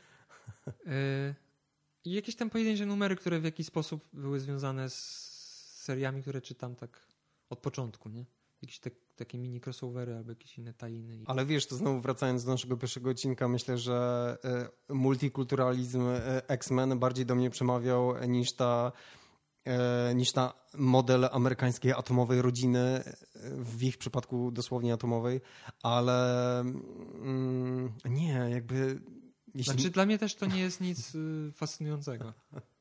E, 0.87 1.35
I 2.05 2.11
jakieś 2.11 2.35
tam 2.35 2.49
pojedyncze 2.49 2.85
numery, 2.85 3.15
które 3.15 3.39
w 3.39 3.43
jakiś 3.43 3.67
sposób 3.67 4.05
były 4.13 4.39
związane 4.39 4.89
z 4.89 4.95
seriami, 5.83 6.21
które 6.21 6.41
czytam 6.41 6.75
tak 6.75 7.07
od 7.49 7.59
początku, 7.59 8.09
nie? 8.09 8.25
Jakieś 8.61 8.79
te, 8.79 8.91
takie 9.15 9.37
mini 9.37 9.61
crossovery 9.65 10.15
albo 10.15 10.31
jakieś 10.31 10.57
inne 10.57 10.73
tajny. 10.73 11.15
I... 11.17 11.23
Ale 11.25 11.45
wiesz, 11.45 11.65
to 11.65 11.75
znowu 11.75 12.01
wracając 12.01 12.45
do 12.45 12.51
naszego 12.51 12.77
pierwszego 12.77 13.09
odcinka, 13.09 13.47
myślę, 13.47 13.77
że 13.77 14.37
e, 14.89 14.93
multikulturalizm 14.93 16.01
e, 16.07 16.49
X-Men 16.49 16.99
bardziej 16.99 17.25
do 17.25 17.35
mnie 17.35 17.49
przemawiał 17.49 18.27
niż 18.27 18.53
ta, 18.53 18.91
e, 19.65 20.15
niż 20.15 20.31
ta 20.31 20.53
model 20.73 21.29
amerykańskiej 21.31 21.93
atomowej 21.93 22.41
rodziny, 22.41 23.03
w 23.43 23.83
ich 23.83 23.97
przypadku 23.97 24.51
dosłownie 24.51 24.93
atomowej, 24.93 25.41
ale 25.83 26.59
mm, 26.59 27.93
nie, 28.05 28.47
jakby 28.49 29.01
jeśli... 29.55 29.73
Znaczy 29.73 29.89
dla 29.89 30.05
mnie 30.05 30.17
też 30.17 30.35
to 30.35 30.45
nie 30.45 30.59
jest 30.59 30.81
nic 30.81 31.15
y, 31.15 31.51
fascynującego. 31.53 32.33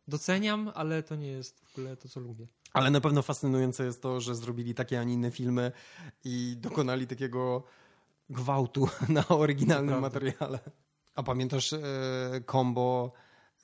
Doceniam, 0.09 0.71
ale 0.75 1.03
to 1.03 1.17
nie 1.17 1.29
jest 1.29 1.61
w 1.61 1.79
ogóle 1.79 1.97
to, 1.97 2.09
co 2.09 2.21
lubię. 2.21 2.47
Ale 2.73 2.91
na 2.91 3.01
pewno 3.01 3.23
fascynujące 3.23 3.85
jest 3.85 4.03
to, 4.03 4.21
że 4.21 4.35
zrobili 4.35 4.75
takie, 4.75 5.01
a 5.01 5.05
nie 5.05 5.15
inne 5.15 5.31
filmy 5.31 5.73
i 6.25 6.57
dokonali 6.61 7.07
takiego 7.07 7.63
gwałtu 8.31 8.89
na 9.09 9.29
oryginalnym 9.29 10.01
materiale. 10.01 10.59
A 11.15 11.23
pamiętasz 11.23 11.73
e, 11.73 11.81
combo, 12.51 13.13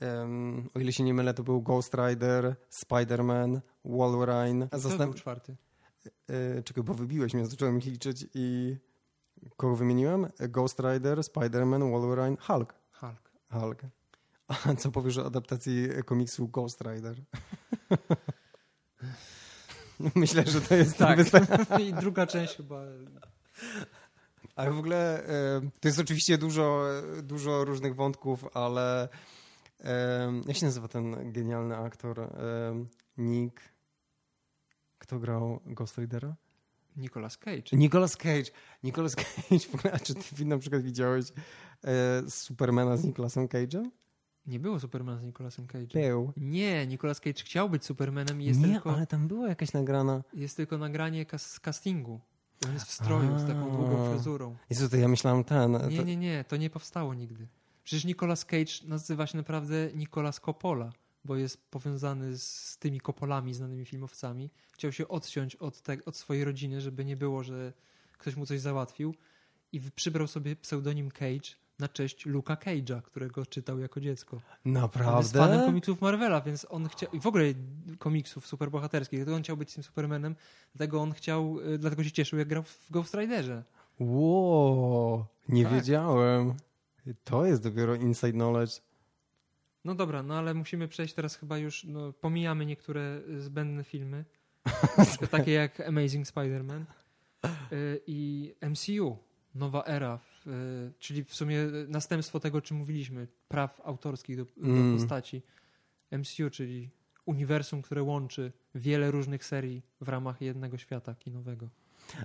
em, 0.01 0.69
o 0.75 0.79
ile 0.79 0.93
się 0.93 1.05
nie 1.05 1.15
mylę, 1.15 1.35
to 1.35 1.43
był 1.43 1.63
Ghost 1.63 1.95
Rider, 1.95 2.57
Spider-Man, 2.71 3.61
Wolverine. 3.85 4.69
A 4.71 4.79
zastęp... 4.79 5.05
był 5.05 5.15
czwarty. 5.15 5.57
e, 6.29 6.63
czekaj, 6.63 6.85
bo 6.85 6.95
wybiłeś 6.95 7.35
mnie, 7.35 7.47
zacząłem 7.47 7.79
ich 7.79 7.85
liczyć 7.85 8.27
i 8.35 8.77
kogo 9.57 9.77
wymieniłem? 9.77 10.29
Ghost 10.49 10.81
Rider, 10.81 11.19
Spider-Man, 11.19 11.91
Wolverine, 11.91 12.37
Hulk. 12.41 12.80
Hulk. 13.01 13.31
Hulk. 13.51 13.83
A 14.49 14.75
co 14.75 14.91
powiesz 14.91 15.19
o 15.19 15.27
adaptacji 15.27 15.89
komiksu 16.05 16.49
Ghost 16.49 16.81
Rider? 16.81 17.17
Myślę, 20.15 20.45
że 20.47 20.61
to 20.61 20.75
jest 20.75 20.99
Tak. 20.99 21.19
I 21.81 21.95
druga 21.95 22.27
część 22.27 22.57
chyba. 22.57 22.83
Ale 24.57 24.71
w 24.71 24.79
ogóle 24.79 25.23
to 25.81 25.89
jest 25.89 25.99
oczywiście 25.99 26.39
dużo, 26.39 26.85
dużo 27.23 27.65
różnych 27.65 27.95
wątków, 27.95 28.57
ale 28.57 29.09
jak 30.47 30.57
się 30.57 30.67
nazywa 30.67 30.89
ten 30.89 31.33
genialny 31.33 31.77
aktor? 31.77 32.31
Nick. 33.17 33.61
Kto 34.99 35.19
grał 35.19 35.61
Ghost 35.67 35.99
Ridera? 35.99 36.35
Nicolas 36.97 37.37
Cage. 37.39 37.63
Nicolas 37.77 38.17
Cage. 38.17 38.51
Nicolas 38.83 39.17
Cage. 39.23 39.59
W 39.71 39.75
ogóle, 39.75 39.93
a 39.95 39.99
czy 39.99 40.15
ty 40.15 40.45
na 40.45 40.59
przykład 40.59 40.83
widziałeś 40.83 41.27
e, 41.85 42.23
Supermana 42.31 42.97
z 42.97 43.05
Nicolasem 43.05 43.47
Cage'em? 43.49 43.85
Nie 44.47 44.61
było 44.61 44.81
Supermana 44.81 45.19
z 45.21 45.25
Nicolasem 45.25 45.67
Cage'em. 45.67 45.93
Był. 45.93 46.33
Nie, 46.37 46.87
Nicolas 46.87 47.21
Cage 47.21 47.43
chciał 47.43 47.71
być 47.71 47.85
Supermanem 47.85 48.43
i 48.43 48.45
jest, 48.45 48.61
Nie, 48.61 48.73
tylko, 48.73 48.95
ale 48.95 49.07
tam 49.07 49.29
była 49.29 49.49
jakaś 49.49 49.73
nagrana. 49.73 50.23
jest 50.35 50.57
tylko 50.57 50.79
nagranie 50.79 51.27
kas 51.27 51.61
castingu. 51.61 52.21
On 52.67 52.73
jest 52.73 52.87
w 52.87 52.93
stroju 52.93 53.39
z 53.39 53.47
taką 53.47 53.71
długą 53.71 54.07
A. 54.07 54.11
fryzurą. 54.11 54.57
Jezu, 54.71 54.89
to 54.89 54.97
ja 54.97 55.09
myślałem 55.09 55.45
ten. 55.45 55.73
Nie, 55.89 55.97
to, 55.99 56.03
nie, 56.05 56.17
nie, 56.17 56.45
to 56.49 56.57
nie 56.57 56.71
powstało 56.71 57.15
nigdy. 57.15 57.49
Przecież 57.85 58.05
Nicolas 58.05 58.45
Cage 58.45 58.73
nazywa 58.89 59.27
się 59.27 59.37
naprawdę 59.39 59.75
Nicolas 59.95 60.41
Coppola, 60.41 60.93
bo 61.25 61.37
jest 61.37 61.71
powiązany 61.71 62.39
z 62.39 62.77
tymi 62.79 63.01
Coppolami, 63.01 63.55
znanymi 63.55 63.85
filmowcami. 63.85 64.51
Chciał 64.73 64.93
się 64.93 65.09
odciąć 65.09 65.57
od, 65.57 65.81
te, 65.83 65.97
od 66.07 66.17
swojej 66.17 66.45
rodziny, 66.45 66.81
żeby 66.81 67.05
nie 67.05 67.17
było, 67.17 67.43
że 67.43 67.73
ktoś 68.19 68.37
mu 68.37 68.47
coś 68.47 68.61
załatwił 68.61 69.15
i 69.73 69.81
przybrał 69.81 70.27
sobie 70.27 70.57
pseudonim 70.57 71.11
Cage 71.11 71.51
na 71.79 71.89
cześć 71.89 72.27
Luka 72.27 72.55
Cage'a, 72.55 73.03
którego 73.03 73.47
czytał 73.47 73.79
jako 73.79 74.01
dziecko. 74.01 74.37
On 74.37 74.43
jest 74.53 74.65
Naprawdę? 74.67 75.39
fanem 75.39 75.61
komiksów 75.67 76.01
Marvela, 76.01 76.41
więc 76.41 76.67
on 76.71 76.89
chciał, 76.89 77.11
i 77.13 77.21
w 77.21 77.27
ogóle 77.27 77.45
komiksów 77.99 78.47
superbohaterskich, 78.47 79.19
dlatego 79.19 79.37
on 79.37 79.43
chciał 79.43 79.57
być 79.57 79.75
tym 79.75 79.83
Supermanem, 79.85 80.37
dlatego 80.75 81.03
on 81.03 81.13
chciał, 81.13 81.61
y, 81.61 81.79
dlatego 81.79 82.05
się 82.05 82.11
cieszył, 82.13 82.39
jak 82.39 82.49
grał 82.49 82.63
w 82.63 82.87
Ghost 82.91 83.15
Riderze. 83.15 83.65
Wow, 84.01 85.25
nie 85.49 85.65
Tak. 85.65 85.73
wiedziałem. 85.75 86.55
To 87.25 87.47
jest 87.47 87.63
dopiero 87.63 87.95
inside 87.95 88.33
knowledge. 88.33 88.73
No 89.85 89.95
dobra, 89.95 90.23
no 90.23 90.35
ale 90.39 90.55
musimy 90.55 90.89
przejść 90.89 91.15
teraz 91.15 91.37
chyba 91.37 91.59
już, 91.59 91.85
no, 91.85 92.13
pomijamy 92.13 92.67
niektóre 92.67 93.21
zbędne 93.39 93.85
filmy, 93.85 94.25
takie 95.31 95.53
jak 95.53 95.81
Amazing 95.81 96.27
Spider-Man 96.27 96.85
y, 97.73 98.01
i 98.07 98.55
MCU, 98.71 99.19
nowa 99.55 99.85
era, 99.85 100.19
w, 100.19 100.47
y, 100.47 100.93
czyli 100.99 101.25
w 101.25 101.35
sumie 101.35 101.59
następstwo 101.89 102.41
tego, 102.41 102.59
o 102.59 102.61
czym 102.61 102.77
mówiliśmy, 102.77 103.29
praw 103.49 103.81
autorskich 103.85 104.37
do, 104.37 104.45
do 104.45 104.51
Mm. 104.67 104.99
postaci. 104.99 105.43
MCU, 106.11 106.51
czyli 106.51 106.91
uniwersum, 107.27 107.83
które 107.83 108.03
łączy 108.03 108.53
wiele 108.75 109.11
różnych 109.11 109.45
serii 109.45 109.83
w 110.01 110.09
ramach 110.09 110.41
jednego 110.41 110.79
świata 110.79 111.15
kinowego. 111.15 111.69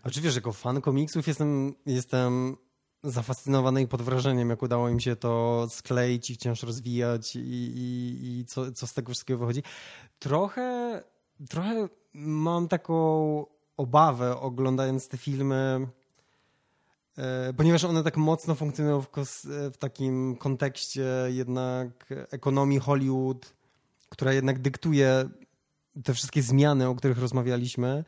A 0.03 0.10
czy 0.10 0.22
wiesz, 0.22 0.36
jako 0.36 0.53
fan 0.53 0.82
komiksów 0.82 1.28
jestem, 1.28 1.74
jestem 1.86 2.58
zafascynowany 3.06 3.82
i 3.82 3.88
pod 3.88 4.01
wrażeniem, 4.01 4.49
jak 4.49 4.64
udało 4.64 4.89
im 4.89 4.99
się 4.99 5.16
to 5.16 5.66
skleić 5.70 6.30
i 6.30 6.36
wciąż 6.36 6.64
rozwijać 6.64 7.36
i, 7.36 7.39
i, 7.39 8.39
i 8.39 8.45
co, 8.45 8.72
co 8.72 8.88
z 8.88 8.93
tego 8.93 9.12
wszystkiego 9.12 9.39
wychodzi. 9.39 9.64
Trochę, 10.20 11.03
trochę 11.49 11.89
mam 12.14 12.68
taką 12.68 13.45
obawę 13.78 14.39
oglądając 14.39 15.08
te 15.08 15.18
filmy, 15.18 15.88
e, 17.18 17.53
ponieważ 17.53 17.84
one 17.84 18.03
tak 18.03 18.18
mocno 18.18 18.56
funkcjonują 18.56 19.01
w, 19.01 19.10
w 19.74 19.78
takim 19.78 20.36
kontekście 20.36 21.06
jednak 21.28 22.14
ekonomii 22.32 22.80
Hollywood, 22.80 23.53
która 24.10 24.34
jednak 24.34 24.60
dyktuje 24.60 25.30
te 26.03 26.14
wszystkie 26.14 26.41
zmiany, 26.41 26.88
o 26.88 26.95
których 26.95 27.20
rozmawialiśmy 27.20 28.03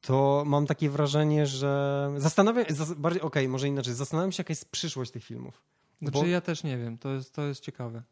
to 0.00 0.42
mam 0.46 0.66
takie 0.66 0.90
wrażenie, 0.90 1.46
że 1.46 2.10
zastanawiam 2.16 2.64
bardziej, 2.96 3.22
okej, 3.22 3.42
okay, 3.42 3.48
może 3.48 3.68
inaczej, 3.68 3.94
zastanawiam 3.94 4.32
się, 4.32 4.40
jaka 4.40 4.52
jest 4.52 4.70
przyszłość 4.70 5.10
tych 5.10 5.24
filmów. 5.24 5.62
Znaczy 6.02 6.18
bo, 6.18 6.26
ja 6.26 6.40
też 6.40 6.64
nie 6.64 6.78
wiem, 6.78 6.98
to 6.98 7.12
jest, 7.12 7.34
to 7.34 7.42
jest 7.42 7.60
ciekawe. 7.60 8.02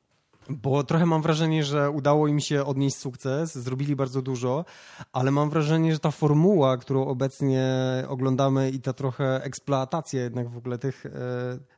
Bo 0.49 0.85
trochę 0.85 1.07
mam 1.07 1.23
wrażenie, 1.23 1.64
że 1.64 1.91
udało 1.91 2.29
im 2.29 2.41
się 2.41 2.64
odnieść 2.64 2.97
sukces, 2.97 3.55
zrobili 3.55 3.97
bardzo 3.97 4.23
dużo, 4.23 4.64
ale 5.12 5.31
mam 5.31 5.51
wrażenie, 5.51 5.93
że 5.93 5.99
ta 5.99 6.11
formuła, 6.11 6.77
którą 6.77 7.07
obecnie 7.07 7.64
oglądamy 8.09 8.70
i 8.70 8.81
ta 8.81 8.93
trochę 8.93 9.45
eksploatacja 9.45 10.23
jednak 10.23 10.49
w 10.49 10.57
ogóle 10.57 10.79
tych, 10.79 11.07
e, 11.07 11.11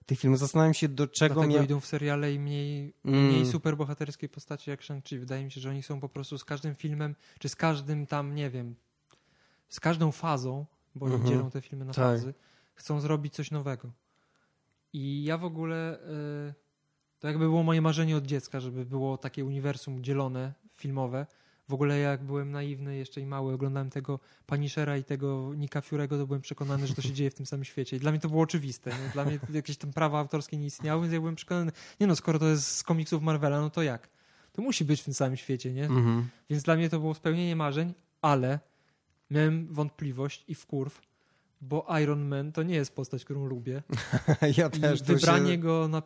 tych 0.07 0.19
filmów, 0.19 0.39
zastanawiam 0.39 0.75
się 0.75 0.89
do 0.89 1.07
czego... 1.07 1.35
Dlatego 1.35 1.59
mia... 1.59 1.65
idą 1.65 1.81
w 1.81 1.87
seriale 1.87 2.33
i 2.33 2.39
mniej, 2.39 2.95
mm. 3.05 3.27
mniej 3.27 3.47
superbohaterskiej 3.47 4.29
postaci 4.29 4.71
jak 4.71 4.81
Shang-Chi. 4.81 5.19
Wydaje 5.19 5.45
mi 5.45 5.51
się, 5.51 5.61
że 5.61 5.71
oni 5.71 5.83
są 5.83 6.01
po 6.01 6.09
prostu 6.09 6.39
z 6.39 6.45
każdym 6.45 6.75
filmem, 6.75 7.15
czy 7.39 7.49
z 7.49 7.57
każdym 7.57 8.07
tam, 8.07 8.35
nie 8.35 8.51
wiem, 8.51 8.75
z 9.69 9.81
każdą 9.81 10.13
fazą, 10.13 10.67
bo 10.95 11.07
mhm. 11.07 11.27
dzielą 11.27 11.51
te 11.51 11.61
filmy 11.61 11.85
na 11.85 11.93
tak. 11.93 12.05
fazy, 12.05 12.35
chcą 12.75 13.01
zrobić 13.01 13.35
coś 13.35 13.51
nowego. 13.51 13.93
I 14.93 15.25
ja 15.25 15.39
w 15.39 15.45
ogóle, 15.45 15.99
y, 16.49 16.55
to 17.19 17.29
jakby 17.29 17.45
było 17.45 17.63
moje 17.63 17.81
marzenie 17.81 18.17
od 18.17 18.27
dziecka, 18.27 18.61
żeby 18.61 18.85
było 18.85 19.19
takie 19.19 19.45
uniwersum 19.45 20.05
dzielone, 20.05 20.53
filmowe. 20.73 21.27
W 21.69 21.75
ogóle 21.75 21.99
jak 21.99 22.25
byłem 22.25 22.51
naiwny 22.51 22.97
jeszcze 22.97 23.21
i 23.21 23.27
mały, 23.27 23.55
oglądałem 23.55 23.91
tego 23.91 24.21
Punishera 24.47 24.97
i 24.97 25.05
tego 25.05 25.55
Nika 25.57 25.81
Fiurego, 25.81 26.19
to 26.19 26.27
byłem 26.27 26.43
przekonany, 26.43 26.87
że 26.87 26.95
to 26.95 27.03
się 27.03 27.13
dzieje 27.13 27.31
w 27.31 27.35
tym 27.35 27.47
samym 27.47 27.65
świecie. 27.65 27.97
I 27.97 28.01
dla 28.01 28.11
mnie 28.11 28.21
to 28.21 28.29
było 28.29 28.43
oczywiste. 28.43 28.91
Nie? 28.91 29.11
Dla 29.13 29.25
mnie 29.25 29.39
jakieś 29.53 29.77
tam 29.77 29.93
prawa 29.93 30.19
autorskie 30.19 30.57
nie 30.57 30.67
istniały, 30.67 31.03
więc 31.03 31.13
ja 31.13 31.21
byłem 31.21 31.35
przekonany, 31.35 31.73
nie 32.01 32.07
no, 32.07 32.17
skoro 32.17 32.39
to 32.39 32.49
jest 32.49 32.77
z 32.77 32.83
komiksów 32.83 33.23
Marvela, 33.23 33.61
no 33.61 33.71
to 33.71 33.83
jak? 33.83 34.09
To 34.53 34.63
musi 34.63 34.85
być 34.85 35.01
w 35.01 35.05
tym 35.05 35.15
samym 35.15 35.37
świecie, 35.37 35.73
nie? 35.73 35.85
Mhm. 35.85 36.29
Więc 36.51 36.63
dla 36.63 36.77
mnie 36.77 36.91
to 36.91 37.01
było 37.01 37.15
spełnienie 37.15 37.57
marzeń, 37.57 37.95
ale 38.23 38.59
miałem 39.31 39.67
wątpliwość 39.67 40.45
i 40.49 40.55
wkurw, 40.55 41.01
bo 41.61 41.87
Iron 42.03 42.25
Man 42.29 42.53
to 42.53 42.63
nie 42.63 42.75
jest 42.75 42.95
postać, 42.95 43.25
którą 43.25 43.47
lubię. 43.47 43.83
ja 44.59 44.71
też. 44.71 45.01
I 45.01 45.05
wybranie 45.05 45.53
się... 45.53 45.59
go 45.59 45.89
na 45.89 46.03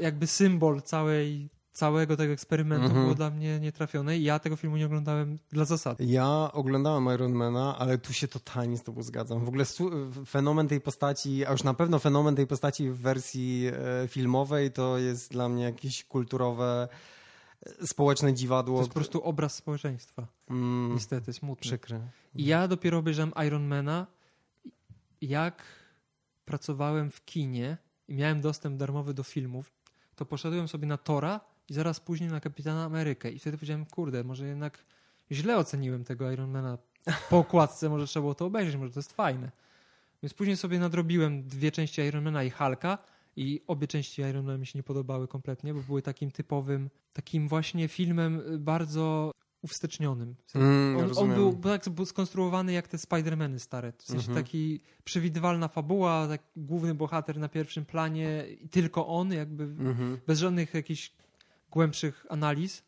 jakby 0.00 0.26
symbol 0.26 0.82
całej, 0.82 1.48
całego 1.72 2.16
tego 2.16 2.32
eksperymentu 2.32 2.86
mhm. 2.86 3.02
było 3.02 3.14
dla 3.14 3.30
mnie 3.30 3.60
nietrafione 3.60 4.18
i 4.18 4.22
ja 4.22 4.38
tego 4.38 4.56
filmu 4.56 4.76
nie 4.76 4.86
oglądałem 4.86 5.38
dla 5.52 5.64
zasady. 5.64 6.04
Ja 6.04 6.50
oglądałem 6.52 7.14
Ironmana, 7.14 7.78
ale 7.78 7.98
tu 7.98 8.12
się 8.12 8.28
totalnie 8.28 8.78
z 8.78 8.82
tobą 8.82 9.02
zgadzam. 9.02 9.44
W 9.44 9.48
ogóle 9.48 9.64
fenomen 10.26 10.68
tej 10.68 10.80
postaci, 10.80 11.46
a 11.46 11.52
już 11.52 11.62
na 11.62 11.74
pewno 11.74 11.98
fenomen 11.98 12.36
tej 12.36 12.46
postaci 12.46 12.90
w 12.90 12.98
wersji 12.98 13.70
e, 14.04 14.08
filmowej 14.08 14.72
to 14.72 14.98
jest 14.98 15.32
dla 15.32 15.48
mnie 15.48 15.64
jakieś 15.64 16.04
kulturowe 16.04 16.88
społeczne 17.86 18.34
dziwadło. 18.34 18.76
To 18.76 18.80
jest 18.80 18.90
po 18.90 18.94
prostu 18.94 19.22
obraz 19.22 19.54
społeczeństwa. 19.54 20.26
Mm, 20.50 20.94
Niestety, 20.94 21.32
smutny. 21.32 21.60
Przykry. 21.60 22.00
I 22.34 22.44
ja 22.46 22.68
dopiero 22.68 22.98
obejrzałem 22.98 23.32
Ironmana, 23.46 24.06
jak 25.20 25.62
pracowałem 26.44 27.10
w 27.10 27.24
kinie 27.24 27.76
i 28.08 28.14
miałem 28.14 28.40
dostęp 28.40 28.76
darmowy 28.76 29.14
do 29.14 29.22
filmów, 29.22 29.72
to 30.16 30.26
poszedłem 30.26 30.68
sobie 30.68 30.86
na 30.86 30.96
Tora 30.96 31.40
i 31.68 31.74
zaraz 31.74 32.00
później 32.00 32.30
na 32.30 32.40
Kapitana 32.40 32.84
Amerykę. 32.84 33.30
I 33.30 33.38
wtedy 33.38 33.56
powiedziałem, 33.56 33.86
kurde, 33.86 34.24
może 34.24 34.46
jednak 34.46 34.84
źle 35.32 35.56
oceniłem 35.56 36.04
tego 36.04 36.32
Ironmana 36.32 36.78
po 37.30 37.38
okładce, 37.38 37.88
może 37.88 38.06
trzeba 38.06 38.22
było 38.22 38.34
to 38.34 38.46
obejrzeć, 38.46 38.76
może 38.76 38.92
to 38.92 38.98
jest 38.98 39.12
fajne. 39.12 39.50
Więc 40.22 40.34
później 40.34 40.56
sobie 40.56 40.78
nadrobiłem 40.78 41.48
dwie 41.48 41.72
części 41.72 42.00
Ironmana 42.00 42.42
i 42.44 42.50
Hulka 42.50 42.98
i 43.38 43.62
obie 43.66 43.86
części 43.86 44.22
Iron 44.22 44.46
Man 44.46 44.60
mi 44.60 44.66
się 44.66 44.78
nie 44.78 44.82
podobały 44.82 45.28
kompletnie, 45.28 45.74
bo 45.74 45.80
były 45.80 46.02
takim 46.02 46.30
typowym, 46.30 46.90
takim 47.12 47.48
właśnie 47.48 47.88
filmem 47.88 48.42
bardzo 48.58 49.32
uwstecznionym. 49.62 50.34
Mm, 50.54 50.96
on, 50.96 51.10
on, 51.16 51.34
był, 51.34 51.54
tak 51.54 51.88
był 51.88 52.06
skonstruowany 52.06 52.72
jak 52.72 52.88
te 52.88 52.96
Spider-Many 52.96 53.58
stare. 53.58 53.92
W 53.92 54.02
sensie 54.02 54.30
mm 54.30 54.34
-hmm. 54.34 54.44
taki 54.44 54.80
przewidywalna 55.04 55.68
fabuła, 55.68 56.28
tak 56.28 56.42
główny 56.56 56.94
bohater 56.94 57.38
na 57.38 57.48
pierwszym 57.48 57.84
planie 57.84 58.46
i 58.60 58.68
tylko 58.68 59.06
on, 59.06 59.32
jakby 59.32 59.64
mm 59.64 59.94
-hmm. 59.94 60.16
bez 60.26 60.38
żadnych 60.38 60.74
jakichś 60.74 61.12
głębszych 61.70 62.26
analiz. 62.28 62.82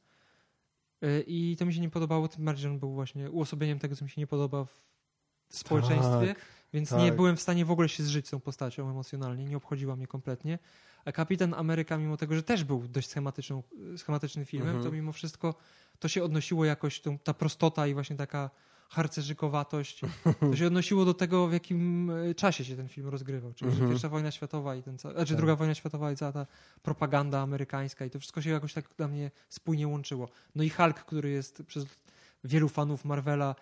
Y, 1.05 1.25
I 1.27 1.57
to 1.59 1.67
mi 1.67 1.75
się 1.75 1.81
nie 1.81 1.91
podobało, 1.91 2.29
tym 2.29 2.45
bardziej, 2.45 2.63
że 2.63 2.71
on 2.71 2.79
był 2.79 2.93
właśnie 2.93 3.31
uosobieniem 3.31 3.79
tego, 3.79 3.97
co 3.97 4.05
mi 4.05 4.11
się 4.11 4.21
nie 4.21 4.27
podoba 4.27 4.65
w 4.65 5.57
społeczeństwie. 5.57 6.35
Tak. 6.35 6.60
Więc 6.73 6.91
tak. 6.91 6.99
nie 6.99 7.13
byłem 7.13 7.37
w 7.37 7.41
stanie 7.41 7.65
w 7.65 7.71
ogóle 7.71 7.89
się 7.89 8.03
zżyć 8.03 8.29
z 8.29 8.31
tą 8.31 8.41
postacią 8.41 8.91
emocjonalnie, 8.91 9.45
nie 9.45 9.57
obchodziła 9.57 9.97
mnie 9.97 10.07
kompletnie. 10.07 10.59
A 11.05 11.13
Kapitan 11.13 11.55
Ameryka, 11.55 11.99
mimo 11.99 12.17
tego, 12.17 12.35
że 12.35 12.43
też 12.43 12.65
był 12.65 12.89
dość 12.89 13.09
schematyczną, 13.09 13.63
schematycznym 13.97 14.45
filmem, 14.45 14.69
mhm. 14.69 14.85
to 14.85 14.93
mimo 14.93 15.13
wszystko 15.13 15.55
to 15.99 16.09
się 16.09 16.25
odnosiło 16.25 16.65
jakoś, 16.65 17.01
tą, 17.01 17.19
ta 17.19 17.35
prostota 17.35 17.87
i 17.87 17.95
właśnie 17.95 18.17
taka 18.17 18.51
harcerzykowatość, 18.89 20.01
to 20.41 20.57
się 20.57 20.67
odnosiło 20.73 21.05
do 21.05 21.15
tego, 21.15 21.49
w 21.49 21.53
jakim 21.53 22.11
e, 22.11 22.35
czasie 22.35 22.65
się 22.65 22.77
ten 22.77 22.89
film 22.89 23.09
rozgrywał. 23.09 23.53
Czyli 23.53 23.71
mhm. 23.71 23.91
pierwsza 23.91 24.09
wojna 24.09 24.31
światowa 24.31 24.77
i 24.77 24.83
ten 24.83 24.99
ca- 24.99 25.13
znaczy 25.13 25.29
tak. 25.29 25.37
druga 25.37 25.57
wojna 25.57 25.75
światowa 25.75 26.13
i 26.13 26.17
cała 26.17 26.33
ta 26.33 26.47
propaganda 26.83 27.41
amerykańska 27.41 28.05
i 28.05 28.11
to 28.11 28.19
wszystko 28.19 28.43
się 28.43 28.51
jakoś 28.51 28.75
tak 28.75 28.85
dla 28.97 29.09
mnie 29.09 29.31
spójnie 29.49 29.89
łączyło. 29.89 30.29
No 30.55 30.63
i 30.63 30.71
Hulk, 30.71 31.05
który 31.05 31.31
jest 31.31 31.63
przez 31.67 31.87
wielu 32.45 32.69
fanów 32.69 33.05
Marvela 33.05 33.55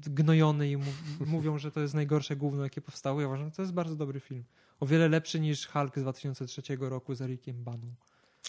gnojony 0.00 0.70
i 0.70 0.76
mówią, 1.26 1.58
że 1.58 1.72
to 1.72 1.80
jest 1.80 1.94
najgorsze 1.94 2.36
gówno, 2.36 2.62
jakie 2.62 2.80
powstało. 2.80 3.20
Ja 3.20 3.26
uważam, 3.26 3.46
że 3.46 3.56
to 3.56 3.62
jest 3.62 3.74
bardzo 3.74 3.96
dobry 3.96 4.20
film. 4.20 4.44
O 4.80 4.86
wiele 4.86 5.08
lepszy 5.08 5.40
niż 5.40 5.66
Hulk 5.66 5.98
z 5.98 6.02
2003 6.02 6.62
roku 6.80 7.14
z 7.14 7.22
Ericiem 7.22 7.64
Baną. 7.64 7.94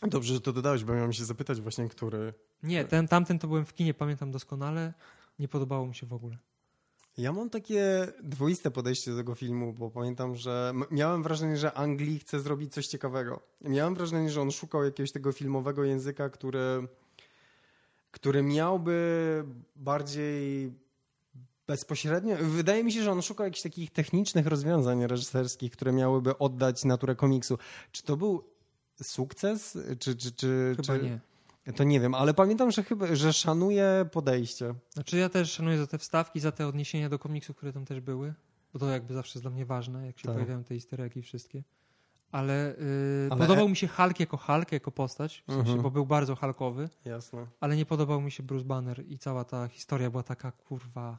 Dobrze, 0.02 0.34
że 0.34 0.42
to 0.42 0.54
dodałeś, 0.54 0.84
bo 0.84 0.94
miałem 0.94 1.14
się 1.14 1.26
zapytać 1.26 1.62
właśnie, 1.62 1.90
który... 1.90 2.34
Nie, 2.64 2.86
ten, 2.86 3.08
tamten 3.08 3.40
to 3.40 3.48
byłem 3.48 3.66
w 3.66 3.74
kinie, 3.74 3.94
pamiętam 3.94 4.32
doskonale. 4.32 4.94
Nie 5.40 5.48
podobało 5.48 5.88
mi 5.88 5.96
się 5.96 6.08
w 6.08 6.14
ogóle. 6.14 6.38
Ja 7.18 7.34
mam 7.34 7.50
takie 7.50 8.08
dwoiste 8.24 8.72
podejście 8.72 9.12
do 9.12 9.18
tego 9.18 9.36
filmu, 9.36 9.74
bo 9.74 9.90
pamiętam, 9.90 10.36
że 10.36 10.74
miałem 10.92 11.24
wrażenie, 11.24 11.58
że 11.58 11.74
Anglii 11.74 12.20
chce 12.20 12.40
zrobić 12.40 12.74
coś 12.74 12.88
ciekawego. 12.88 13.42
Miałem 13.62 13.96
wrażenie, 13.96 14.30
że 14.30 14.42
on 14.42 14.52
szukał 14.52 14.84
jakiegoś 14.84 15.12
tego 15.12 15.32
filmowego 15.32 15.84
języka, 15.84 16.30
który, 16.30 16.88
który 18.12 18.44
miałby 18.44 19.44
bardziej 19.76 20.74
bezpośrednio. 21.68 22.36
Wydaje 22.42 22.84
mi 22.84 22.92
się, 22.92 23.04
że 23.04 23.12
on 23.12 23.22
szuka 23.22 23.44
jakichś 23.44 23.62
takich 23.62 23.92
technicznych 23.92 24.48
rozwiązań 24.48 25.08
reżyserskich, 25.08 25.72
które 25.72 25.92
miałyby 25.92 26.38
oddać 26.38 26.86
naturę 26.86 27.16
komiksu. 27.16 27.58
Czy 27.92 28.04
to 28.04 28.18
był 28.18 28.44
sukces? 29.04 29.78
Czy, 30.00 30.16
czy, 30.16 30.32
czy, 30.32 30.74
chyba 30.76 31.00
czy... 31.00 31.04
nie. 31.04 31.20
To 31.76 31.84
nie 31.84 32.00
wiem, 32.00 32.16
ale 32.16 32.34
pamiętam, 32.34 32.72
że 32.72 32.84
chyba, 32.84 33.16
że 33.16 33.34
szanuję 33.34 34.10
podejście. 34.12 34.76
Znaczy 34.90 35.18
ja 35.18 35.30
też 35.30 35.52
szanuję 35.52 35.78
za 35.78 35.88
te 35.88 35.98
wstawki, 35.98 36.40
za 36.40 36.52
te 36.52 36.68
odniesienia 36.68 37.10
do 37.10 37.20
komiksów, 37.20 37.56
które 37.56 37.74
tam 37.74 37.86
też 37.86 38.00
były, 38.00 38.34
bo 38.74 38.80
to 38.80 38.90
jakby 38.90 39.14
zawsze 39.14 39.32
jest 39.40 39.44
dla 39.44 39.52
mnie 39.52 39.66
ważne, 39.66 40.06
jak 40.06 40.20
się 40.20 40.24
tak. 40.24 40.34
pojawiają 40.34 40.64
te 40.64 40.76
easter 40.76 41.02
eggi 41.02 41.22
wszystkie. 41.22 41.64
Ale, 42.32 42.76
yy, 42.80 43.28
ale, 43.32 43.42
podobał 43.42 43.70
mi 43.70 43.76
się 43.76 43.88
Hulk 43.88 44.20
jako 44.20 44.38
Hulk, 44.38 44.72
jako 44.72 44.92
postać, 44.92 45.44
w 45.48 45.52
sensie, 45.52 45.62
mhm. 45.62 45.82
bo 45.82 45.92
był 45.92 46.06
bardzo 46.06 46.36
Hulkowy. 46.36 46.90
Jasne. 47.06 47.48
Ale 47.60 47.76
nie 47.76 47.86
podobał 47.86 48.22
mi 48.22 48.32
się 48.32 48.44
Bruce 48.44 48.66
Banner 48.66 49.06
i 49.08 49.18
cała 49.18 49.44
ta 49.44 49.68
historia 49.68 50.10
była 50.10 50.24
taka 50.24 50.52
kurwa 50.52 51.18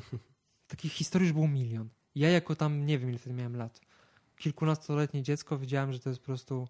Takich 0.68 0.92
historii 0.92 1.26
już 1.26 1.32
było 1.32 1.48
milion. 1.48 1.88
Ja 2.14 2.30
jako 2.30 2.56
tam, 2.56 2.86
nie 2.86 2.98
wiem 2.98 3.10
ile 3.10 3.18
wtedy 3.18 3.36
miałem 3.36 3.56
lat, 3.56 3.80
kilkunastoletnie 4.36 5.22
dziecko 5.22 5.58
wiedziałem, 5.58 5.92
że 5.92 5.98
to 5.98 6.08
jest 6.08 6.20
po 6.20 6.26
prostu 6.26 6.68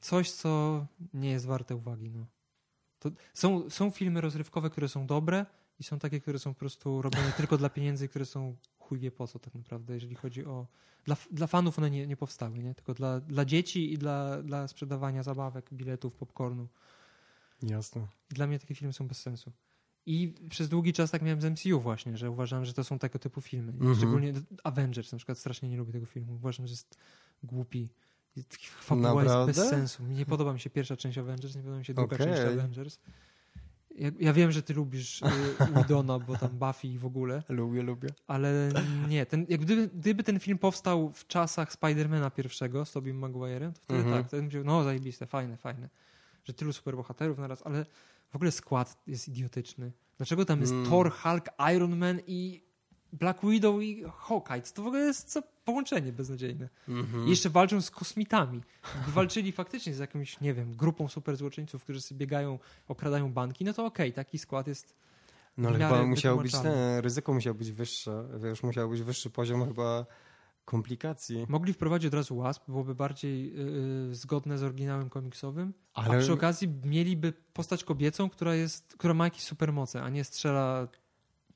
coś, 0.00 0.30
co 0.30 0.86
nie 1.14 1.30
jest 1.30 1.46
warte 1.46 1.76
uwagi. 1.76 2.10
No. 2.10 2.26
To 2.98 3.10
są, 3.34 3.70
są 3.70 3.90
filmy 3.90 4.20
rozrywkowe, 4.20 4.70
które 4.70 4.88
są 4.88 5.06
dobre 5.06 5.46
i 5.78 5.84
są 5.84 5.98
takie, 5.98 6.20
które 6.20 6.38
są 6.38 6.54
po 6.54 6.60
prostu 6.60 7.02
robione 7.02 7.32
tylko 7.32 7.58
dla 7.58 7.70
pieniędzy, 7.70 8.08
które 8.08 8.24
są 8.24 8.56
chuj 8.78 8.98
wie 8.98 9.10
po 9.10 9.26
co 9.26 9.38
tak 9.38 9.54
naprawdę, 9.54 9.94
jeżeli 9.94 10.14
chodzi 10.14 10.44
o... 10.44 10.66
Dla, 11.04 11.16
dla 11.30 11.46
fanów 11.46 11.78
one 11.78 11.90
nie, 11.90 12.06
nie 12.06 12.16
powstały, 12.16 12.58
nie? 12.58 12.74
tylko 12.74 12.94
dla, 12.94 13.20
dla 13.20 13.44
dzieci 13.44 13.92
i 13.92 13.98
dla, 13.98 14.42
dla 14.42 14.68
sprzedawania 14.68 15.22
zabawek, 15.22 15.68
biletów, 15.72 16.14
popcornu. 16.14 16.68
Jasne. 17.62 18.06
Dla 18.28 18.46
mnie 18.46 18.58
takie 18.58 18.74
filmy 18.74 18.92
są 18.92 19.08
bez 19.08 19.20
sensu. 19.20 19.52
I 20.08 20.34
przez 20.48 20.68
długi 20.68 20.92
czas 20.92 21.10
tak 21.10 21.22
miałem 21.22 21.40
z 21.40 21.44
MCU 21.44 21.80
właśnie, 21.80 22.16
że 22.16 22.30
uważam, 22.30 22.64
że 22.64 22.72
to 22.72 22.84
są 22.84 22.98
tego 22.98 23.18
typu 23.18 23.40
filmy. 23.40 23.72
Mm 23.72 23.92
-hmm. 23.92 23.96
Szczególnie 23.96 24.32
Avengers 24.64 25.12
na 25.12 25.18
przykład 25.18 25.38
strasznie 25.38 25.68
nie 25.68 25.76
lubię 25.76 25.92
tego 25.92 26.06
filmu. 26.06 26.34
Uważam, 26.34 26.66
że 26.66 26.72
jest 26.72 26.98
głupi. 27.42 27.88
Fabuła 28.80 29.22
jest 29.22 29.36
bez 29.46 29.68
sensu. 29.68 30.02
Nie 30.06 30.26
podoba 30.26 30.52
mi 30.52 30.60
się 30.60 30.70
pierwsza 30.70 30.96
część 30.96 31.18
Avengers, 31.18 31.56
nie 31.56 31.62
podoba 31.62 31.78
mi 31.78 31.84
się 31.84 31.94
druga 31.94 32.16
okay. 32.16 32.26
część 32.26 32.40
Avengers. 32.40 32.98
ja, 33.98 34.10
ja 34.20 34.32
wiem, 34.32 34.52
że 34.52 34.62
ty 34.62 34.74
lubisz 34.74 35.22
y, 35.22 35.26
Widona, 35.76 36.18
bo 36.18 36.36
tam 36.36 36.50
Buffy 36.50 36.88
i 36.88 36.98
w 36.98 37.06
ogóle, 37.06 37.42
Lubię, 37.48 37.82
lubię. 37.82 38.08
ale 38.26 38.68
nie. 39.08 39.26
Ten, 39.26 39.46
jak 39.48 39.60
gdyby, 39.60 39.88
gdyby 39.88 40.24
ten 40.24 40.40
film 40.40 40.58
powstał 40.58 41.12
w 41.12 41.26
czasach 41.26 41.72
Spidermana 41.72 42.30
pierwszego 42.30 42.84
z 42.84 42.92
Tobey 42.92 43.14
Maguire'em, 43.14 43.72
to 43.72 43.80
wtedy 43.80 44.10
tak, 44.10 44.30
to 44.30 44.36
bym 44.36 44.46
powiedział, 44.46 44.64
no 44.64 44.84
zajebiste, 44.84 45.26
fajne, 45.26 45.56
fajne, 45.56 45.88
że 46.48 46.54
tylu 46.54 46.72
superbohaterów 46.72 47.38
naraz, 47.38 47.62
ale 47.66 47.86
w 48.30 48.36
ogóle 48.36 48.50
skład 48.52 48.98
jest 49.06 49.28
idiotyczny. 49.28 49.92
Dlaczego 50.16 50.44
tam 50.44 50.60
jest 50.60 50.72
Mm. 50.72 50.90
Thor, 50.90 51.12
Hulk, 51.12 51.44
Iron 51.76 51.96
Man 51.96 52.20
i 52.26 52.62
Black 53.12 53.40
Widow 53.44 53.82
i 53.82 54.04
Hawkeye? 54.18 54.62
To 54.62 54.82
w 54.82 54.86
ogóle 54.86 55.02
jest 55.02 55.28
co 55.28 55.42
połączenie 55.64 56.12
beznadziejne. 56.12 56.68
Mhm. 56.88 57.26
I 57.26 57.30
jeszcze 57.30 57.50
walczą 57.50 57.80
z 57.80 57.90
kosmitami. 57.90 58.60
Gdyby 58.94 59.12
walczyli 59.12 59.52
faktycznie 59.52 59.94
z 59.94 59.98
jakąś, 59.98 60.40
nie 60.40 60.54
wiem, 60.54 60.76
grupą 60.76 61.08
superzłoczyńców, 61.08 61.84
którzy 61.84 62.00
sobie 62.00 62.18
biegają, 62.18 62.58
okradają 62.88 63.32
banki, 63.32 63.64
no 63.64 63.72
to 63.72 63.86
okej, 63.86 64.12
taki 64.12 64.38
skład 64.38 64.66
jest 64.66 64.94
No 65.58 65.68
ale 65.68 65.78
chyba 65.78 66.06
musiało 66.06 66.42
być 66.42 66.52
ten, 66.52 66.98
ryzyko 67.00 67.32
musiało 67.32 67.54
być 67.54 67.72
wyższe, 67.72 68.28
wiesz, 68.38 68.62
musiał 68.62 68.90
być 68.90 69.02
wyższy 69.02 69.30
poziom 69.30 69.68
chyba 69.68 70.06
komplikacji. 70.68 71.46
Mogli 71.48 71.72
wprowadzić 71.72 72.06
od 72.06 72.14
razu 72.14 72.36
łasp, 72.36 72.62
byłoby 72.68 72.94
bardziej 72.94 73.54
yy, 74.08 74.14
zgodne 74.14 74.58
z 74.58 74.62
oryginałem 74.62 75.10
komiksowym, 75.10 75.74
Ale 75.94 76.16
a 76.16 76.20
przy 76.20 76.32
okazji 76.32 76.68
mieliby 76.84 77.32
postać 77.52 77.84
kobiecą, 77.84 78.30
która, 78.30 78.54
jest, 78.54 78.94
która 78.98 79.14
ma 79.14 79.24
jakieś 79.24 79.42
supermoce, 79.42 80.02
a 80.02 80.08
nie 80.08 80.24
strzela 80.24 80.88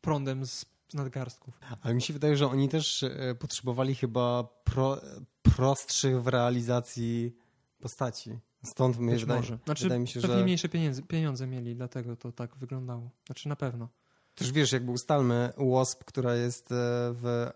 prądem 0.00 0.46
z 0.46 0.66
nadgarstków. 0.94 1.60
Ale 1.82 1.94
mi 1.94 2.02
się 2.02 2.12
wydaje, 2.12 2.36
że 2.36 2.46
oni 2.46 2.68
też 2.68 3.02
e, 3.02 3.34
potrzebowali 3.34 3.94
chyba 3.94 4.44
pro, 4.64 5.00
prostszych 5.42 6.22
w 6.22 6.26
realizacji 6.26 7.36
postaci. 7.80 8.38
Stąd 8.64 8.98
mi 8.98 9.14
wydaje, 9.16 9.40
może. 9.40 9.58
Znaczy, 9.64 9.82
wydaje 9.82 10.00
mi 10.00 10.08
się, 10.08 10.20
pewnie 10.20 10.36
że 10.36 10.44
mniejsze 10.44 10.68
pieniądze, 10.68 11.02
pieniądze 11.02 11.46
mieli, 11.46 11.74
dlatego 11.76 12.16
to 12.16 12.32
tak 12.32 12.56
wyglądało. 12.56 13.10
Znaczy 13.26 13.48
na 13.48 13.56
pewno. 13.56 13.88
też 14.34 14.52
wiesz, 14.52 14.72
jakby 14.72 14.92
ustalmy 14.92 15.52
Wasp, 15.58 16.04
która 16.04 16.34
jest 16.34 16.72
e, 16.72 16.74
w, 17.12 17.50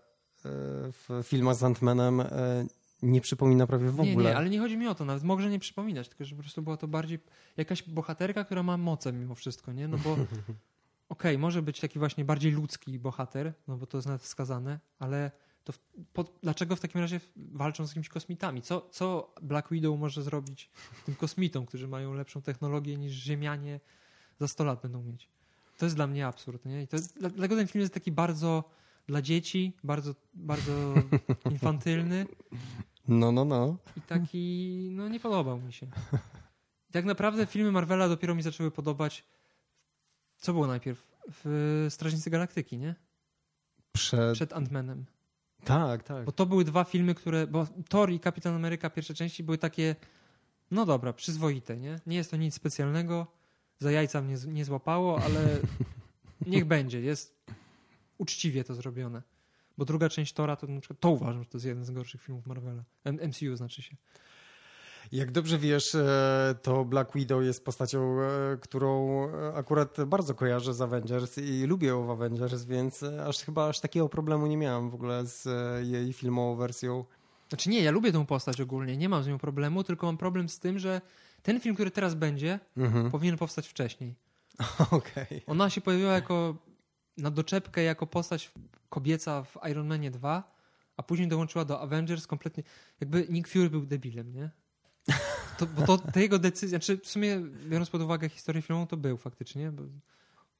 w 0.91 1.23
filmach 1.23 1.55
z 1.55 1.63
Ant-Manem 1.63 2.21
e, 2.21 2.65
nie 3.01 3.21
przypomina 3.21 3.67
prawie 3.67 3.91
w 3.91 3.99
Nie, 3.99 4.11
ogóle. 4.11 4.29
nie, 4.29 4.37
ale 4.37 4.49
nie 4.49 4.59
chodzi 4.59 4.77
mi 4.77 4.87
o 4.87 4.95
to, 4.95 5.05
nawet 5.05 5.23
może 5.23 5.49
nie 5.49 5.59
przypominać, 5.59 6.09
tylko 6.09 6.25
że 6.25 6.35
po 6.35 6.41
prostu 6.41 6.61
była 6.61 6.77
to 6.77 6.87
bardziej 6.87 7.19
jakaś 7.57 7.83
bohaterka, 7.83 8.43
która 8.43 8.63
ma 8.63 8.77
moce 8.77 9.13
mimo 9.13 9.35
wszystko, 9.35 9.73
nie? 9.73 9.87
No 9.87 9.97
bo 9.97 10.17
okej, 11.09 11.37
może 11.37 11.61
być 11.61 11.79
taki 11.79 11.99
właśnie 11.99 12.25
bardziej 12.25 12.51
ludzki 12.51 12.99
bohater, 12.99 13.53
no 13.67 13.77
bo 13.77 13.85
to 13.85 13.97
jest 13.97 14.07
nawet 14.07 14.21
wskazane, 14.21 14.79
ale 14.99 15.31
to 15.63 15.73
w, 15.73 15.79
po, 16.13 16.23
dlaczego 16.43 16.75
w 16.75 16.79
takim 16.79 17.01
razie 17.01 17.19
walczą 17.35 17.85
z 17.85 17.89
jakimiś 17.89 18.09
kosmitami? 18.09 18.61
Co, 18.61 18.89
co 18.91 19.33
Black 19.41 19.69
Widow 19.71 19.99
może 19.99 20.23
zrobić 20.23 20.69
tym 21.05 21.15
kosmitom, 21.15 21.65
którzy 21.65 21.87
mają 21.87 22.13
lepszą 22.13 22.41
technologię 22.41 22.97
niż 22.97 23.13
Ziemianie 23.13 23.79
za 24.39 24.47
100 24.47 24.63
lat 24.63 24.81
będą 24.81 25.03
mieć? 25.03 25.29
To 25.77 25.85
jest 25.85 25.95
dla 25.95 26.07
mnie 26.07 26.27
absurd, 26.27 26.65
nie? 26.65 26.81
I 26.81 26.87
to 26.87 26.97
dlatego 27.19 27.55
ten 27.55 27.67
film 27.67 27.81
jest 27.81 27.93
taki 27.93 28.11
bardzo 28.11 28.63
dla 29.07 29.21
dzieci, 29.21 29.73
bardzo, 29.83 30.15
bardzo 30.33 30.93
infantylny. 31.51 32.25
No, 33.07 33.31
no, 33.31 33.45
no. 33.45 33.77
I 33.97 34.01
taki, 34.01 34.89
no 34.91 35.09
nie 35.09 35.19
podobał 35.19 35.61
mi 35.61 35.73
się. 35.73 35.87
I 36.89 36.93
tak 36.93 37.05
naprawdę 37.05 37.45
filmy 37.45 37.71
Marvela 37.71 38.07
dopiero 38.07 38.35
mi 38.35 38.41
zaczęły 38.41 38.71
podobać. 38.71 39.23
Co 40.37 40.53
było 40.53 40.67
najpierw? 40.67 41.07
W 41.43 41.85
Strażnicy 41.89 42.29
Galaktyki, 42.29 42.77
nie? 42.77 42.95
Przed... 43.91 44.33
Przed 44.33 44.53
Ant-Manem. 44.53 45.03
Tak, 45.63 46.03
tak. 46.03 46.25
Bo 46.25 46.31
to 46.31 46.45
były 46.45 46.65
dwa 46.65 46.83
filmy, 46.83 47.15
które. 47.15 47.47
Bo 47.47 47.67
Thor 47.89 48.11
i 48.11 48.19
Kapitan 48.19 48.55
Ameryka 48.55 48.89
pierwsze 48.89 49.13
części 49.13 49.43
były 49.43 49.57
takie. 49.57 49.95
No 50.71 50.85
dobra, 50.85 51.13
przyzwoite, 51.13 51.77
nie? 51.77 51.99
Nie 52.05 52.17
jest 52.17 52.31
to 52.31 52.37
nic 52.37 52.53
specjalnego. 52.53 53.27
Za 53.79 53.91
jajca 53.91 54.21
mnie 54.21 54.35
nie 54.47 54.65
złapało, 54.65 55.21
ale 55.23 55.59
niech 56.45 56.65
będzie. 56.65 57.01
Jest 57.01 57.36
uczciwie 58.17 58.63
to 58.63 58.73
zrobione. 58.75 59.21
Bo 59.77 59.85
druga 59.85 60.09
część 60.09 60.33
Tora 60.33 60.55
to 60.55 60.67
na 60.67 60.79
przykład 60.81 60.99
to 60.99 61.09
uważam, 61.09 61.43
że 61.43 61.49
to 61.49 61.57
jest 61.57 61.65
jeden 61.65 61.85
z 61.85 61.91
gorszych 61.91 62.21
filmów 62.21 62.45
Marvela. 62.47 62.83
MCU 63.05 63.55
znaczy 63.55 63.81
się. 63.81 63.95
Jak 65.11 65.31
dobrze 65.31 65.57
wiesz, 65.57 65.95
e, 65.95 66.55
to 66.61 66.85
Black 66.85 67.13
Widow 67.15 67.43
jest 67.43 67.65
postacią, 67.65 68.21
e, 68.21 68.57
którą 68.61 69.23
e, 69.29 69.53
akurat 69.55 69.97
bardzo 70.07 70.35
kojarzę 70.35 70.73
z 70.73 70.81
Avengers 70.81 71.37
i 71.37 71.63
lubię 71.65 71.87
ją 71.87 72.05
w 72.05 72.09
Avengers, 72.09 72.63
więc 72.63 73.03
aż 73.03 73.37
chyba 73.37 73.67
aż 73.69 73.79
takiego 73.79 74.09
problemu 74.09 74.47
nie 74.47 74.57
miałem 74.57 74.89
w 74.89 74.95
ogóle 74.95 75.25
z 75.25 75.47
jej 75.87 76.13
filmową 76.13 76.55
wersją. 76.55 77.05
Znaczy 77.49 77.69
nie, 77.69 77.81
ja 77.81 77.91
lubię 77.91 78.11
tą 78.11 78.25
postać 78.25 78.61
ogólnie, 78.61 78.97
nie 78.97 79.09
mam 79.09 79.23
z 79.23 79.27
nią 79.27 79.37
problemu, 79.37 79.83
tylko 79.83 80.05
mam 80.05 80.17
problem 80.17 80.49
z 80.49 80.59
tym, 80.59 80.79
że 80.79 81.01
ten 81.43 81.59
film, 81.59 81.75
który 81.75 81.91
teraz 81.91 82.15
będzie, 82.15 82.59
Mhm. 82.77 83.11
powinien 83.11 83.37
powstać 83.37 83.67
wcześniej. 83.67 84.15
Okej. 84.91 85.41
Ona 85.47 85.69
się 85.69 85.81
pojawiła 85.81 86.13
jako 86.13 86.55
na 87.17 87.31
doczepkę, 87.31 87.83
jako 87.83 88.07
postać 88.07 88.51
kobieca 88.89 89.43
w 89.43 89.57
Iron 89.69 89.87
Manie 89.87 90.11
2, 90.11 90.57
a 90.97 91.03
później 91.03 91.27
dołączyła 91.27 91.65
do 91.65 91.81
Avengers 91.81 92.27
kompletnie. 92.27 92.63
Jakby 92.99 93.27
Nick 93.29 93.47
Fury 93.47 93.69
był 93.69 93.85
debilem, 93.85 94.33
nie? 94.33 94.49
To, 95.57 95.65
bo 95.65 95.97
to 95.97 96.19
jego 96.19 96.39
decyzje, 96.39 96.69
znaczy 96.69 96.97
w 96.97 97.07
sumie 97.07 97.39
biorąc 97.69 97.89
pod 97.89 98.01
uwagę 98.01 98.29
historię 98.29 98.61
filmową, 98.61 98.87
to 98.87 98.97
był 98.97 99.17
faktycznie, 99.17 99.71
bo 99.71 99.83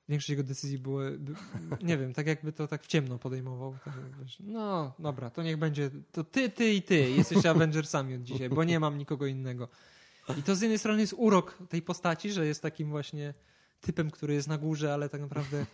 większość 0.09 0.29
jego 0.29 0.43
decyzji 0.43 0.77
były, 0.77 1.19
by, 1.19 1.35
nie 1.81 1.97
wiem, 1.97 2.13
tak 2.13 2.27
jakby 2.27 2.53
to 2.53 2.67
tak 2.67 2.83
w 2.83 2.87
ciemno 2.87 3.19
podejmował. 3.19 3.77
Tak, 3.85 3.93
wiesz, 4.19 4.37
no 4.39 4.93
dobra, 4.99 5.29
to 5.29 5.43
niech 5.43 5.57
będzie, 5.57 5.91
to 6.11 6.23
ty, 6.23 6.49
ty 6.49 6.73
i 6.73 6.81
ty 6.81 7.09
jesteście 7.09 7.49
Avengersami 7.49 8.15
od 8.15 8.23
dzisiaj, 8.23 8.49
bo 8.49 8.63
nie 8.63 8.79
mam 8.79 8.97
nikogo 8.97 9.25
innego. 9.25 9.69
I 10.37 10.43
to 10.43 10.55
z 10.55 10.61
jednej 10.61 10.79
strony 10.79 11.01
jest 11.01 11.13
urok 11.17 11.57
tej 11.69 11.81
postaci, 11.81 12.31
że 12.31 12.47
jest 12.47 12.61
takim 12.61 12.89
właśnie 12.89 13.33
typem, 13.81 14.11
który 14.11 14.33
jest 14.33 14.47
na 14.47 14.57
górze, 14.57 14.93
ale 14.93 15.09
tak 15.09 15.21
naprawdę 15.21 15.65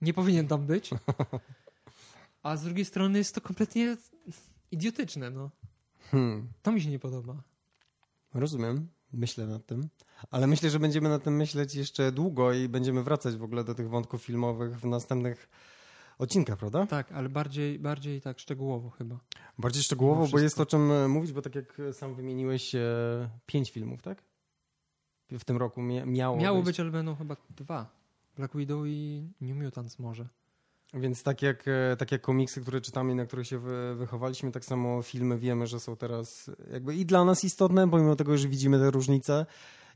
nie 0.00 0.14
powinien 0.14 0.48
tam 0.48 0.66
być. 0.66 0.90
A 2.42 2.56
z 2.56 2.62
drugiej 2.64 2.84
strony 2.84 3.18
jest 3.18 3.34
to 3.34 3.40
kompletnie 3.40 3.96
idiotyczne, 4.70 5.30
no. 5.30 5.50
Hmm. 6.10 6.48
To 6.62 6.72
mi 6.72 6.80
się 6.82 6.90
nie 6.90 6.98
podoba. 6.98 7.42
Rozumiem, 8.34 8.88
myślę 9.12 9.46
nad 9.46 9.66
tym. 9.66 9.88
Ale 10.30 10.46
myślę, 10.46 10.70
że 10.70 10.78
będziemy 10.80 11.08
nad 11.08 11.24
tym 11.24 11.36
myśleć 11.36 11.74
jeszcze 11.74 12.12
długo 12.12 12.52
i 12.52 12.68
będziemy 12.68 13.02
wracać 13.02 13.36
w 13.36 13.42
ogóle 13.42 13.64
do 13.64 13.74
tych 13.74 13.88
wątków 13.88 14.22
filmowych 14.22 14.80
w 14.80 14.84
następnych 14.84 15.48
odcinkach, 16.18 16.58
prawda? 16.58 16.86
Tak, 16.86 17.12
ale 17.12 17.28
bardziej, 17.28 17.78
bardziej 17.78 18.20
tak 18.20 18.38
szczegółowo 18.38 18.90
chyba. 18.90 19.18
Bardziej 19.58 19.82
szczegółowo, 19.82 20.26
bo 20.28 20.38
jest 20.38 20.60
o 20.60 20.66
czym 20.66 20.92
e, 20.92 21.08
mówić, 21.08 21.32
bo 21.32 21.42
tak 21.42 21.54
jak 21.54 21.80
sam 21.92 22.14
wymieniłeś, 22.14 22.74
e, 22.74 22.80
pięć 23.46 23.70
filmów, 23.70 24.02
tak? 24.02 24.24
W 25.30 25.44
tym 25.44 25.56
roku 25.56 25.80
mia- 25.82 26.06
miało, 26.06 26.36
Miało 26.36 26.58
być. 26.58 26.66
być, 26.66 26.80
ale 26.80 26.90
będą 26.90 27.14
chyba 27.16 27.36
dwa. 27.50 27.97
Black 28.38 28.56
Widow 28.56 28.86
i 28.86 29.28
New 29.40 29.56
Mutants 29.56 29.98
może. 29.98 30.28
Więc 30.94 31.22
tak 31.22 31.42
jak, 31.42 31.64
e, 31.68 31.96
tak 31.96 32.12
jak 32.12 32.20
komiksy, 32.22 32.60
które 32.60 32.80
czytamy 32.80 33.14
na 33.14 33.26
których 33.26 33.46
się 33.46 33.58
wy, 33.58 33.94
wychowaliśmy, 33.94 34.52
tak 34.52 34.64
samo 34.64 35.02
filmy 35.02 35.38
wiemy, 35.38 35.66
że 35.66 35.80
są 35.80 35.96
teraz 35.96 36.50
jakby 36.72 36.96
i 36.96 37.06
dla 37.06 37.24
nas 37.24 37.44
istotne, 37.44 37.90
pomimo 37.90 38.16
tego, 38.16 38.38
że 38.38 38.48
widzimy 38.48 38.78
te 38.78 38.90
różnice. 38.90 39.46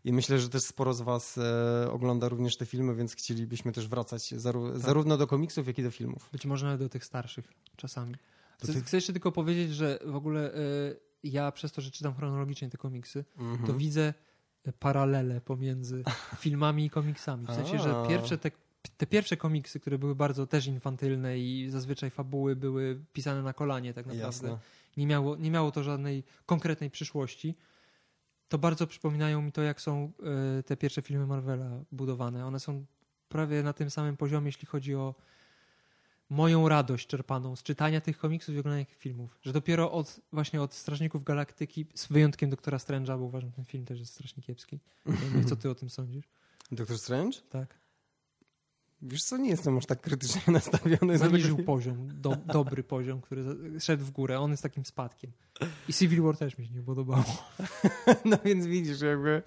I 0.04 0.12
myślę, 0.12 0.38
że 0.38 0.48
też 0.48 0.62
sporo 0.62 0.94
z 0.94 1.00
Was 1.00 1.38
e, 1.38 1.88
ogląda 1.90 2.28
również 2.28 2.56
te 2.56 2.66
filmy, 2.66 2.94
więc 2.94 3.14
chcielibyśmy 3.14 3.72
też 3.72 3.88
wracać 3.88 4.32
zaru- 4.34 4.72
Tak. 4.72 4.78
zarówno 4.80 5.16
do 5.16 5.26
komiksów, 5.26 5.66
jak 5.66 5.78
i 5.78 5.82
do 5.82 5.90
filmów. 5.90 6.28
Być 6.32 6.46
może 6.46 6.66
nawet 6.66 6.80
do 6.80 6.88
tych 6.88 7.04
starszych 7.04 7.52
czasami. 7.76 8.14
Chcę, 8.62 8.72
chcę 8.80 8.96
jeszcze 8.96 9.12
tylko 9.12 9.32
powiedzieć, 9.32 9.74
że 9.74 9.98
w 10.06 10.14
ogóle 10.16 10.54
y, 10.54 10.96
ja 11.24 11.52
przez 11.52 11.72
to, 11.72 11.80
że 11.80 11.90
czytam 11.90 12.14
chronologicznie 12.14 12.70
te 12.70 12.78
komiksy, 12.78 13.24
Mhm. 13.38 13.66
to 13.66 13.74
widzę 13.74 14.00
y, 14.08 14.14
paralele 14.78 15.40
pomiędzy 15.40 16.02
filmami 16.42 16.84
i 16.84 16.90
komiksami. 16.90 17.46
W 17.46 17.54
sensie, 17.54 17.78
że 17.78 18.04
pierwsze 18.08 18.38
te, 18.38 18.50
te 18.96 19.06
pierwsze 19.06 19.36
komiksy, 19.36 19.80
które 19.80 19.98
były 19.98 20.14
bardzo 20.14 20.46
też 20.46 20.66
infantylne 20.66 21.38
i 21.38 21.70
zazwyczaj 21.70 22.10
fabuły 22.10 22.56
były 22.56 23.04
pisane 23.12 23.42
na 23.42 23.52
kolanie 23.52 23.94
tak 23.94 24.06
naprawdę. 24.06 24.26
Jasne. 24.26 24.58
Nie 24.96 25.06
miało, 25.06 25.36
nie 25.36 25.50
miało 25.50 25.70
to 25.70 25.82
żadnej 25.82 26.24
konkretnej 26.46 26.90
przyszłości. 26.90 27.56
To 28.48 28.58
bardzo 28.58 28.86
przypominają 28.86 29.42
mi 29.42 29.52
to, 29.52 29.62
jak 29.62 29.80
są 29.80 30.12
y, 30.58 30.62
te 30.62 30.76
pierwsze 30.76 31.02
filmy 31.02 31.26
Marvela 31.26 31.84
budowane. 31.92 32.46
One 32.46 32.60
są 32.60 32.84
prawie 33.28 33.62
na 33.62 33.72
tym 33.72 33.90
samym 33.90 34.16
poziomie, 34.16 34.48
jeśli 34.48 34.66
chodzi 34.66 34.94
o 34.94 35.14
moją 36.32 36.68
radość 36.68 37.06
czerpaną 37.06 37.56
z 37.56 37.62
czytania 37.62 38.00
tych 38.00 38.18
komiksów 38.18 38.54
i 38.54 38.58
oglądania 38.58 38.84
tych 38.84 38.98
filmów. 38.98 39.38
Że 39.42 39.52
dopiero 39.52 39.92
od 39.92 40.20
właśnie 40.32 40.62
od 40.62 40.74
Strażników 40.74 41.24
Galaktyki, 41.24 41.86
z 41.94 42.06
wyjątkiem 42.06 42.50
Doktora 42.50 42.78
Strange'a, 42.78 43.18
bo 43.18 43.24
uważam, 43.24 43.50
że 43.50 43.56
ten 43.56 43.64
film 43.64 43.84
też 43.84 43.98
jest 43.98 44.12
strasznie 44.12 44.42
kiepski. 44.42 44.80
Nie 45.06 45.30
wiem, 45.34 45.44
co 45.44 45.56
ty 45.56 45.70
o 45.70 45.74
tym 45.74 45.90
sądzisz. 45.90 46.28
Doktor 46.72 46.98
Strange? 46.98 47.38
Tak. 47.50 47.81
Wiesz 49.02 49.24
co, 49.24 49.36
nie 49.36 49.50
jestem 49.50 49.78
aż 49.78 49.86
tak 49.86 50.00
krytycznie 50.00 50.40
nastawiony. 50.52 51.18
za 51.18 51.24
Zaniżył 51.28 51.56
tego- 51.56 51.66
poziom, 51.66 52.08
do, 52.20 52.36
dobry 52.46 52.84
poziom, 52.84 53.20
który 53.20 53.44
szedł 53.80 54.04
w 54.04 54.10
górę. 54.10 54.40
On 54.40 54.50
jest 54.50 54.62
takim 54.62 54.84
spadkiem. 54.84 55.30
I 55.88 55.92
Civil 55.92 56.22
War 56.22 56.36
też 56.36 56.58
mi 56.58 56.66
się 56.66 56.74
nie 56.74 56.82
podobało. 56.82 57.24
No 58.24 58.38
więc 58.44 58.66
widzisz, 58.66 59.00
jakby 59.00 59.42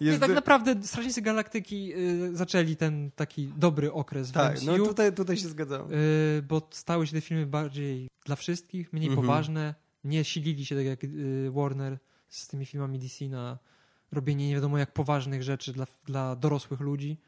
jest... 0.00 0.20
tak 0.20 0.30
naprawdę 0.30 0.82
Strażnicy 0.82 1.22
Galaktyki 1.22 1.92
y, 1.96 2.36
zaczęli 2.36 2.76
ten 2.76 3.10
taki 3.16 3.46
dobry 3.56 3.92
okres 3.92 4.30
w 4.30 4.32
tak, 4.32 4.56
MCU, 4.56 4.66
no 4.66 4.76
tutaj, 4.86 5.12
tutaj 5.14 5.36
się 5.36 5.48
zgadzam. 5.48 5.92
y, 5.92 6.42
bo 6.48 6.68
stały 6.70 7.06
się 7.06 7.12
te 7.12 7.20
filmy 7.20 7.46
bardziej 7.46 8.08
dla 8.24 8.36
wszystkich, 8.36 8.92
mniej 8.92 9.08
Mhm. 9.08 9.26
poważne, 9.26 9.74
nie 10.04 10.24
silili 10.24 10.66
się 10.66 10.76
tak 10.76 10.84
jak 10.84 11.04
y, 11.04 11.50
Warner 11.54 11.98
z 12.28 12.48
tymi 12.48 12.66
filmami 12.66 12.98
DC 12.98 13.24
na 13.24 13.58
robienie 14.12 14.48
nie 14.48 14.54
wiadomo 14.54 14.78
jak 14.78 14.92
poważnych 14.92 15.42
rzeczy 15.42 15.72
dla, 15.72 15.86
dla 16.04 16.36
dorosłych 16.36 16.80
ludzi. 16.80 17.18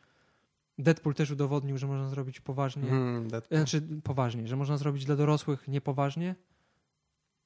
Deadpool 0.79 1.15
też 1.15 1.31
udowodnił, 1.31 1.79
że 1.79 1.87
można 1.87 2.09
zrobić 2.09 2.41
poważnie, 2.41 2.89
Mm, 2.91 3.29
Deadpool. 3.29 3.59
znaczy 3.61 3.83
poważnie, 4.05 4.47
że 4.49 4.57
można 4.57 4.77
zrobić 4.77 5.05
dla 5.05 5.17
dorosłych 5.17 5.69
niepoważnie 5.69 6.35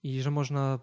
i 0.03 0.23
że 0.23 0.31
można 0.31 0.79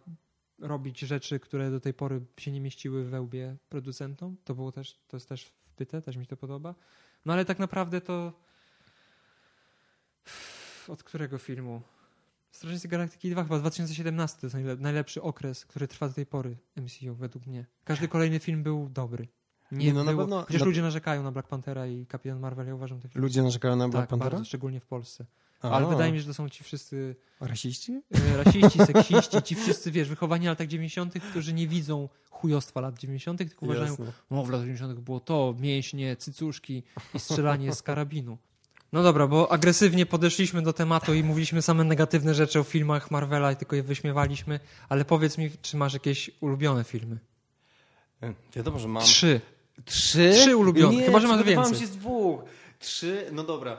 robić 0.59 0.99
rzeczy, 0.99 1.39
które 1.39 1.71
do 1.71 1.79
tej 1.79 1.93
pory 1.93 2.21
się 2.37 2.51
nie 2.51 2.61
mieściły 2.61 3.05
we 3.05 3.21
łbie 3.21 3.57
producentom. 3.69 4.37
To 4.43 4.55
było 4.55 4.71
też, 4.71 4.99
to 5.07 5.17
jest 5.17 5.29
też 5.29 5.45
wpyte, 5.45 6.01
też 6.01 6.17
mi 6.17 6.27
to 6.27 6.37
podoba. 6.37 6.75
No 7.25 7.33
ale 7.33 7.45
tak 7.45 7.59
naprawdę 7.59 8.01
to 8.01 8.33
od 10.87 11.03
którego 11.03 11.37
filmu? 11.37 11.81
Strażnicy 12.51 12.87
Galaktyki 12.87 13.29
2 13.31 13.43
chyba 13.43 13.59
2017 13.59 14.39
to 14.41 14.45
jest 14.45 14.55
najle- 14.55 14.79
najlepszy 14.79 15.21
okres, 15.21 15.65
który 15.65 15.87
trwa 15.87 16.07
do 16.07 16.13
tej 16.13 16.25
pory 16.25 16.57
MCU 16.75 17.15
według 17.15 17.45
mnie. 17.47 17.65
Każdy 17.83 18.07
kolejny 18.07 18.39
film 18.39 18.63
był 18.63 18.89
dobry. 18.89 19.27
Nie, 19.72 19.86
Nie, 19.86 19.93
no 19.93 20.03
na 20.03 20.11
było, 20.11 20.24
pewno- 20.24 20.41
Chociaż 20.45 20.59
na- 20.61 20.65
ludzie 20.67 20.82
narzekają 20.82 21.24
na 21.24 21.32
Black 21.32 21.47
Panthera 21.47 21.88
i 21.88 22.05
Kapitan 22.05 22.39
Marvel, 22.39 22.67
ja 22.67 22.76
uważam 22.76 22.99
te 22.99 23.09
filmy. 23.09 23.22
Ludzie 23.28 23.43
narzekają 23.43 23.76
na 23.76 23.89
Black 23.89 24.03
tak, 24.03 24.09
Panthera? 24.09 24.32
bardzo, 24.32 24.45
szczególnie 24.45 24.80
w 24.80 24.86
Polsce. 24.86 25.26
A, 25.61 25.70
Ale 25.72 25.88
wydaje 25.88 26.11
mi 26.11 26.17
się, 26.17 26.22
że 26.22 26.28
to 26.28 26.34
są 26.34 26.49
ci 26.49 26.63
wszyscy 26.63 27.15
Rasiści? 27.39 28.01
e, 28.34 28.43
rasiści, 28.43 28.80
seksiści, 28.80 29.41
ci 29.43 29.55
wszyscy, 29.55 29.91
wiesz, 29.91 30.09
wychowani 30.09 30.45
w 30.45 30.47
latach 30.47 30.67
90., 30.67 31.13
którzy 31.30 31.53
nie 31.53 31.67
widzą 31.67 32.09
chujostwa 32.30 32.82
lat 32.82 32.99
90., 32.99 33.38
tylko 33.39 33.65
uważają, 33.65 33.95
no 34.32 34.43
w 34.43 34.49
latach 34.49 34.65
90. 34.65 34.99
było 34.99 35.20
to, 35.20 35.55
mięśnie, 35.59 36.15
cycuszki 36.15 36.84
i 37.13 37.20
strzelanie 37.20 37.74
z 37.74 37.82
karabinu. 37.82 38.38
No 38.93 39.03
dobra, 39.03 39.28
bo 39.28 39.51
agresywnie 39.51 40.05
podeszliśmy 40.05 40.61
do 40.61 40.74
tematu 40.74 41.13
i 41.13 41.24
mówiliśmy 41.24 41.61
same 41.61 41.84
negatywne 41.84 42.34
rzeczy 42.34 42.59
o 42.59 42.63
filmach 42.63 43.11
Marvela 43.11 43.51
i 43.51 43.55
tylko 43.55 43.76
je 43.76 43.84
wyśmiewaliśmy, 43.84 44.59
ale 44.89 45.05
powiedz 45.05 45.38
mi, 45.38 45.51
czy 45.61 45.78
masz 45.78 45.93
jakieś 45.93 46.32
ulubione 46.41 46.84
filmy? 46.84 47.20
E, 48.24 48.34
Wiadomo, 48.55 48.80
że 48.80 48.88
mam. 48.88 49.03
Trzy. 49.03 49.41
Trzy? 49.86 50.32
Trzy 50.34 50.57
ulubione, 50.57 50.95
Nie, 50.95 51.03
chyba, 51.03 51.19
że 51.19 51.27
masz 51.27 51.43
więcej. 51.43 51.80
się 51.80 51.88
z 51.88 51.91
dwóch. 51.97 52.41
Trzy, 52.80 53.30
no 53.32 53.43
dobra. 53.43 53.77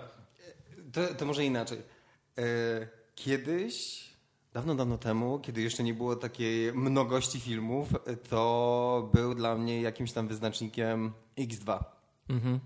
To, 0.92 1.14
to 1.14 1.26
może 1.26 1.44
inaczej. 1.44 1.78
E, 2.38 2.42
Kiedyś, 3.14 4.05
dawno, 4.53 4.74
dawno 4.74 4.98
temu, 4.98 5.38
kiedy 5.38 5.61
jeszcze 5.62 5.82
nie 5.82 5.94
było 5.94 6.16
takiej 6.16 6.72
mnogości 6.72 7.40
filmów, 7.40 7.88
to 8.28 9.11
był 9.14 9.34
dla 9.34 9.55
mnie 9.57 9.80
jakimś 9.82 10.12
tam 10.12 10.28
wyznacznikiem 10.28 11.12
X2. 11.38 11.78
Mhm. 12.28 12.55
E, 12.55 12.59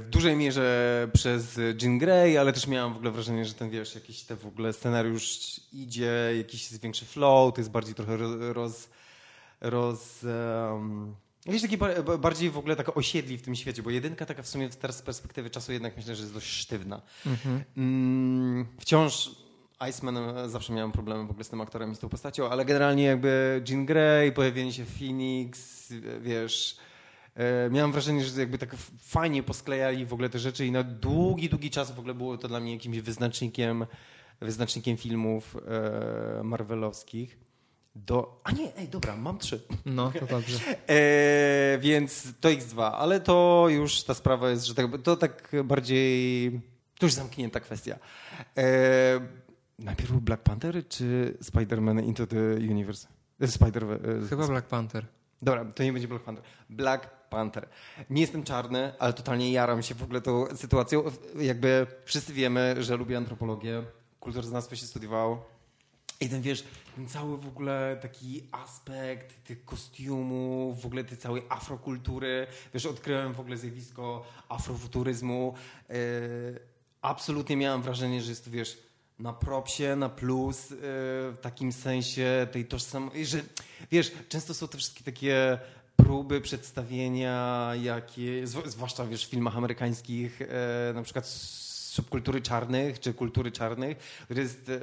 W 0.00 0.06
dużej 0.10 0.36
mierze 0.36 1.08
przez 1.12 1.60
Jean 1.82 1.98
Grey, 1.98 2.38
ale 2.38 2.52
też 2.52 2.66
miałem 2.66 2.92
w 2.92 2.96
ogóle 2.96 3.10
wrażenie, 3.10 3.44
że 3.44 3.54
ten 3.54 3.70
wiesz, 3.70 3.94
jakiś 3.94 4.22
ten 4.22 4.36
w 4.36 4.46
ogóle 4.46 4.72
scenariusz 4.72 5.60
idzie, 5.72 6.12
jakiś 6.38 6.70
jest 6.70 6.82
większy 6.82 7.04
flow, 7.04 7.54
to 7.54 7.60
jest 7.60 7.70
bardziej 7.70 7.94
trochę 7.94 8.16
ro- 8.16 8.52
roz. 8.52 8.88
roz 9.60 10.22
um, 10.72 11.14
Jakiś 11.46 11.62
taki 11.62 11.78
ba- 11.78 12.02
ba- 12.02 12.18
bardziej 12.18 12.50
w 12.50 12.58
ogóle 12.58 12.76
tak 12.76 12.96
osiedli 12.96 13.38
w 13.38 13.42
tym 13.42 13.54
świecie, 13.54 13.82
bo 13.82 13.90
jedynka 13.90 14.26
taka 14.26 14.42
w 14.42 14.48
sumie 14.48 14.68
teraz 14.68 14.96
z 14.96 15.02
perspektywy 15.02 15.50
czasu 15.50 15.72
jednak 15.72 15.96
myślę, 15.96 16.14
że 16.14 16.22
jest 16.22 16.34
dość 16.34 16.46
sztywna. 16.46 17.02
Mhm. 17.26 17.62
Mm, 17.76 18.66
wciąż 18.80 19.30
Iceman 19.88 20.16
e, 20.16 20.48
zawsze 20.48 20.72
miałem 20.72 20.92
problemy 20.92 21.26
w 21.26 21.30
ogóle 21.30 21.44
z 21.44 21.48
tym 21.48 21.60
aktorem 21.60 21.92
i 21.92 21.94
z 21.94 21.98
tą 21.98 22.08
postacią, 22.08 22.48
ale 22.50 22.64
generalnie 22.64 23.04
jakby 23.04 23.62
Jean 23.68 23.86
Grey, 23.86 24.32
pojawienie 24.32 24.72
się 24.72 24.84
Phoenix, 24.84 25.90
e, 25.90 26.20
wiesz, 26.20 26.76
e, 27.34 27.70
miałem 27.70 27.92
wrażenie, 27.92 28.24
że 28.24 28.40
jakby 28.40 28.58
tak 28.58 28.76
fajnie 28.98 29.42
posklejali 29.42 30.06
w 30.06 30.12
ogóle 30.12 30.28
te 30.28 30.38
rzeczy 30.38 30.66
i 30.66 30.72
na 30.72 30.82
długi, 30.82 31.48
długi 31.48 31.70
czas 31.70 31.90
w 31.92 31.98
ogóle 31.98 32.14
było 32.14 32.38
to 32.38 32.48
dla 32.48 32.60
mnie 32.60 32.72
jakimś 32.72 32.98
wyznacznikiem, 32.98 33.86
wyznacznikiem 34.40 34.96
filmów 34.96 35.56
marvelowskich. 36.42 37.49
Do... 37.94 38.40
A 38.44 38.52
nie, 38.52 38.76
ej, 38.76 38.88
dobra, 38.88 39.16
mam 39.16 39.38
trzy. 39.38 39.60
No, 39.86 40.12
to 40.20 40.26
dobrze. 40.26 40.58
E, 40.88 41.78
więc 41.80 42.28
to 42.40 42.48
X2, 42.48 42.90
ale 42.94 43.20
to 43.20 43.66
już 43.68 44.02
ta 44.02 44.14
sprawa 44.14 44.50
jest, 44.50 44.64
że 44.66 44.74
tak, 44.74 44.86
to 45.02 45.16
tak 45.16 45.52
bardziej. 45.64 46.50
To 46.98 47.06
już 47.06 47.12
zamknięta 47.12 47.60
kwestia. 47.60 47.98
E, 48.56 49.20
najpierw 49.78 50.12
Black 50.12 50.42
Panther 50.42 50.88
czy 50.88 51.38
Spider-Man 51.42 52.04
Into 52.04 52.26
the 52.26 52.54
Universe? 52.54 53.08
E, 53.40 53.48
Spider. 53.48 53.84
E, 53.84 54.28
Chyba 54.28 54.46
Black 54.46 54.66
Panther. 54.68 55.06
Dobra, 55.42 55.64
to 55.64 55.82
nie 55.82 55.92
będzie 55.92 56.08
Black 56.08 56.24
Panther. 56.24 56.44
Black 56.70 57.28
Panther. 57.30 57.68
Nie 58.10 58.20
jestem 58.20 58.42
czarny, 58.44 58.92
ale 58.98 59.12
totalnie 59.12 59.52
jaram 59.52 59.82
się 59.82 59.94
w 59.94 60.02
ogóle 60.02 60.20
tą 60.20 60.56
sytuacją. 60.56 61.02
Jakby 61.38 61.86
wszyscy 62.04 62.32
wiemy, 62.32 62.76
że 62.82 62.96
lubię 62.96 63.16
antropologię, 63.16 63.82
kulturoznawstwo 64.20 64.76
się 64.76 64.86
studiowało. 64.86 65.59
I 66.20 66.28
ten, 66.28 66.42
wiesz, 66.42 66.64
ten 66.96 67.08
cały 67.08 67.38
w 67.38 67.46
ogóle 67.48 67.98
taki 68.02 68.42
aspekt 68.52 69.44
tych 69.44 69.64
kostiumów, 69.64 70.82
w 70.82 70.86
ogóle 70.86 71.04
tej 71.04 71.18
całej 71.18 71.42
afrokultury. 71.48 72.46
Wiesz, 72.74 72.86
odkryłem 72.86 73.32
w 73.32 73.40
ogóle 73.40 73.56
zjawisko 73.56 74.26
afrofuturyzmu. 74.48 75.54
Yy, 75.88 75.96
absolutnie 77.02 77.56
miałem 77.56 77.82
wrażenie, 77.82 78.22
że 78.22 78.30
jest 78.30 78.44
to, 78.44 78.50
wiesz, 78.50 78.78
na 79.18 79.32
propsie, 79.32 79.96
na 79.96 80.08
plus, 80.08 80.70
yy, 80.70 80.76
w 80.78 81.36
takim 81.42 81.72
sensie 81.72 82.46
tej 82.52 82.64
tożsamości, 82.64 83.26
że, 83.26 83.40
wiesz, 83.90 84.12
często 84.28 84.54
są 84.54 84.68
te 84.68 84.78
wszystkie 84.78 85.04
takie 85.04 85.58
próby 85.96 86.40
przedstawienia, 86.40 87.70
jakie, 87.82 88.44
zw- 88.46 88.68
zwłaszcza, 88.68 89.06
wiesz, 89.06 89.26
w 89.26 89.30
filmach 89.30 89.56
amerykańskich, 89.56 90.42
e, 90.42 90.92
na 90.94 91.02
przykład 91.02 91.26
subkultury 91.26 92.42
czarnych, 92.42 93.00
czy 93.00 93.14
kultury 93.14 93.52
czarnych, 93.52 93.98
która 93.98 94.40
jest 94.42 94.68
e, 94.68 94.80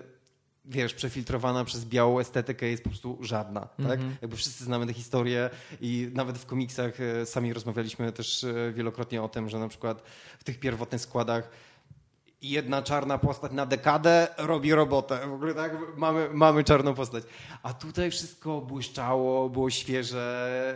wiesz, 0.68 0.93
przefiltrowana 0.93 1.65
przez 1.65 1.86
białą 1.86 2.20
estetykę 2.20 2.68
jest 2.68 2.84
po 2.84 2.89
prostu 2.89 3.18
żadna, 3.22 3.68
tak? 3.88 3.99
Jakby 4.22 4.38
wszyscy 4.38 4.63
znamy 4.63 4.88
tę 4.88 4.93
historię 4.93 5.49
i 5.82 6.11
nawet 6.13 6.38
w 6.38 6.45
komiksach 6.45 7.01
e, 7.01 7.26
sami 7.26 7.53
rozmawialiśmy 7.53 8.11
też 8.11 8.43
e, 8.43 8.72
wielokrotnie 8.74 9.24
o 9.24 9.30
tym, 9.30 9.49
że 9.49 9.59
na 9.59 9.68
przykład 9.68 10.03
w 10.39 10.43
tych 10.43 10.59
pierwotnych 10.59 11.01
składach 11.01 11.49
jedna 12.41 12.82
czarna 12.82 13.18
postać 13.18 13.51
na 13.51 13.65
dekadę 13.65 14.28
robi 14.38 14.74
robotę. 14.74 15.28
W 15.28 15.34
ogóle 15.34 15.53
tak, 15.53 15.78
mamy, 15.95 16.30
mamy 16.34 16.63
czarną 16.63 16.93
postać. 16.93 17.24
A 17.63 17.74
tutaj 17.74 18.11
wszystko 18.11 18.61
błyszczało, 18.61 19.49
było 19.49 19.70
świeże, 19.70 20.76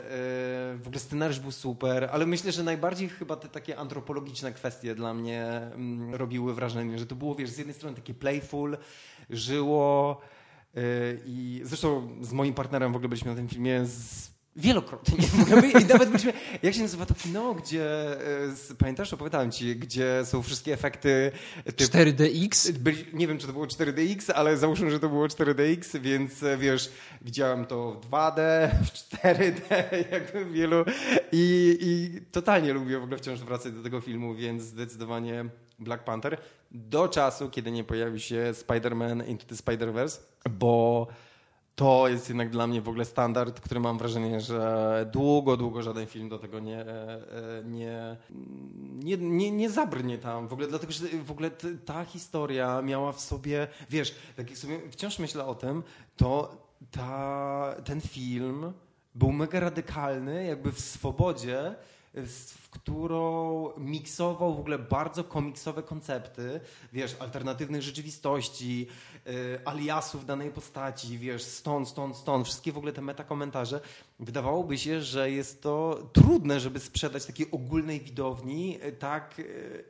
yy, 0.74 0.78
w 0.78 0.88
ogóle 0.88 1.00
scenariusz 1.00 1.40
był 1.40 1.52
super, 1.52 2.10
ale 2.12 2.26
myślę, 2.26 2.52
że 2.52 2.64
najbardziej 2.64 3.10
chyba 3.10 3.36
te 3.36 3.48
takie 3.48 3.78
antropologiczne 3.78 4.52
kwestie 4.54 4.96
dla 4.96 5.14
mnie 5.14 5.46
mm, 5.46 6.16
robiły 6.16 6.54
wrażenie, 6.54 7.00
że 7.00 7.06
to 7.06 7.16
było, 7.16 7.36
wiesz, 7.36 7.50
z 7.50 7.58
jednej 7.58 7.76
strony 7.76 7.96
takie 7.96 8.14
playful, 8.14 8.78
żyło 9.32 10.22
yy, 10.76 10.82
i 11.26 11.62
zresztą 11.64 12.18
z 12.22 12.34
moim 12.34 12.54
partnerem 12.54 12.94
w 12.94 12.96
ogóle 12.96 13.10
byliśmy 13.10 13.32
na 13.32 13.38
tym 13.38 13.48
filmie 13.48 13.86
z 13.86 14.32
Wielokrotnie. 14.56 15.18
I 15.82 15.86
nawet 15.86 16.10
byliśmy, 16.10 16.34
jak 16.64 16.74
się 16.74 16.82
nazywa 16.82 17.06
to 17.06 17.14
kino, 17.14 17.54
gdzie, 17.54 17.86
z- 18.56 18.74
pamiętasz, 18.78 19.14
opowiadałem 19.14 19.52
ci, 19.52 19.76
gdzie 19.76 20.22
są 20.26 20.44
wszystkie 20.44 20.74
efekty 20.74 21.32
typu 21.66 21.84
4DX? 21.98 22.72
byli, 22.72 23.06
nie 23.14 23.28
wiem, 23.28 23.38
czy 23.38 23.48
to 23.48 23.54
było 23.54 23.66
4DX, 23.66 24.32
ale 24.36 24.58
załóżmy, 24.58 24.92
że 24.92 25.00
to 25.00 25.10
było 25.10 25.28
4DX, 25.28 26.00
więc 26.00 26.44
e, 26.44 26.58
wiesz, 26.58 26.92
widziałem 27.22 27.66
to 27.66 27.92
w 27.92 28.10
2D, 28.10 28.70
w 28.86 28.92
4D, 28.94 29.62
jakby 30.12 30.46
w 30.46 30.52
wielu 30.52 30.86
i, 31.32 31.78
i 31.82 32.22
totalnie 32.32 32.74
lubię 32.74 33.00
w 33.00 33.04
ogóle 33.04 33.18
wciąż 33.18 33.40
wracać 33.40 33.74
do 33.74 33.84
tego 33.84 34.02
filmu, 34.02 34.36
więc 34.36 34.64
zdecydowanie 34.64 35.46
Black 35.82 36.04
Panther 36.04 36.38
do 36.72 37.08
czasu, 37.08 37.50
kiedy 37.50 37.72
nie 37.72 37.84
pojawi 37.84 38.20
się 38.20 38.52
Spider-Man 38.52 39.28
Into 39.28 39.46
the 39.46 39.56
Spider-Verse, 39.56 40.20
bo 40.50 41.08
to 41.76 42.08
jest 42.08 42.30
jednak 42.30 42.50
dla 42.50 42.68
mnie 42.68 42.82
w 42.82 42.90
ogóle 42.90 43.06
standard, 43.06 43.60
który 43.60 43.80
mam 43.80 43.98
wrażenie, 43.98 44.42
że 44.42 45.10
długo, 45.12 45.58
długo 45.58 45.82
żaden 45.82 46.08
film 46.08 46.30
do 46.30 46.40
tego 46.40 46.60
nie, 46.60 46.80
e, 46.80 47.18
nie, 47.66 48.18
nie, 49.04 49.18
nie, 49.18 49.52
nie 49.52 49.70
zabrnie 49.70 50.18
tam. 50.18 50.48
W 50.48 50.54
ogóle 50.54 50.68
dlatego, 50.68 50.94
że 50.94 51.06
w 51.08 51.32
ogóle 51.32 51.52
ta 51.86 52.06
historia 52.06 52.82
miała 52.82 53.12
w 53.12 53.22
sobie, 53.22 53.68
wiesz, 53.90 54.16
tak 54.36 54.50
jak 54.50 54.60
sobie 54.60 54.80
wciąż 54.92 55.20
myślę 55.20 55.46
o 55.46 55.56
tym, 55.56 55.84
to 56.18 56.58
ta, 56.92 57.76
ten 57.86 58.02
film 58.02 58.74
był 59.16 59.32
mega 59.32 59.60
radykalny, 59.60 60.46
jakby 60.46 60.72
w 60.72 60.80
swobodzie, 60.80 61.76
w 62.14 62.70
którą 62.70 63.70
miksował 63.78 64.56
w 64.56 64.60
ogóle 64.60 64.80
bardzo 64.80 65.24
komiksowe 65.24 65.84
koncepty, 65.84 66.60
wiesz, 66.94 67.16
alternatywnych 67.20 67.82
rzeczywistości, 67.82 68.88
y, 69.28 69.60
aliasów 69.66 70.26
danej 70.26 70.52
postaci, 70.52 71.18
wiesz, 71.18 71.44
stąd, 71.44 71.88
stąd, 71.88 72.16
stąd, 72.16 72.48
wszystkie 72.48 72.72
w 72.72 72.78
ogóle 72.78 72.94
te 72.94 73.02
metakomentarze. 73.02 73.82
Wydawałoby 74.20 74.78
się, 74.78 75.02
że 75.02 75.32
jest 75.32 75.62
to 75.62 76.08
trudne, 76.14 76.60
żeby 76.60 76.80
sprzedać 76.80 77.26
takiej 77.26 77.52
ogólnej 77.52 78.00
widowni 78.00 78.78
y, 78.84 78.92
tak 78.92 79.40
y, 79.40 79.84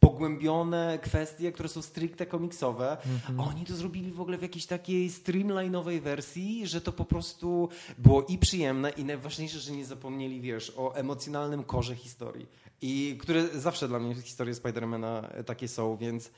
pogłębione 0.00 0.98
kwestie, 1.02 1.52
które 1.52 1.68
są 1.68 1.82
stricte 1.82 2.26
komiksowe. 2.26 2.96
A 3.38 3.42
oni 3.42 3.64
to 3.64 3.76
zrobili 3.76 4.12
w 4.12 4.20
ogóle 4.20 4.38
w 4.38 4.42
jakiejś 4.42 4.66
takiej 4.66 5.10
streamline'owej 5.10 6.00
wersji, 6.00 6.66
że 6.66 6.80
to 6.80 6.92
po 6.92 7.04
prostu 7.04 7.68
było 7.98 8.22
i 8.22 8.38
przyjemne 8.38 8.90
i 8.90 9.04
najważniejsze, 9.04 9.58
że 9.58 9.72
nie 9.72 9.86
zapomnieli, 9.86 10.40
wiesz, 10.40 10.72
o 10.76 10.94
emocjonalnym 10.94 11.64
korze 11.68 11.94
historii. 11.96 12.46
I 12.82 13.18
które 13.20 13.48
zawsze 13.48 13.88
dla 13.88 13.98
mnie 13.98 14.14
historie 14.14 14.54
Spidermana 14.54 15.28
takie 15.46 15.68
są, 15.68 15.96
więc, 15.96 16.30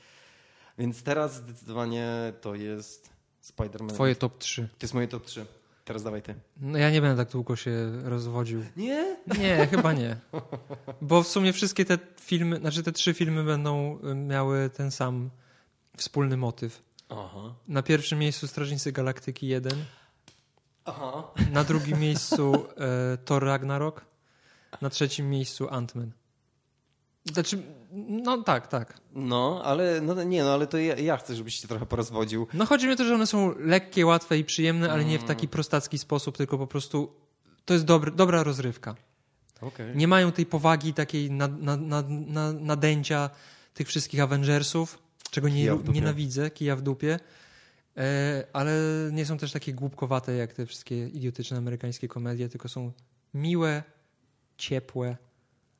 więc 0.77 1.03
teraz 1.03 1.35
zdecydowanie 1.35 2.33
to 2.41 2.55
jest 2.55 3.09
Spider-Man. 3.43 3.93
Twoje 3.93 4.15
top 4.15 4.37
3. 4.37 4.61
To 4.61 4.85
jest 4.85 4.93
moje 4.93 5.07
top 5.07 5.25
3. 5.25 5.45
Teraz 5.85 6.03
dawaj 6.03 6.21
ty. 6.21 6.35
No 6.57 6.77
ja 6.77 6.91
nie 6.91 7.01
będę 7.01 7.25
tak 7.25 7.31
długo 7.31 7.55
się 7.55 7.71
rozwodził. 8.03 8.65
Nie? 8.77 9.17
Nie, 9.39 9.67
chyba 9.71 9.93
nie. 9.93 10.17
Bo 11.01 11.23
w 11.23 11.27
sumie 11.27 11.53
wszystkie 11.53 11.85
te 11.85 11.97
filmy, 12.21 12.57
znaczy 12.57 12.83
te 12.83 12.91
trzy 12.91 13.13
filmy 13.13 13.43
będą 13.43 13.99
y, 14.03 14.15
miały 14.15 14.69
ten 14.69 14.91
sam 14.91 15.29
wspólny 15.97 16.37
motyw. 16.37 16.81
Aha. 17.09 17.53
Na 17.67 17.83
pierwszym 17.83 18.19
miejscu 18.19 18.47
Strażnicy 18.47 18.91
Galaktyki 18.91 19.47
1, 19.47 19.73
Aha. 20.85 21.31
na 21.51 21.63
drugim 21.63 21.99
miejscu 21.99 22.53
e, 22.55 23.17
Thor 23.17 23.43
Ragnarok, 23.43 24.05
na 24.81 24.89
trzecim 24.89 25.29
miejscu 25.29 25.65
Ant-Man. 25.65 26.11
Znaczy, 27.33 27.63
no 28.07 28.43
tak, 28.43 28.67
tak. 28.67 28.97
No, 29.13 29.61
ale 29.63 30.01
no, 30.01 30.23
nie, 30.23 30.43
no 30.43 30.53
ale 30.53 30.67
to 30.67 30.77
ja, 30.77 30.95
ja 30.95 31.17
chcę, 31.17 31.35
żebyś 31.35 31.55
się 31.55 31.67
trochę 31.67 31.85
porozwodził. 31.85 32.47
No 32.53 32.65
chodzi 32.65 32.87
mi 32.87 32.93
o 32.93 32.95
to, 32.95 33.05
że 33.05 33.15
one 33.15 33.27
są 33.27 33.55
lekkie, 33.59 34.05
łatwe 34.05 34.37
i 34.37 34.43
przyjemne, 34.45 34.91
ale 34.91 35.05
nie 35.05 35.17
w 35.17 35.21
Mm. 35.21 35.27
taki 35.27 35.47
prostacki 35.47 35.97
sposób, 35.97 36.37
tylko 36.37 36.57
po 36.57 36.67
prostu 36.67 37.13
to 37.65 37.73
jest 37.73 37.85
dobry, 37.85 38.11
dobra 38.11 38.43
rozrywka. 38.43 38.95
Okej. 39.61 39.95
Nie 39.95 40.07
mają 40.07 40.31
tej 40.31 40.45
powagi, 40.45 40.93
takiej 40.93 41.31
na, 41.31 41.47
na, 41.47 41.77
na, 41.77 42.03
na, 42.09 42.53
nadęcia 42.53 43.29
tych 43.73 43.87
wszystkich 43.87 44.19
Avengersów, 44.21 44.99
czego 45.31 45.49
nie, 45.49 45.53
Kija 45.55 45.77
nienawidzę, 45.93 46.51
kija 46.51 46.75
w 46.75 46.81
dupie. 46.81 47.19
E, 47.97 48.43
ale 48.53 48.73
nie 49.11 49.25
są 49.25 49.37
też 49.37 49.51
takie 49.51 49.73
głupkowate 49.73 50.33
jak 50.33 50.53
te 50.53 50.65
wszystkie 50.65 51.07
idiotyczne 51.07 51.57
amerykańskie 51.57 52.07
komedie, 52.07 52.49
tylko 52.49 52.69
są 52.69 52.91
miłe, 53.33 53.83
ciepłe, 54.61 55.17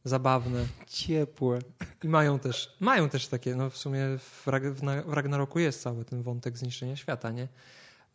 zabawne 0.03 0.65
Ciepłe. 0.87 1.59
i 2.03 2.07
mają 2.07 2.39
też, 2.39 2.75
mają 2.79 3.09
też 3.09 3.27
takie, 3.27 3.55
no 3.55 3.69
w 3.69 3.77
sumie 3.77 4.01
w, 4.17 4.45
Rag- 4.47 4.73
w, 4.73 4.83
na- 4.83 5.01
w 5.03 5.13
Ragnaroku 5.13 5.59
jest 5.59 5.81
cały 5.81 6.05
ten 6.05 6.21
wątek 6.21 6.57
zniszczenia 6.57 6.95
świata, 6.95 7.31
nie? 7.31 7.47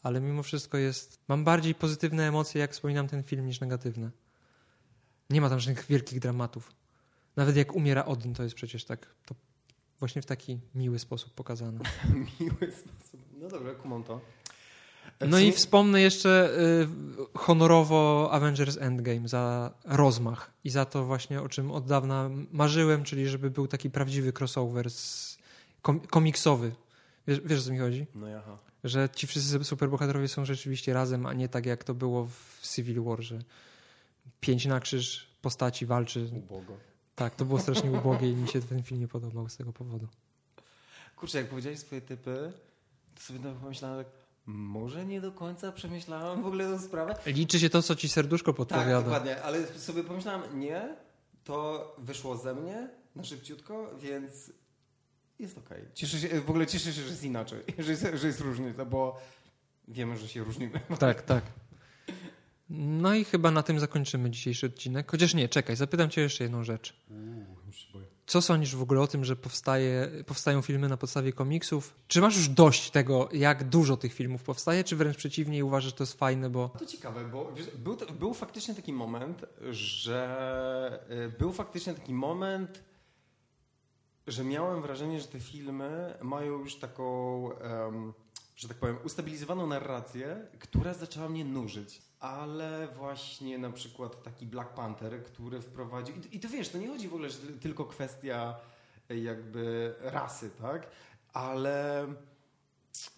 Ale 0.03 0.21
mimo 0.21 0.43
wszystko 0.43 0.79
jest, 0.79 1.19
mam 1.29 1.45
bardziej 1.45 1.75
pozytywne 1.75 2.29
emocje, 2.29 2.61
jak 2.61 2.73
wspominam 2.73 3.09
ten 3.09 3.23
film, 3.23 3.47
niż 3.47 3.61
negatywne. 3.61 4.11
Nie 5.31 5.41
ma 5.41 5.49
tam 5.49 5.61
żadnych 5.61 5.87
wielkich 5.87 6.21
dramatów. 6.21 6.73
Nawet 7.37 7.57
jak 7.57 7.75
umiera 7.75 8.05
Odyn, 8.05 8.35
to 8.35 8.43
jest 8.43 8.55
przecież 8.55 8.85
tak, 8.85 9.07
to 9.27 9.35
właśnie 9.99 10.23
w 10.23 10.27
taki 10.27 10.59
miły 10.75 10.99
sposób 10.99 11.35
pokazane. 11.35 11.81
Miły 12.41 12.73
sposób. 12.73 13.21
No 13.41 13.49
dobra, 13.49 13.75
kumam 13.75 14.05
to. 14.05 14.21
No 15.21 15.39
i 15.39 15.53
wspomnę 15.53 16.01
jeszcze 16.01 16.59
y, 16.61 17.39
honorowo 17.39 18.29
Avengers 18.33 18.77
Endgame 18.77 19.29
za 19.29 19.75
rozmach 19.85 20.51
i 20.65 20.71
za 20.71 20.85
to 20.85 21.05
właśnie, 21.05 21.43
o 21.43 21.49
czym 21.49 21.71
od 21.71 21.87
dawna 21.87 22.31
marzyłem, 22.53 23.05
czyli 23.05 23.29
żeby 23.29 23.51
był 23.51 23.69
taki 23.69 23.91
prawdziwy 23.91 24.33
crossover 24.39 24.91
z 24.91 25.39
kom 25.83 26.01
komiksowy. 26.01 26.73
Wiesz, 27.29 27.41
wiesz, 27.45 27.61
o 27.61 27.63
co 27.63 27.73
mi 27.73 27.79
chodzi? 27.79 28.07
No 28.15 28.29
jaha. 28.29 28.59
Że 28.85 29.09
ci 29.15 29.27
wszyscy 29.27 29.65
superbohaterowie 29.65 30.29
są 30.29 30.45
rzeczywiście 30.45 30.93
razem, 30.93 31.27
a 31.27 31.33
nie 31.33 31.49
tak 31.49 31.67
jak 31.67 31.85
to 31.85 31.95
było 31.95 32.27
w 32.27 32.69
Civil 32.75 33.03
War, 33.03 33.23
że 33.23 33.39
pięć 34.41 34.67
na 34.67 34.81
krzyż 34.81 35.27
postaci 35.43 35.87
walczy. 35.87 36.31
Ubogo. 36.33 36.77
Tak, 37.15 37.35
to 37.35 37.45
było 37.45 37.61
strasznie 37.61 37.91
ubogie 37.91 38.31
i 38.31 38.37
mi 38.37 38.49
się 38.49 38.61
ten 38.61 38.83
film 38.83 39.01
nie 39.01 39.09
podobał 39.09 39.49
z 39.49 39.57
tego 39.57 39.73
powodu. 39.73 40.09
Kurczę, 41.17 41.39
jak 41.39 41.49
powiedziałeś 41.49 41.79
swoje 41.79 42.01
typy, 42.01 42.53
to 43.15 43.21
sobie 43.21 43.39
pomyślałem, 43.61 44.05
tak, 44.05 44.13
może 44.47 45.07
nie 45.07 45.21
do 45.21 45.33
końca 45.33 45.73
przemyślałem 45.73 46.43
w 46.43 46.47
ogóle 46.47 46.65
tę 46.65 46.79
sprawę. 46.79 47.15
Liczy 47.27 47.61
się 47.61 47.71
to, 47.71 47.83
co 47.83 47.97
ci 47.97 48.09
serduszko 48.09 48.53
Tak, 48.53 48.57
podpowiada. 48.57 49.03
dokładnie, 49.03 49.43
ale 49.43 49.67
sobie 49.67 50.05
pomyślałem, 50.05 50.61
nie, 50.61 50.97
to 51.45 51.95
wyszło 51.99 52.37
ze 52.37 52.55
mnie 52.55 52.89
na 53.17 53.25
szybciutko, 53.25 53.91
więc 53.99 54.53
jest 55.39 55.59
okej. 55.59 55.83
Cieszę 55.95 56.19
się, 56.19 56.41
w 56.41 56.51
ogóle 56.51 56.67
cieszę 56.67 56.93
się, 56.93 57.03
że 57.03 57.11
jest 57.11 57.25
inaczej, 57.25 57.63
że 57.79 57.91
jest, 57.91 58.07
że 58.15 58.27
jest 58.27 58.41
różnica, 58.41 58.85
bo 58.85 59.21
wiemy, 59.89 60.17
że 60.19 60.29
się 60.29 60.45
różnimy. 60.45 60.81
Tak, 60.99 61.23
tak. 61.23 61.45
No 62.71 63.15
i 63.15 63.25
chyba 63.25 63.51
na 63.51 63.63
tym 63.63 63.81
zakończymy 63.81 64.31
dzisiejszy 64.31 64.67
odcinek. 64.67 65.11
Chociaż 65.11 65.35
nie, 65.35 65.49
czekaj, 65.49 65.77
zapytam 65.77 66.11
cię 66.11 66.21
jeszcze 66.21 66.45
jedną 66.45 66.65
rzecz. 66.65 66.97
Co 68.27 68.43
sądzisz 68.43 68.77
w 68.77 68.83
ogóle 68.83 69.01
o 69.01 69.07
tym, 69.07 69.25
że 69.25 69.37
powstaje, 69.37 70.09
powstają 70.27 70.63
filmy 70.63 70.89
na 70.89 70.97
podstawie 70.97 71.33
komiksów? 71.33 71.95
Czy 72.09 72.21
masz 72.21 72.37
już 72.37 72.49
dość 72.49 72.91
tego, 72.91 73.29
jak 73.33 73.69
dużo 73.69 73.97
tych 73.97 74.13
filmów 74.13 74.43
powstaje, 74.43 74.85
czy 74.85 74.97
wręcz 74.97 75.17
przeciwnie 75.17 75.65
uważasz, 75.65 75.91
że 75.91 75.97
to 75.97 76.03
jest 76.03 76.19
fajne, 76.19 76.51
bo... 76.51 76.69
To 76.79 76.87
ciekawe, 76.87 77.25
bo 77.25 77.53
był, 77.79 77.97
był 78.19 78.35
faktycznie 78.35 78.75
taki 78.75 78.93
moment, 78.93 79.45
że 79.71 81.05
y, 81.35 81.39
był 81.39 81.53
faktycznie 81.53 81.95
taki 81.95 82.15
moment, 82.15 82.83
że 84.27 84.45
miałem 84.45 84.83
wrażenie, 84.83 85.21
że 85.21 85.27
te 85.27 85.41
filmy 85.41 86.15
mają 86.23 86.59
już 86.59 86.77
taką, 86.77 87.59
em, 87.59 88.13
że 88.57 88.69
tak 88.69 88.77
powiem, 88.77 88.99
ustabilizowaną 89.05 89.67
narrację, 89.67 90.47
która 90.59 90.95
zaczęła 90.95 91.29
mnie 91.29 91.45
nużyć. 91.45 92.03
Ale 92.27 92.89
właśnie 92.89 93.59
na 93.59 93.71
przykład 93.71 94.23
taki 94.23 94.47
Black 94.47 94.75
Panther, 94.75 95.23
który 95.23 95.61
wprowadził. 95.61 96.15
I, 96.17 96.37
I 96.37 96.41
to 96.41 96.49
wiesz, 96.49 96.69
to 96.69 96.79
nie 96.79 96.89
chodzi 96.89 97.09
w 97.09 97.15
ogóle, 97.15 97.31
że 97.31 97.39
tylko 97.39 97.85
kwestia 97.85 98.55
y, 99.11 99.19
jakby 99.19 99.95
rasy, 100.01 100.51
tak? 100.63 100.87
Ale 101.33 102.07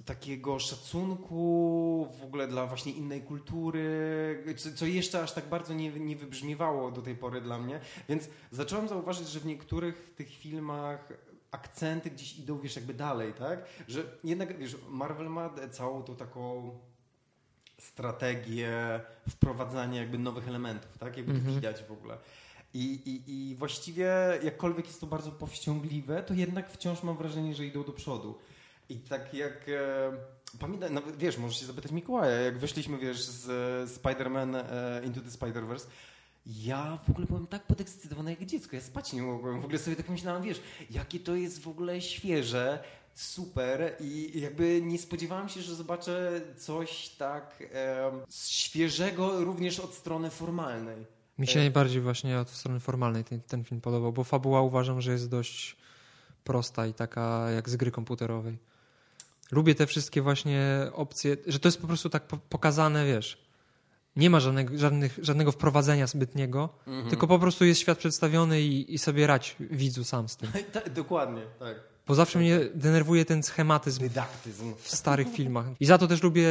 takiego 0.04 0.59
szacunku 0.59 2.09
w 2.20 2.24
ogóle 2.24 2.48
dla 2.48 2.66
właśnie 2.66 2.92
innej 2.92 3.22
kultury, 3.22 4.54
co, 4.56 4.68
co 4.72 4.86
jeszcze 4.86 5.22
aż 5.22 5.32
tak 5.32 5.48
bardzo 5.48 5.74
nie, 5.74 5.90
nie 5.90 6.16
wybrzmiewało 6.16 6.90
do 6.90 7.02
tej 7.02 7.16
pory 7.16 7.40
dla 7.40 7.59
mnie. 7.59 7.80
Więc 8.09 8.28
zacząłem 8.50 8.88
zauważyć, 8.88 9.28
że 9.28 9.40
w 9.40 9.46
niektórych 9.46 10.14
tych 10.16 10.28
filmach 10.28 11.12
akcenty 11.50 12.11
gdzieś 12.11 12.38
idą, 12.38 12.59
wiesz, 12.59 12.76
jakby 12.76 12.94
dalej, 12.94 13.34
tak? 13.34 13.64
Że 13.88 14.18
jednak, 14.24 14.59
wiesz, 14.59 14.76
Marvel 14.88 15.30
ma 15.30 15.50
całą 15.70 16.02
tą 16.02 16.16
taką 16.16 16.70
strategię 17.79 19.01
wprowadzania 19.31 20.01
jakby 20.01 20.18
nowych 20.18 20.49
elementów, 20.49 20.99
tak? 20.99 21.16
Jakby 21.16 21.33
to 21.33 21.39
Mhm. 21.39 21.55
widać 21.57 21.83
w 21.85 21.93
ogóle. 21.93 22.18
I, 22.74 22.85
i, 23.05 23.33
I 23.51 23.55
właściwie 23.55 24.09
jakkolwiek 24.43 24.87
jest 24.87 25.01
to 25.01 25.07
bardzo 25.07 25.31
powściągliwe, 25.33 26.22
to 26.22 26.35
jednak 26.35 26.70
wciąż 26.70 27.03
mam 27.03 27.16
wrażenie, 27.16 27.55
że 27.55 27.66
idą 27.66 27.85
do 27.85 27.93
przodu. 27.93 28.39
I 28.89 28.97
tak 28.97 29.35
jak 29.35 29.68
e, 29.68 30.12
pamiętam, 30.61 30.95
nawet 30.95 31.16
wiesz, 31.16 31.39
możesz 31.39 31.61
się 31.61 31.66
zapytać 31.66 31.93
Mikołaja, 31.93 32.41
jak 32.41 32.59
wyszliśmy, 32.59 32.99
wiesz, 32.99 33.22
z 33.22 33.47
Spider-Man 34.03 34.57
e, 34.57 35.01
Into 35.05 35.20
the 35.20 35.29
Spider-Verse, 35.31 35.87
ja 36.47 36.99
w 37.07 37.11
ogóle 37.11 37.26
byłem 37.26 37.47
tak 37.47 37.62
podekscytowany 37.62 38.31
jak 38.31 38.45
dziecko, 38.47 38.76
ja 38.76 38.83
spać 38.83 39.12
nie 39.12 39.22
mogłem, 39.22 39.61
w 39.61 39.64
ogóle 39.64 39.79
sobie 39.79 39.97
tak 39.97 40.09
myślałem, 40.09 40.43
wiesz, 40.43 40.61
jakie 40.91 41.20
to 41.20 41.35
jest 41.37 41.62
w 41.62 41.68
ogóle 41.68 42.01
świeże, 42.01 42.85
super 43.22 43.96
i 44.00 44.40
jakby 44.40 44.82
nie 44.82 44.98
spodziewałem 44.98 45.48
się, 45.48 45.62
że 45.62 45.74
zobaczę 45.74 46.40
coś 46.56 47.08
tak 47.08 47.64
e, 47.74 48.10
świeżego 48.30 49.44
również 49.44 49.80
od 49.80 49.94
strony 49.94 50.30
formalnej. 50.30 51.06
Mi 51.38 51.46
się 51.46 51.58
najbardziej 51.58 52.00
właśnie 52.00 52.38
od 52.38 52.50
strony 52.50 52.80
formalnej 52.80 53.24
ten, 53.24 53.40
ten 53.40 53.64
film 53.64 53.80
podobał, 53.80 54.12
bo 54.12 54.24
fabuła 54.24 54.62
uważam, 54.62 55.00
że 55.00 55.12
jest 55.12 55.28
dość 55.28 55.76
prosta 56.44 56.86
i 56.86 56.94
taka 56.94 57.50
jak 57.50 57.68
z 57.68 57.76
gry 57.76 57.90
komputerowej. 57.90 58.58
Lubię 59.50 59.74
te 59.74 59.86
wszystkie 59.86 60.22
właśnie 60.22 60.70
opcje, 60.92 61.36
że 61.46 61.58
to 61.58 61.68
jest 61.68 61.80
po 61.80 61.86
prostu 61.86 62.10
tak 62.10 62.22
po- 62.26 62.36
pokazane, 62.36 63.06
wiesz. 63.06 63.48
Nie 64.16 64.30
ma 64.30 64.40
żadnego, 64.40 64.78
żadnych, 64.78 65.18
żadnego 65.22 65.52
wprowadzenia 65.52 66.06
zbytniego, 66.06 66.68
Mhm. 66.86 67.10
tylko 67.10 67.26
po 67.26 67.38
prostu 67.38 67.64
jest 67.64 67.80
świat 67.80 67.98
przedstawiony 67.98 68.60
i, 68.62 68.94
i 68.94 68.98
sobie 68.98 69.26
rać 69.26 69.56
widzu 69.60 70.04
sam 70.04 70.28
z 70.28 70.36
tym. 70.36 70.50
Tak, 70.72 70.92
dokładnie, 70.92 71.42
tak. 71.58 71.76
Bo 72.09 72.14
zawsze 72.14 72.38
mnie 72.38 72.61
denerwuje 72.74 73.24
ten 73.24 73.42
schematyzm 73.42 74.00
Dydaktyzm. 74.00 74.74
w 74.78 74.96
starych 74.96 75.28
filmach. 75.28 75.66
I 75.80 75.86
za 75.86 75.98
to 75.98 76.06
też 76.06 76.22
lubię 76.22 76.46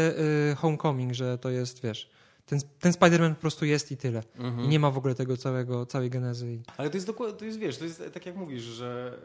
y, 0.52 0.56
Homecoming, 0.56 1.14
że 1.14 1.38
to 1.38 1.50
jest, 1.50 1.82
wiesz, 1.84 2.10
ten, 2.46 2.60
ten 2.80 2.92
Spider-Man 2.92 3.36
po 3.36 3.42
prostu 3.42 3.66
jest 3.66 3.92
i 3.92 3.98
tyle. 3.98 4.24
Mhm. 4.36 4.66
I 4.66 4.68
nie 4.68 4.80
ma 4.80 4.92
w 4.92 4.98
ogóle 4.98 5.16
tego 5.16 5.38
całego, 5.38 5.86
całej 5.86 6.10
genezy. 6.10 6.60
Ale 6.78 6.90
to 6.90 6.98
jest 6.98 7.08
dokładnie, 7.08 7.38
to 7.40 7.46
jest 7.46 7.60
wiesz, 7.60 7.78
to 7.78 7.84
jest 7.86 8.04
tak 8.14 8.26
jak 8.26 8.36
mówisz, 8.36 8.64
że 8.64 9.18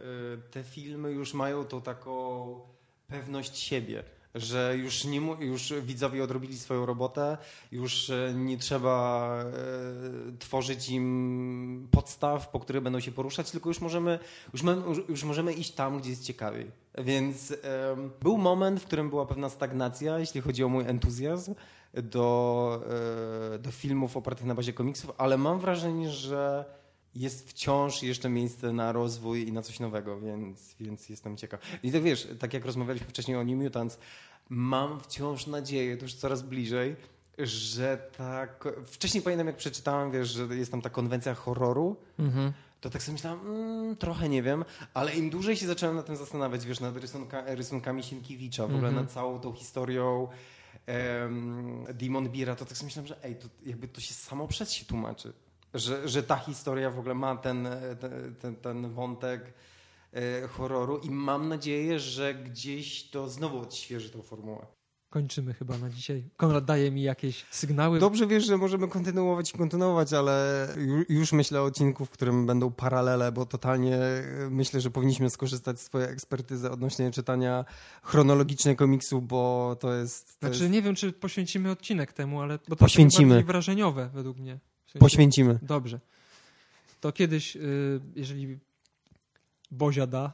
y, 0.47 0.51
te 0.51 0.65
filmy 0.65 1.13
już 1.13 1.35
mają 1.35 1.65
tą 1.65 1.83
taką 1.83 2.61
pewność 3.09 3.59
siebie, 3.59 4.05
że 4.35 4.77
już, 4.77 5.05
nie, 5.05 5.21
już 5.41 5.75
widzowie 5.83 6.25
odrobili 6.25 6.59
swoją 6.59 6.87
robotę, 6.87 7.39
już 7.73 8.11
e, 8.11 8.33
nie 8.35 8.59
trzeba 8.59 9.37
e, 9.45 10.39
tworzyć 10.39 10.91
im 10.91 11.89
podstaw, 11.91 12.49
po 12.49 12.61
które 12.61 12.81
będą 12.81 13.01
się 13.01 13.13
poruszać, 13.13 13.51
tylko 13.51 13.71
już 13.71 13.81
możemy, 13.81 14.19
już, 14.53 14.63
już 15.09 15.25
możemy 15.25 15.53
iść 15.53 15.73
tam, 15.73 15.99
gdzie 15.99 16.11
jest 16.11 16.25
ciekawiej. 16.25 16.71
Więc 16.99 17.51
em, 17.51 18.11
był 18.21 18.39
moment, 18.39 18.81
w 18.81 18.87
którym 18.87 19.11
była 19.11 19.27
pewna 19.27 19.49
stagnacja, 19.49 20.19
jeśli 20.19 20.41
chodzi 20.41 20.65
o 20.65 20.69
mój 20.69 20.85
entuzjazm 20.85 21.55
do, 21.95 22.81
e, 23.55 23.59
do 23.59 23.71
filmów 23.71 24.17
opartych 24.17 24.47
na 24.47 24.55
bazie 24.55 24.73
komiksów, 24.73 25.13
ale 25.19 25.39
mam 25.39 25.61
wrażenie, 25.61 26.11
że 26.11 26.65
jest 27.15 27.51
wciąż 27.51 28.03
jeszcze 28.03 28.29
miejsce 28.29 28.73
na 28.73 28.93
rozwój 28.93 29.49
i 29.49 29.53
na 29.53 29.63
coś 29.63 29.81
nowego, 29.81 30.21
więc, 30.21 30.75
więc 30.81 31.09
jestem 31.09 31.37
ciekaw. 31.37 31.61
I 31.83 31.93
to 31.93 32.03
wiesz, 32.03 32.29
tak 32.39 32.55
jak 32.55 32.65
rozmawialiśmy 32.67 33.09
wcześniej 33.09 33.37
o 33.37 33.45
New 33.45 33.57
Mutants, 33.63 33.99
mam 34.49 35.01
wciąż 35.01 35.47
nadzieję, 35.47 35.97
to 35.97 36.03
już 36.05 36.15
coraz 36.15 36.43
bliżej, 36.43 36.97
że 37.39 38.11
tak. 38.17 38.69
Wcześniej 38.87 39.23
pamiętam, 39.23 39.47
jak 39.47 39.57
przeczytałem, 39.57 40.11
wiesz, 40.11 40.29
że 40.29 40.47
jest 40.57 40.71
tam 40.71 40.83
ta 40.83 40.91
konwencja 40.91 41.35
horroru, 41.35 41.97
Mhm. 42.19 42.53
to 42.81 42.91
tak 42.91 43.03
sobie 43.03 43.13
myślałem, 43.13 43.41
mm, 43.41 43.97
trochę 43.97 44.29
nie 44.29 44.43
wiem, 44.43 44.65
ale 44.95 45.15
im 45.17 45.31
dłużej 45.31 45.57
się 45.57 45.67
zacząłem 45.67 45.97
nad 45.97 46.07
tym 46.07 46.17
zastanawiać, 46.17 46.67
wiesz, 46.67 46.81
nad 46.81 46.97
rysunka, 46.97 47.43
rysunkami 47.55 48.03
Sienkiewicza, 48.03 48.63
w 48.63 48.75
ogóle 48.75 48.89
Mhm. 48.89 48.95
nad 49.05 49.13
całą 49.15 49.41
tą 49.41 49.53
historią 49.53 50.29
em, 50.87 51.85
Demon 51.95 52.29
Bira, 52.29 52.57
to 52.57 52.65
tak 52.65 52.77
sobie 52.79 52.87
myślałem, 52.87 53.07
że 53.09 53.25
ej, 53.25 53.37
to 53.37 53.49
jakby 53.67 53.89
to 53.89 54.01
się 54.01 54.15
samo 54.15 54.49
przez 54.49 54.73
się 54.73 54.85
tłumaczy. 54.85 55.33
Że, 55.75 56.09
że 56.09 56.23
ta 56.23 56.37
historia 56.37 56.91
w 56.91 56.99
ogóle 56.99 57.15
ma 57.15 57.37
ten, 57.37 57.69
ten, 58.01 58.35
ten, 58.35 58.57
ten 58.57 58.91
wątek 58.93 59.55
e, 60.13 60.49
horroru 60.49 60.99
i 60.99 61.11
mam 61.11 61.49
nadzieję, 61.49 61.99
że 61.99 62.35
gdzieś 62.35 63.11
to 63.11 63.29
znowu 63.29 63.59
odświeży 63.59 64.11
tą 64.11 64.23
formułę. 64.23 64.67
Kończymy 65.11 65.55
chyba 65.55 65.79
na 65.79 65.91
dzisiaj. 65.91 66.25
Konrad 66.37 66.65
daje 66.65 66.91
mi 66.91 67.03
jakieś 67.03 67.45
sygnały. 67.51 67.99
Dobrze 67.99 68.27
wiesz, 68.27 68.47
że 68.47 68.57
możemy 68.57 68.89
kontynuować 68.89 69.51
i 69.55 69.59
kontynuować, 69.59 70.13
ale 70.13 70.69
ju- 70.77 71.05
już 71.09 71.33
myślę 71.33 71.61
o 71.61 71.65
odcinku, 71.65 72.07
w 72.07 72.11
którym 72.11 72.47
będą 72.47 72.71
paralele, 72.73 73.33
bo 73.33 73.47
totalnie 73.47 73.97
e, 73.97 74.25
myślę, 74.51 74.81
że 74.81 74.91
powinniśmy 74.91 75.31
skorzystać 75.31 75.81
z 75.81 75.85
twojej 75.85 76.09
ekspertyzy 76.11 76.71
odnośnie 76.71 77.11
czytania 77.11 77.65
chronologicznie 78.03 78.77
komiksu, 78.77 79.23
bo 79.23 79.77
to 79.81 79.95
jest... 79.95 80.41
To 80.41 80.47
Znaczy 80.47 80.63
jest... 80.63 80.73
nie 80.73 80.83
wiem, 80.83 80.95
czy 80.95 81.13
poświęcimy 81.13 81.71
odcinek 81.71 82.13
temu, 82.13 82.41
ale 82.41 82.59
bo 82.69 82.77
to 82.77 82.85
Poświęcimy. 82.85 83.23
jest 83.25 83.29
bardziej 83.35 83.47
wrażeniowe 83.47 84.11
według 84.15 84.39
mnie. 84.39 84.59
Poświęcimy. 84.99 85.59
Dobrze. 85.63 86.01
To 87.01 87.13
kiedyś, 87.13 87.57
y, 87.57 88.01
jeżeli 88.17 88.59
Bozia 89.71 90.07
da, 90.07 90.33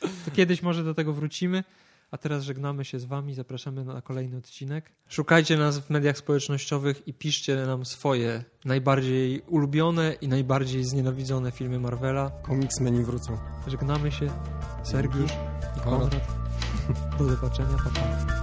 to 0.24 0.30
kiedyś 0.32 0.62
może 0.62 0.84
do 0.84 0.94
tego 0.94 1.12
wrócimy. 1.12 1.64
A 2.10 2.18
teraz 2.18 2.42
żegnamy 2.44 2.84
się 2.84 2.98
z 2.98 3.04
Wami, 3.04 3.34
zapraszamy 3.34 3.84
na 3.84 4.02
kolejny 4.02 4.36
odcinek. 4.36 4.92
Szukajcie 5.08 5.56
nas 5.56 5.78
w 5.78 5.90
mediach 5.90 6.18
społecznościowych 6.18 7.08
i 7.08 7.14
piszcie 7.14 7.56
nam 7.56 7.84
swoje 7.84 8.44
najbardziej 8.64 9.40
ulubione 9.40 10.12
i 10.20 10.28
najbardziej 10.28 10.84
znienawidzone 10.84 11.52
filmy 11.52 11.78
Marvela. 11.78 12.30
Komiksmeni 12.42 13.04
wrócą. 13.04 13.38
Żegnamy 13.66 14.12
się. 14.12 14.26
Sergiusz 14.84 15.30
i. 15.76 15.80
Konrad. 15.80 16.26
Do 17.18 17.24
zobaczenia. 17.24 17.76
Pa, 17.84 17.90
pa. 17.90 18.34